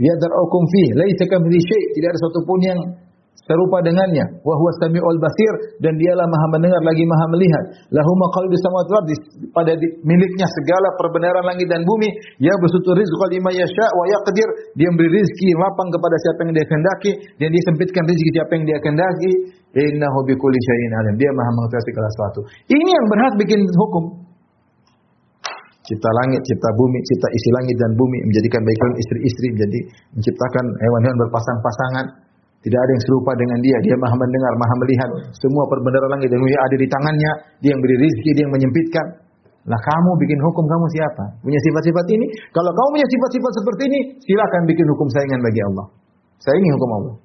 Yadar'ukum 0.00 0.62
fih. 0.72 0.88
Laisa 1.04 1.24
kamitsli 1.28 1.60
syai'. 1.60 1.84
Tidak 2.00 2.08
ada 2.08 2.18
satu 2.24 2.40
pun 2.48 2.60
yang 2.64 2.80
serupa 3.44 3.82
dengannya. 3.84 4.40
Wa 4.40 4.54
huwa 4.56 4.72
samiul 4.80 5.18
basir 5.20 5.54
dan 5.82 5.94
dialah 5.98 6.26
Maha 6.26 6.46
mendengar 6.56 6.80
lagi 6.80 7.04
Maha 7.04 7.26
melihat. 7.34 7.64
Lahu 7.92 8.12
maqalidus 8.16 8.62
samawati 8.64 8.90
wal 8.94 9.06
pada 9.52 9.72
miliknya 10.06 10.46
segala 10.48 10.88
perbenaran 10.96 11.44
langit 11.44 11.68
dan 11.68 11.84
bumi. 11.84 12.08
Ya 12.40 12.54
bersutur 12.62 12.96
rizqa 12.96 13.26
lima 13.30 13.50
yasha 13.52 13.86
wa 13.92 14.04
yaqdir. 14.08 14.48
Dia 14.78 14.88
memberi 14.90 15.12
rezeki 15.12 15.48
lapang 15.60 15.88
kepada 15.92 16.16
siapa 16.24 16.40
yang 16.48 16.52
dia 16.56 16.66
kehendaki 16.66 17.10
dan 17.42 17.48
dia 17.52 17.62
sempitkan 17.68 18.02
rezeki 18.08 18.30
siapa 18.32 18.52
yang 18.56 18.64
dia 18.64 18.78
kehendaki. 18.80 19.32
Innahu 19.74 20.18
bikulli 20.22 20.58
syai'in 20.58 20.92
alim. 21.02 21.14
Dia 21.18 21.30
Maha 21.34 21.50
mengetahui 21.50 21.84
segala 21.90 22.08
sesuatu. 22.14 22.40
Ini 22.70 22.90
yang 22.94 23.06
berhak 23.10 23.32
bikin 23.42 23.60
hukum. 23.74 24.04
Cipta 25.84 26.08
langit, 26.24 26.40
cipta 26.48 26.70
bumi, 26.80 26.96
cipta 27.04 27.28
isi 27.28 27.50
langit 27.60 27.76
dan 27.76 27.92
bumi, 27.92 28.16
menjadikan 28.24 28.64
baik 28.64 28.80
istri-istri, 29.04 29.52
menjadi 29.52 29.80
menciptakan 30.16 30.64
hewan-hewan 30.80 31.16
berpasang-pasangan, 31.28 32.23
tidak 32.64 32.80
ada 32.80 32.90
yang 32.96 33.02
serupa 33.04 33.30
dengan 33.36 33.58
dia. 33.60 33.76
Dia 33.84 33.96
maha 34.00 34.16
mendengar, 34.16 34.52
maha 34.56 34.74
melihat. 34.80 35.08
Semua 35.36 35.68
perbenaran 35.68 36.16
langit 36.16 36.32
dan 36.32 36.40
bumi 36.40 36.56
ada 36.56 36.76
di 36.80 36.88
tangannya. 36.88 37.32
Dia 37.60 37.76
yang 37.76 37.80
beri 37.84 37.96
rezeki, 38.00 38.30
dia 38.32 38.42
yang 38.48 38.54
menyempitkan. 38.56 39.06
Lah 39.68 39.80
kamu 39.84 40.10
bikin 40.24 40.38
hukum 40.40 40.64
kamu 40.64 40.86
siapa? 40.96 41.24
Punya 41.44 41.60
sifat-sifat 41.60 42.06
ini? 42.16 42.26
Kalau 42.56 42.72
kamu 42.72 42.88
punya 42.96 43.08
sifat-sifat 43.12 43.52
seperti 43.60 43.82
ini, 43.92 44.00
silakan 44.16 44.62
bikin 44.64 44.86
hukum 44.88 45.06
saingan 45.12 45.40
bagi 45.44 45.60
Allah. 45.60 45.86
Saya 46.40 46.56
ini 46.56 46.68
hukum 46.72 46.90
Allah. 46.96 47.16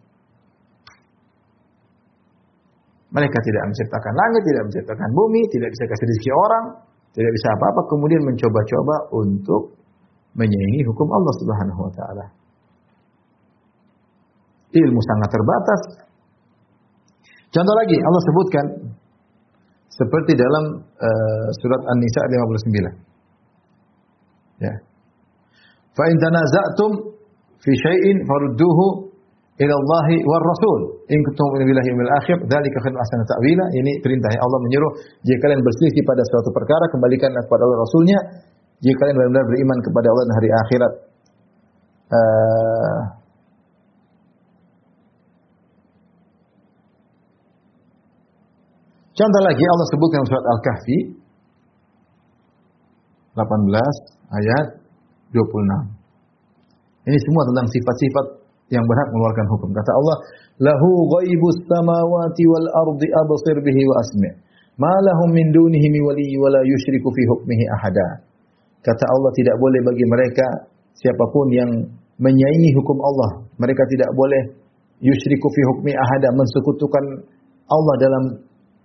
Mereka 3.16 3.38
tidak 3.40 3.64
menciptakan 3.64 4.14
langit, 4.14 4.42
tidak 4.44 4.64
menciptakan 4.68 5.10
bumi, 5.16 5.42
tidak 5.56 5.70
bisa 5.72 5.84
kasih 5.88 6.06
rezeki 6.06 6.32
orang, 6.36 6.66
tidak 7.16 7.32
bisa 7.32 7.48
apa-apa, 7.56 7.82
kemudian 7.88 8.22
mencoba-coba 8.28 8.96
untuk 9.16 9.64
menyaingi 10.36 10.84
hukum 10.84 11.08
Allah 11.10 11.34
Subhanahu 11.42 11.80
wa 11.90 11.92
taala 11.96 12.39
ilmu 14.74 15.02
sangat 15.02 15.30
terbatas. 15.34 15.82
Contoh 17.50 17.76
lagi 17.82 17.98
Allah 17.98 18.22
sebutkan 18.30 18.66
seperti 19.90 20.38
dalam 20.38 20.86
uh, 20.86 21.48
surat 21.60 21.82
An-Nisa 21.90 22.22
59. 22.30 24.62
Ya. 24.64 24.74
Fa 25.98 26.04
in 26.08 26.16
tanaza'tum 26.22 26.92
fi 27.60 27.72
syai'in 27.74 28.24
farudduhu 28.24 29.12
ila 29.60 29.74
Allah 29.76 30.08
war 30.24 30.44
Rasul. 30.46 31.04
In 31.10 31.20
kuntum 31.26 31.58
billahi 31.58 31.90
yawmil 31.90 32.14
akhir, 32.22 32.38
dzalika 32.48 32.78
khairun 32.86 33.02
ahsana 33.02 33.26
ta'wila. 33.28 33.66
Ini 33.82 33.92
perintah 34.06 34.30
Allah 34.40 34.60
menyuruh 34.70 34.92
jika 35.26 35.50
kalian 35.50 35.66
berselisih 35.66 36.06
pada 36.06 36.22
suatu 36.30 36.54
perkara 36.54 36.86
kembalikan 36.94 37.34
kepada 37.34 37.66
Allah 37.66 37.82
Rasulnya. 37.82 38.46
Jika 38.80 38.96
kalian 39.04 39.16
benar-benar 39.20 39.46
beriman 39.52 39.78
kepada 39.84 40.08
Allah 40.08 40.24
dan 40.24 40.36
hari 40.40 40.50
akhirat. 40.54 40.94
Uh, 42.10 43.19
Contoh 49.20 49.42
lagi 49.44 49.64
Allah 49.68 49.88
sebutkan 49.92 50.22
surat 50.24 50.46
Al-Kahfi 50.48 50.98
18 53.36 54.32
ayat 54.32 54.66
26. 55.36 57.04
Ini 57.04 57.18
semua 57.28 57.44
tentang 57.52 57.68
sifat-sifat 57.68 58.26
yang 58.72 58.88
berhak 58.88 59.08
mengeluarkan 59.12 59.48
hukum. 59.52 59.70
Kata 59.76 59.92
Allah, 59.92 60.18
"Lahu 60.64 60.90
ghaibus 61.20 61.60
samawati 61.68 62.44
wal 62.48 62.68
ardi 62.88 63.08
absir 63.12 63.60
bihi 63.60 63.82
wa 63.92 63.96
asmi'. 64.00 64.32
Ma 64.80 64.96
min 65.36 65.52
dunihi 65.52 66.00
waliyyi 66.00 66.40
wa 66.40 66.56
la 66.56 66.64
fi 66.64 67.22
hukmihi 67.28 67.64
ahada." 67.76 68.24
Kata 68.88 69.04
Allah 69.04 69.32
tidak 69.36 69.60
boleh 69.60 69.84
bagi 69.84 70.06
mereka 70.08 70.48
siapa 70.96 71.28
pun 71.28 71.52
yang 71.52 71.72
menyaingi 72.24 72.72
hukum 72.80 72.96
Allah. 73.04 73.44
Mereka 73.60 73.84
tidak 73.92 74.16
boleh 74.16 74.56
yusyriku 75.04 75.48
fi 75.52 75.62
hukmi 75.76 75.92
ahada 75.92 76.32
mensekutukan 76.32 77.04
Allah 77.68 77.96
dalam 78.00 78.24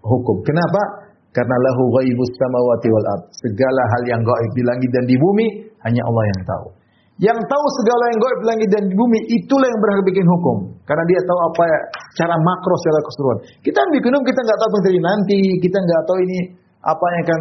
hukum. 0.04 0.36
Kenapa? 0.44 1.04
Karena 1.34 1.56
lahu 1.58 1.82
ghaibus 1.98 2.32
samawati 2.38 2.88
wal 2.94 3.06
ard. 3.18 3.22
Segala 3.34 3.82
hal 3.90 4.02
yang 4.06 4.22
gaib 4.22 4.50
di 4.54 4.62
langit 4.62 4.90
dan 4.94 5.04
di 5.08 5.16
bumi 5.18 5.46
hanya 5.82 6.02
Allah 6.06 6.24
yang 6.30 6.40
tahu. 6.46 6.66
Yang 7.14 7.38
tahu 7.46 7.66
segala 7.82 8.04
yang 8.14 8.18
gaib 8.22 8.38
di 8.38 8.46
langit 8.46 8.68
dan 8.70 8.82
di 8.86 8.94
bumi 8.94 9.18
itulah 9.34 9.66
yang 9.66 9.80
berhak 9.82 10.02
bikin 10.06 10.26
hukum. 10.30 10.56
Karena 10.86 11.02
dia 11.10 11.20
tahu 11.26 11.38
apa 11.50 11.62
ya, 11.66 11.78
cara 12.22 12.34
makro 12.38 12.74
secara 12.78 13.00
keseluruhan. 13.02 13.38
Kita 13.66 13.80
bikin 13.98 14.10
hukum 14.14 14.26
kita 14.30 14.40
nggak 14.46 14.58
tahu 14.62 14.70
terjadi 14.78 15.00
nanti, 15.02 15.40
kita 15.58 15.78
nggak 15.82 16.02
tahu 16.06 16.18
ini 16.22 16.38
apa 16.84 17.04
yang 17.10 17.20
akan 17.26 17.40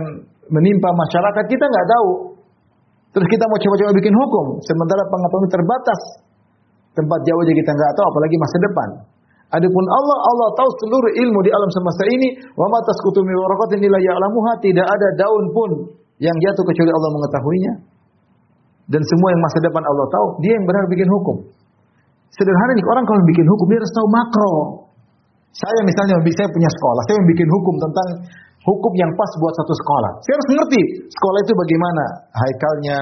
menimpa 0.49 0.89
masyarakat, 0.89 1.43
kita 1.45 1.65
nggak 1.69 1.87
tahu. 1.93 2.09
Terus 3.13 3.27
kita 3.29 3.45
mau 3.45 3.61
coba-coba 3.61 3.91
bikin 3.93 4.15
hukum, 4.17 4.45
sementara 4.65 5.01
pengetahuan 5.05 5.49
terbatas. 5.53 6.01
Tempat 6.97 7.19
jauh 7.25 7.41
aja 7.45 7.53
kita 7.53 7.71
nggak 7.77 7.93
tahu, 7.93 8.05
apalagi 8.09 8.35
masa 8.41 8.57
depan. 8.57 8.89
Adapun 9.51 9.85
Allah, 9.85 10.17
Allah 10.23 10.49
tahu 10.55 10.69
seluruh 10.81 11.11
ilmu 11.13 11.39
di 11.43 11.51
alam 11.51 11.69
semesta 11.73 12.03
ini. 12.07 12.29
Wa 12.55 12.65
ma 12.71 12.79
tasqutu 12.85 13.21
min 13.25 13.35
waraqatin 13.35 13.83
ya'lamuha. 13.83 14.51
Tidak 14.63 14.87
ada 14.87 15.07
daun 15.19 15.45
pun 15.51 15.71
yang 16.23 16.33
jatuh 16.39 16.63
kecuali 16.63 16.91
Allah 16.93 17.09
mengetahuinya. 17.11 17.73
Dan 18.87 19.01
semua 19.03 19.29
yang 19.31 19.41
masa 19.41 19.57
depan 19.63 19.83
Allah 19.83 20.07
tahu, 20.11 20.27
dia 20.43 20.53
yang 20.55 20.65
benar 20.67 20.83
bikin 20.91 21.07
hukum. 21.07 21.37
Sederhana 22.33 22.71
nih, 22.75 22.83
orang 22.83 23.05
kalau 23.07 23.21
bikin 23.29 23.45
hukum 23.47 23.65
dia 23.71 23.79
harus 23.79 23.93
tahu 23.93 24.07
makro. 24.11 24.53
Saya 25.53 25.79
misalnya 25.85 26.17
saya 26.19 26.49
punya 26.49 26.69
sekolah, 26.73 27.01
saya 27.05 27.21
bikin 27.29 27.45
hukum 27.45 27.75
tentang 27.77 28.07
hukum 28.65 28.91
yang 28.97 29.11
pas 29.13 29.31
buat 29.37 29.53
satu 29.53 29.73
sekolah. 29.77 30.11
Saya 30.25 30.33
harus 30.35 30.49
ngerti 30.49 30.81
sekolah 31.13 31.39
itu 31.45 31.53
bagaimana, 31.53 32.03
haikalnya, 32.33 32.97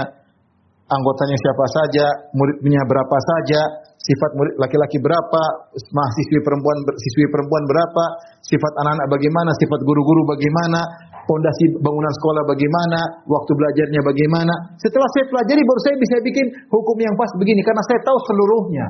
anggotanya 0.92 1.38
siapa 1.40 1.66
saja, 1.72 2.06
muridnya 2.36 2.84
berapa 2.84 3.18
saja, 3.18 3.62
sifat 4.02 4.32
murid 4.36 4.54
laki-laki 4.60 4.98
berapa, 5.00 5.42
mahasiswi 5.72 6.40
perempuan 6.44 6.78
siswi 7.00 7.26
perempuan 7.32 7.64
berapa, 7.70 8.04
sifat 8.44 8.74
anak-anak 8.84 9.08
bagaimana, 9.08 9.50
sifat 9.62 9.80
guru-guru 9.88 10.22
bagaimana, 10.28 10.82
fondasi 11.24 11.66
bangunan 11.80 12.14
sekolah 12.20 12.44
bagaimana, 12.50 13.00
waktu 13.30 13.52
belajarnya 13.56 14.02
bagaimana. 14.04 14.54
Setelah 14.82 15.08
saya 15.16 15.26
pelajari 15.32 15.62
baru 15.64 15.80
saya 15.86 15.96
bisa 16.02 16.16
bikin 16.26 16.46
hukum 16.68 16.98
yang 17.00 17.16
pas 17.16 17.32
begini 17.40 17.62
karena 17.64 17.84
saya 17.88 18.00
tahu 18.04 18.18
seluruhnya. 18.28 18.88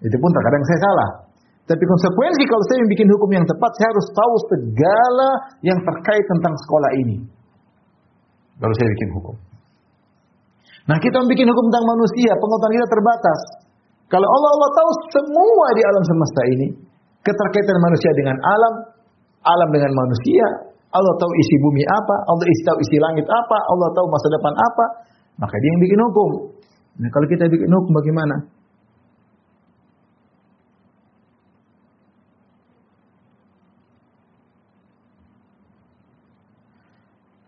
Itu 0.00 0.16
pun 0.16 0.30
terkadang 0.30 0.62
saya 0.64 0.80
salah. 0.80 1.10
Tapi 1.66 1.82
konsekuensi 1.82 2.42
kalau 2.46 2.64
saya 2.70 2.86
bikin 2.86 3.08
hukum 3.10 3.30
yang 3.34 3.42
tepat, 3.42 3.70
saya 3.74 3.90
harus 3.90 4.06
tahu 4.14 4.34
segala 4.54 5.30
yang 5.66 5.78
terkait 5.82 6.24
tentang 6.30 6.54
sekolah 6.62 6.90
ini. 7.02 7.16
Baru 8.62 8.72
saya 8.78 8.88
bikin 8.94 9.10
hukum. 9.18 9.36
Nah 10.86 10.96
kita 11.02 11.18
bikin 11.26 11.46
hukum 11.50 11.64
tentang 11.66 11.86
manusia, 11.86 12.30
pengetahuan 12.38 12.74
kita 12.78 12.88
terbatas. 12.90 13.40
Kalau 14.06 14.22
Allah 14.22 14.50
Allah 14.54 14.70
tahu 14.70 14.90
semua 15.18 15.66
di 15.74 15.82
alam 15.82 16.02
semesta 16.06 16.42
ini, 16.54 16.66
keterkaitan 17.26 17.78
manusia 17.82 18.10
dengan 18.14 18.38
alam, 18.38 18.74
alam 19.42 19.68
dengan 19.74 19.90
manusia, 19.98 20.46
Allah 20.94 21.14
tahu 21.18 21.32
isi 21.42 21.56
bumi 21.58 21.82
apa, 21.90 22.16
Allah 22.30 22.46
tahu 22.46 22.78
isi 22.86 22.96
langit 23.02 23.26
apa, 23.26 23.58
Allah 23.66 23.88
tahu 23.98 24.06
masa 24.06 24.26
depan 24.30 24.54
apa, 24.54 24.84
maka 25.42 25.54
dia 25.58 25.70
yang 25.74 25.82
bikin 25.82 25.98
hukum. 26.06 26.30
Nah, 27.02 27.08
kalau 27.10 27.26
kita 27.26 27.50
bikin 27.50 27.66
hukum 27.66 27.92
bagaimana? 27.98 28.36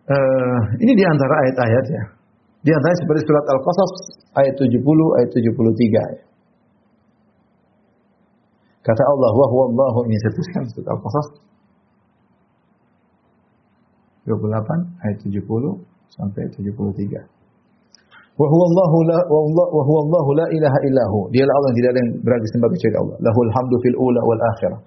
Uh, 0.09 0.61
ini 0.81 0.93
di 0.97 1.05
antara 1.05 1.35
ayat-ayat 1.47 1.87
ya. 1.87 2.18
Di 2.69 2.73
antara 2.77 2.93
seperti 3.01 3.25
surat 3.25 3.45
Al-Qasas 3.49 3.93
ayat 4.45 4.53
70, 4.61 4.77
ayat 5.17 5.29
73 5.33 5.89
ya. 5.89 6.25
Kata 8.85 9.03
Allah, 9.09 9.33
wa 9.33 9.47
huwa 9.49 9.65
Allahu 9.73 10.05
ini 10.05 10.21
tuliskan 10.21 10.69
surat 10.77 10.93
Al-Qasas 10.93 11.27
28 14.29 15.01
ayat 15.01 15.17
70 15.25 15.49
sampai 16.13 16.45
73. 16.53 17.25
Wa 18.37 18.47
huwa 18.53 18.65
Allahu 18.69 18.99
la 19.09 19.19
wa 19.33 19.83
huwa 19.89 20.01
Allahu 20.05 20.31
la 20.37 20.47
ilaha 20.53 20.79
illahu. 20.85 21.33
Dialah 21.33 21.55
Allah 21.57 21.73
tidak 21.73 21.91
ada 21.97 22.01
yang 22.05 22.13
berhak 22.21 22.41
disembah 22.45 22.69
kecuali 22.69 22.97
Allah. 23.01 23.17
Lahul 23.25 23.51
hamdu 23.57 23.77
fil 23.81 23.97
ula 23.97 24.21
wal 24.29 24.43
akhirah. 24.45 24.81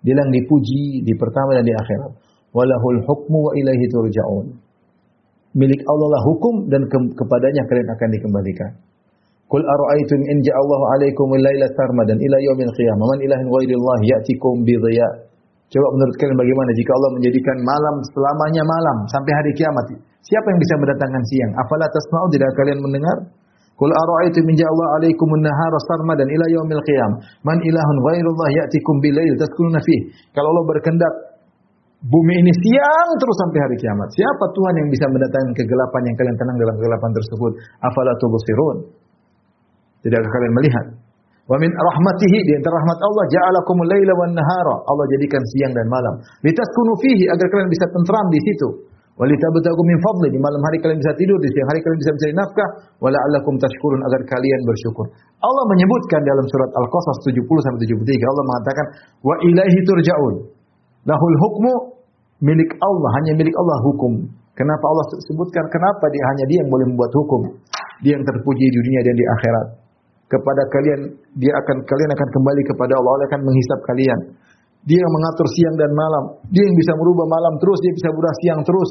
Dia 0.00 0.16
yang 0.16 0.32
dipuji 0.32 1.04
di 1.04 1.12
pertama 1.20 1.52
dan 1.52 1.68
di 1.68 1.76
akhirat. 1.76 2.16
Walahul 2.56 3.04
hukmu 3.04 3.38
wa 3.44 3.52
ilaihi 3.60 3.84
turja'un. 3.92 4.65
Milik 5.56 5.80
Allah 5.88 6.08
lah 6.12 6.22
hukum 6.28 6.68
dan 6.68 6.84
ke 6.84 6.98
kepadanya 7.16 7.64
kalian 7.64 7.88
akan 7.88 8.08
dikembalikan. 8.12 8.70
Qul 9.48 9.62
ara'aytum 9.64 10.20
in 10.26 10.38
ja'allahu 10.44 10.84
'alaikum 10.90 11.32
al-laila 11.32 11.66
sarmadan 11.72 12.18
ila 12.20 12.36
yaumil 12.44 12.72
qiyamah 12.76 13.06
man 13.08 13.18
ilahin 13.24 13.46
ghairillah 13.48 13.98
ya'tikum 14.04 14.66
bi 14.68 14.74
dhiya. 14.76 15.08
Coba 15.72 15.86
menurut 15.96 16.14
kalian 16.20 16.36
bagaimana 16.38 16.70
jika 16.78 16.90
Allah 16.94 17.10
menjadikan 17.18 17.56
malam 17.64 17.94
selamanya 18.12 18.62
malam 18.68 18.96
sampai 19.10 19.32
hari 19.32 19.50
kiamat? 19.56 19.98
Siapa 20.26 20.46
yang 20.46 20.60
bisa 20.60 20.74
mendatangkan 20.78 21.22
siang? 21.30 21.52
Afala 21.58 21.86
tasma'u 21.88 22.26
tidak 22.34 22.50
kalian 22.58 22.78
mendengar? 22.82 23.16
Qul 23.80 23.90
ara'aytum 23.92 24.42
min 24.44 24.56
ja'ala 24.60 24.84
'alaikum 24.98 25.28
an-nahara 25.40 25.78
sarmadan 25.88 26.26
ila 26.26 26.46
yaumil 26.52 26.82
qiyam 26.84 27.12
man 27.46 27.58
ilahun 27.64 27.96
ghairullah 28.02 28.48
ya'tikum 28.60 28.94
bilail 28.98 29.34
taskununa 29.40 29.80
fih. 29.80 30.00
Kalau 30.34 30.52
Allah 30.52 30.64
berkehendak 30.68 31.12
bumi 32.04 32.34
ini 32.44 32.52
siang 32.52 33.08
terus 33.16 33.36
sampai 33.40 33.58
hari 33.64 33.76
kiamat. 33.80 34.08
Siapa 34.12 34.44
Tuhan 34.52 34.74
yang 34.84 34.88
bisa 34.92 35.06
mendatangkan 35.08 35.54
kegelapan 35.56 36.02
yang 36.12 36.16
kalian 36.20 36.36
tenang 36.36 36.56
dalam 36.60 36.74
kegelapan 36.76 37.10
tersebut? 37.16 37.52
Afala 37.80 38.12
tubsirun? 38.20 38.76
Tidakkah 40.04 40.30
kalian 40.30 40.54
melihat? 40.60 40.86
Wa 41.46 41.56
min 41.62 41.70
rahmatihi 41.70 42.38
di 42.42 42.52
antara 42.58 42.74
rahmat 42.82 42.98
Allah 43.06 43.24
ja'alakumul 43.30 43.86
laila 43.86 44.12
wan 44.18 44.34
nahara. 44.34 44.76
Allah 44.82 45.06
jadikan 45.14 45.42
siang 45.54 45.72
dan 45.72 45.86
malam. 45.86 46.14
Litaskunu 46.42 46.92
fihi 46.98 47.30
agar 47.30 47.46
kalian 47.46 47.70
bisa 47.70 47.86
tentram 47.94 48.26
di 48.34 48.40
situ. 48.42 48.68
Walitabtagu 49.16 49.82
min 49.88 49.96
fadli 50.04 50.28
di 50.28 50.38
malam 50.42 50.60
hari 50.60 50.76
kalian 50.76 51.00
bisa 51.00 51.16
tidur, 51.16 51.40
di 51.40 51.48
siang 51.48 51.72
hari 51.72 51.80
kalian 51.80 51.98
bisa 52.04 52.12
mencari 52.12 52.34
nafkah, 52.36 52.68
wala'allakum 53.00 53.56
tashkurun 53.56 54.04
agar 54.04 54.20
kalian 54.28 54.60
bersyukur. 54.68 55.08
Allah 55.40 55.64
menyebutkan 55.72 56.20
dalam 56.20 56.44
surat 56.52 56.70
Al-Qasas 56.76 57.24
70 57.24 57.40
sampai 57.48 57.80
73 57.88 58.12
Allah 58.12 58.44
mengatakan 58.44 58.86
wa 59.24 59.34
ilaihi 59.40 59.78
turja'un. 59.88 60.34
Lahul 61.06 61.36
hukmu 61.38 61.72
milik 62.42 62.70
Allah, 62.82 63.10
hanya 63.22 63.32
milik 63.38 63.54
Allah 63.54 63.78
hukum. 63.86 64.12
Kenapa 64.56 64.84
Allah 64.88 65.04
sebutkan 65.30 65.64
kenapa 65.70 66.04
dia 66.10 66.24
hanya 66.34 66.44
dia 66.48 66.58
yang 66.64 66.70
boleh 66.72 66.86
membuat 66.90 67.12
hukum? 67.12 67.40
Dia 68.02 68.16
yang 68.18 68.24
terpuji 68.24 68.64
di 68.66 68.74
dunia 68.74 69.00
dan 69.04 69.14
di 69.14 69.24
akhirat. 69.24 69.66
Kepada 70.26 70.62
kalian 70.74 71.00
dia 71.38 71.52
akan 71.54 71.76
kalian 71.86 72.10
akan 72.10 72.28
kembali 72.34 72.62
kepada 72.66 72.92
Allah, 72.98 73.12
Allah 73.14 73.26
akan 73.30 73.42
menghisap 73.46 73.78
kalian. 73.86 74.20
Dia 74.86 74.98
yang 74.98 75.12
mengatur 75.12 75.46
siang 75.54 75.76
dan 75.78 75.90
malam. 75.94 76.24
Dia 76.50 76.62
yang 76.62 76.76
bisa 76.78 76.92
merubah 76.98 77.26
malam 77.26 77.54
terus, 77.62 77.78
dia 77.82 77.92
bisa 77.94 78.08
berubah 78.10 78.34
siang 78.42 78.60
terus. 78.66 78.90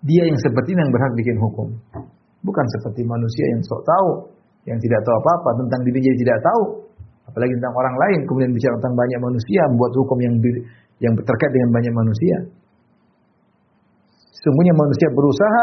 Dia 0.00 0.22
yang 0.24 0.38
seperti 0.40 0.72
ini 0.72 0.80
yang 0.80 0.92
berhak 0.92 1.12
bikin 1.12 1.36
hukum. 1.36 1.68
Bukan 2.40 2.66
seperti 2.80 3.04
manusia 3.04 3.44
yang 3.52 3.60
sok 3.64 3.84
tahu, 3.84 4.10
yang 4.64 4.78
tidak 4.80 5.00
tahu 5.04 5.14
apa-apa 5.20 5.50
tentang 5.60 5.80
dirinya 5.84 6.12
tidak 6.16 6.38
tahu, 6.40 6.62
apalagi 7.30 7.52
tentang 7.56 7.74
orang 7.78 7.96
lain 7.96 8.20
kemudian 8.26 8.50
bicara 8.50 8.74
tentang 8.82 8.94
banyak 8.98 9.18
manusia, 9.22 9.60
membuat 9.70 9.92
hukum 9.94 10.18
yang 10.20 10.34
yang 11.00 11.14
terkait 11.16 11.52
dengan 11.54 11.70
banyak 11.72 11.94
manusia. 11.94 12.36
Semuanya 14.40 14.74
manusia 14.76 15.08
berusaha, 15.14 15.62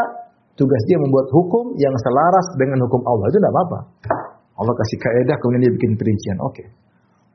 tugas 0.58 0.82
dia 0.90 0.98
membuat 0.98 1.26
hukum 1.30 1.76
yang 1.78 1.94
selaras 1.94 2.46
dengan 2.58 2.78
hukum 2.86 3.02
Allah. 3.06 3.26
Itu 3.30 3.38
tidak 3.38 3.52
apa-apa. 3.54 3.78
Allah 4.58 4.74
kasih 4.74 4.98
kaidah 4.98 5.36
kemudian 5.38 5.62
dia 5.66 5.72
bikin 5.78 5.92
perincian. 5.94 6.36
Oke. 6.42 6.62
Okay. 6.62 6.66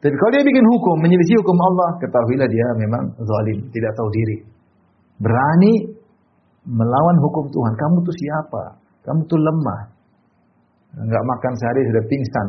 Tapi 0.04 0.16
kalau 0.20 0.32
dia 0.36 0.44
bikin 0.44 0.66
hukum, 0.68 1.00
menyelisih 1.00 1.40
hukum 1.40 1.56
Allah, 1.56 1.96
ketahuilah 2.04 2.48
dia 2.52 2.68
memang 2.76 3.16
zalim, 3.24 3.72
tidak 3.72 3.96
tahu 3.96 4.12
diri. 4.12 4.38
Berani 5.24 5.74
melawan 6.68 7.18
hukum 7.24 7.48
Tuhan. 7.48 7.74
Kamu 7.80 8.04
tuh 8.04 8.12
siapa? 8.12 8.64
Kamu 9.08 9.24
tuh 9.32 9.40
lemah. 9.40 9.82
Enggak 11.00 11.24
makan 11.24 11.54
sehari 11.56 11.82
sudah 11.88 12.04
pingsan. 12.12 12.48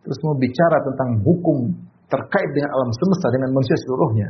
Terus 0.00 0.18
mau 0.24 0.34
bicara 0.36 0.76
tentang 0.80 1.08
hukum 1.24 1.58
terkait 2.08 2.50
dengan 2.56 2.70
alam 2.74 2.90
semesta, 2.90 3.26
dengan 3.30 3.50
manusia 3.54 3.76
seluruhnya. 3.86 4.28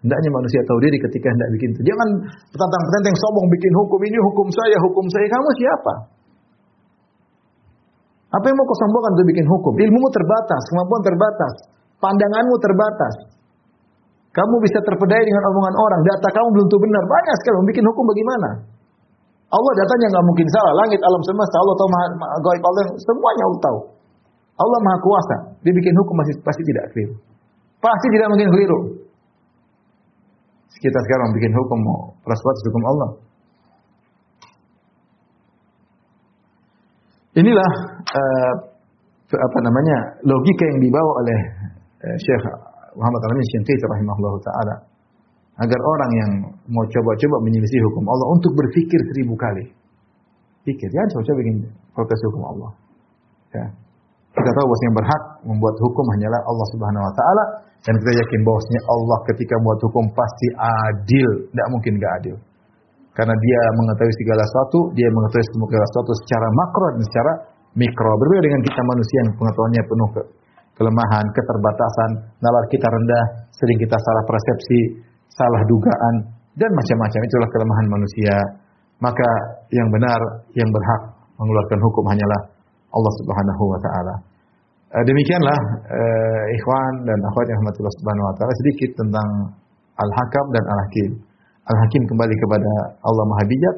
Hendaknya 0.00 0.30
manusia 0.32 0.60
tahu 0.64 0.80
diri 0.80 0.96
ketika 0.96 1.28
hendak 1.28 1.48
bikin 1.60 1.68
itu. 1.76 1.82
Jangan 1.84 2.08
petantang-petantang 2.56 3.16
sombong 3.20 3.46
bikin 3.52 3.72
hukum 3.84 4.00
ini, 4.00 4.18
hukum 4.24 4.46
saya, 4.48 4.76
hukum 4.80 5.04
saya. 5.12 5.26
Kamu 5.28 5.48
siapa? 5.60 5.94
Apa 8.30 8.44
yang 8.46 8.56
mau 8.56 8.64
kau 8.64 8.78
sombongkan 8.80 9.10
untuk 9.18 9.26
bikin 9.28 9.46
hukum? 9.50 9.72
Ilmumu 9.74 10.08
terbatas, 10.14 10.62
kemampuan 10.72 11.02
terbatas, 11.02 11.54
pandanganmu 11.98 12.56
terbatas. 12.62 13.14
Kamu 14.30 14.54
bisa 14.62 14.78
terpedaya 14.86 15.20
dengan 15.26 15.42
omongan 15.50 15.74
orang, 15.74 16.00
data 16.06 16.28
kamu 16.38 16.48
belum 16.54 16.66
tentu 16.70 16.78
benar. 16.78 17.02
Banyak 17.10 17.34
sekali 17.42 17.54
bikin 17.74 17.84
hukum 17.90 18.04
bagaimana? 18.06 18.50
Allah 19.50 19.72
datanya 19.74 20.06
nggak 20.14 20.26
mungkin 20.30 20.46
salah. 20.54 20.72
Langit, 20.86 21.00
alam 21.02 21.22
semesta, 21.26 21.56
Allah 21.58 21.74
tahu 21.74 21.88
maha, 21.90 22.06
maha 22.14 22.36
gaib 22.38 22.62
Allah, 22.62 22.84
semuanya 23.02 23.42
Allah 23.50 23.60
tahu. 23.66 23.78
Allah 24.60 24.78
maha 24.84 24.98
kuasa. 25.00 25.36
Dia 25.64 25.72
bikin 25.72 25.94
hukum 25.96 26.14
masih 26.20 26.36
pasti 26.44 26.62
tidak 26.68 26.92
keliru. 26.92 27.16
Pasti 27.80 28.06
tidak 28.12 28.28
mungkin 28.28 28.48
keliru. 28.52 28.78
Kita 30.80 30.98
sekarang 31.00 31.28
bikin 31.36 31.52
hukum 31.52 31.78
mau 31.80 32.00
prasbat 32.24 32.56
hukum 32.68 32.84
Allah. 32.88 33.10
Inilah 37.40 37.70
uh, 38.04 38.54
apa 39.30 39.58
namanya 39.62 39.96
logika 40.26 40.64
yang 40.66 40.80
dibawa 40.82 41.12
oleh 41.24 41.38
uh, 42.04 42.16
Syekh 42.18 42.44
Muhammad 42.98 43.20
Al-Amin 43.22 43.46
Syinqiti 43.54 43.84
rahimahullah 43.86 44.34
taala 44.42 44.74
agar 45.60 45.80
orang 45.84 46.10
yang 46.16 46.30
mau 46.72 46.84
coba-coba 46.88 47.36
menyelisih 47.44 47.80
hukum 47.92 48.04
Allah 48.08 48.26
untuk 48.32 48.52
berpikir 48.56 49.00
seribu 49.12 49.36
kali. 49.36 49.68
Pikir, 50.64 50.88
ya 50.88 51.04
coba-coba 51.12 51.36
bikin 51.44 51.56
protes 51.92 52.20
hukum 52.28 52.42
Allah. 52.48 52.70
Ya. 53.52 53.64
Kita 54.30 54.50
tahu 54.54 54.64
bahwasanya 54.70 54.94
berhak 54.94 55.22
membuat 55.42 55.76
hukum 55.82 56.04
hanyalah 56.14 56.40
Allah 56.46 56.66
Subhanahu 56.70 57.02
wa 57.02 57.12
taala 57.18 57.44
dan 57.80 57.94
kita 57.96 58.12
yakin 58.12 58.40
bahwasanya 58.44 58.80
Allah 58.92 59.18
ketika 59.32 59.54
membuat 59.58 59.80
hukum 59.88 60.04
pasti 60.12 60.48
adil, 60.60 61.28
tidak 61.50 61.68
mungkin 61.72 61.92
gak 61.96 62.12
adil. 62.22 62.36
Karena 63.10 63.34
dia 63.34 63.60
mengetahui 63.74 64.14
segala 64.22 64.42
sesuatu, 64.46 64.78
dia 64.94 65.08
mengetahui 65.10 65.46
segala 65.50 65.84
sesuatu 65.90 66.12
secara 66.24 66.46
makro 66.54 66.86
dan 66.94 67.02
secara 67.08 67.32
mikro. 67.74 68.10
Berbeda 68.22 68.42
dengan 68.46 68.60
kita 68.62 68.80
manusia 68.86 69.18
yang 69.26 69.30
pengetahuannya 69.34 69.82
penuh 69.82 70.08
ke 70.14 70.22
kelemahan, 70.78 71.24
keterbatasan, 71.34 72.10
nalar 72.40 72.64
kita 72.70 72.86
rendah, 72.86 73.24
sering 73.52 73.78
kita 73.82 73.96
salah 73.98 74.24
persepsi, 74.24 74.80
salah 75.28 75.62
dugaan, 75.68 76.14
dan 76.56 76.70
macam-macam. 76.70 77.20
Itulah 77.20 77.48
kelemahan 77.50 77.86
manusia. 77.90 78.34
Maka 79.00 79.28
yang 79.72 79.88
benar, 79.90 80.20
yang 80.52 80.68
berhak 80.68 81.02
mengeluarkan 81.40 81.78
hukum 81.80 82.04
hanyalah 82.12 82.40
Allah 82.90 83.12
Subhanahu 83.22 83.62
wa 83.70 83.78
taala. 83.82 84.14
Eh, 84.90 85.04
demikianlah 85.06 85.58
uh, 85.86 86.44
ikhwan 86.50 87.06
dan 87.06 87.18
akhwat 87.22 87.46
yang 87.46 87.62
rahmatullah 87.62 87.94
subhanahu 88.02 88.26
wa 88.26 88.34
taala 88.34 88.52
sedikit 88.58 88.90
tentang 88.98 89.28
al-hakam 90.02 90.46
dan 90.50 90.64
al-hakim. 90.66 91.10
Al-hakim 91.62 92.02
kembali 92.10 92.34
kepada 92.34 92.98
Allah 92.98 93.24
Maha 93.30 93.44
Bijak, 93.46 93.76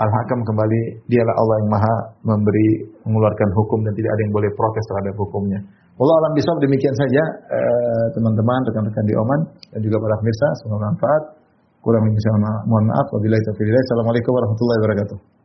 al-hakam 0.00 0.40
kembali 0.48 1.04
dialah 1.04 1.34
Allah 1.36 1.54
yang 1.60 1.68
Maha 1.68 1.94
memberi 2.24 2.68
mengeluarkan 3.04 3.48
hukum 3.60 3.84
dan 3.84 3.92
tidak 3.92 4.08
ada 4.08 4.20
yang 4.24 4.32
boleh 4.32 4.50
protes 4.56 4.84
terhadap 4.88 5.14
hukumnya. 5.20 5.60
Allah 6.00 6.14
alam 6.24 6.32
bisawab 6.32 6.64
demikian 6.64 6.96
saja 6.96 7.22
eh, 7.52 8.06
teman-teman, 8.16 8.60
rekan-rekan 8.72 9.04
di 9.04 9.14
Oman 9.20 9.40
dan 9.76 9.80
juga 9.84 10.00
para 10.00 10.16
pemirsa 10.16 10.48
semoga 10.64 10.88
manfaat. 10.88 11.22
Kurang 11.84 12.08
lebih 12.08 12.24
mohon 12.64 12.88
maaf. 12.88 13.06
Wabillahi 13.12 13.42
taufiq 13.52 13.68
Assalamualaikum 13.68 14.32
warahmatullahi 14.32 14.78
wabarakatuh. 14.80 15.37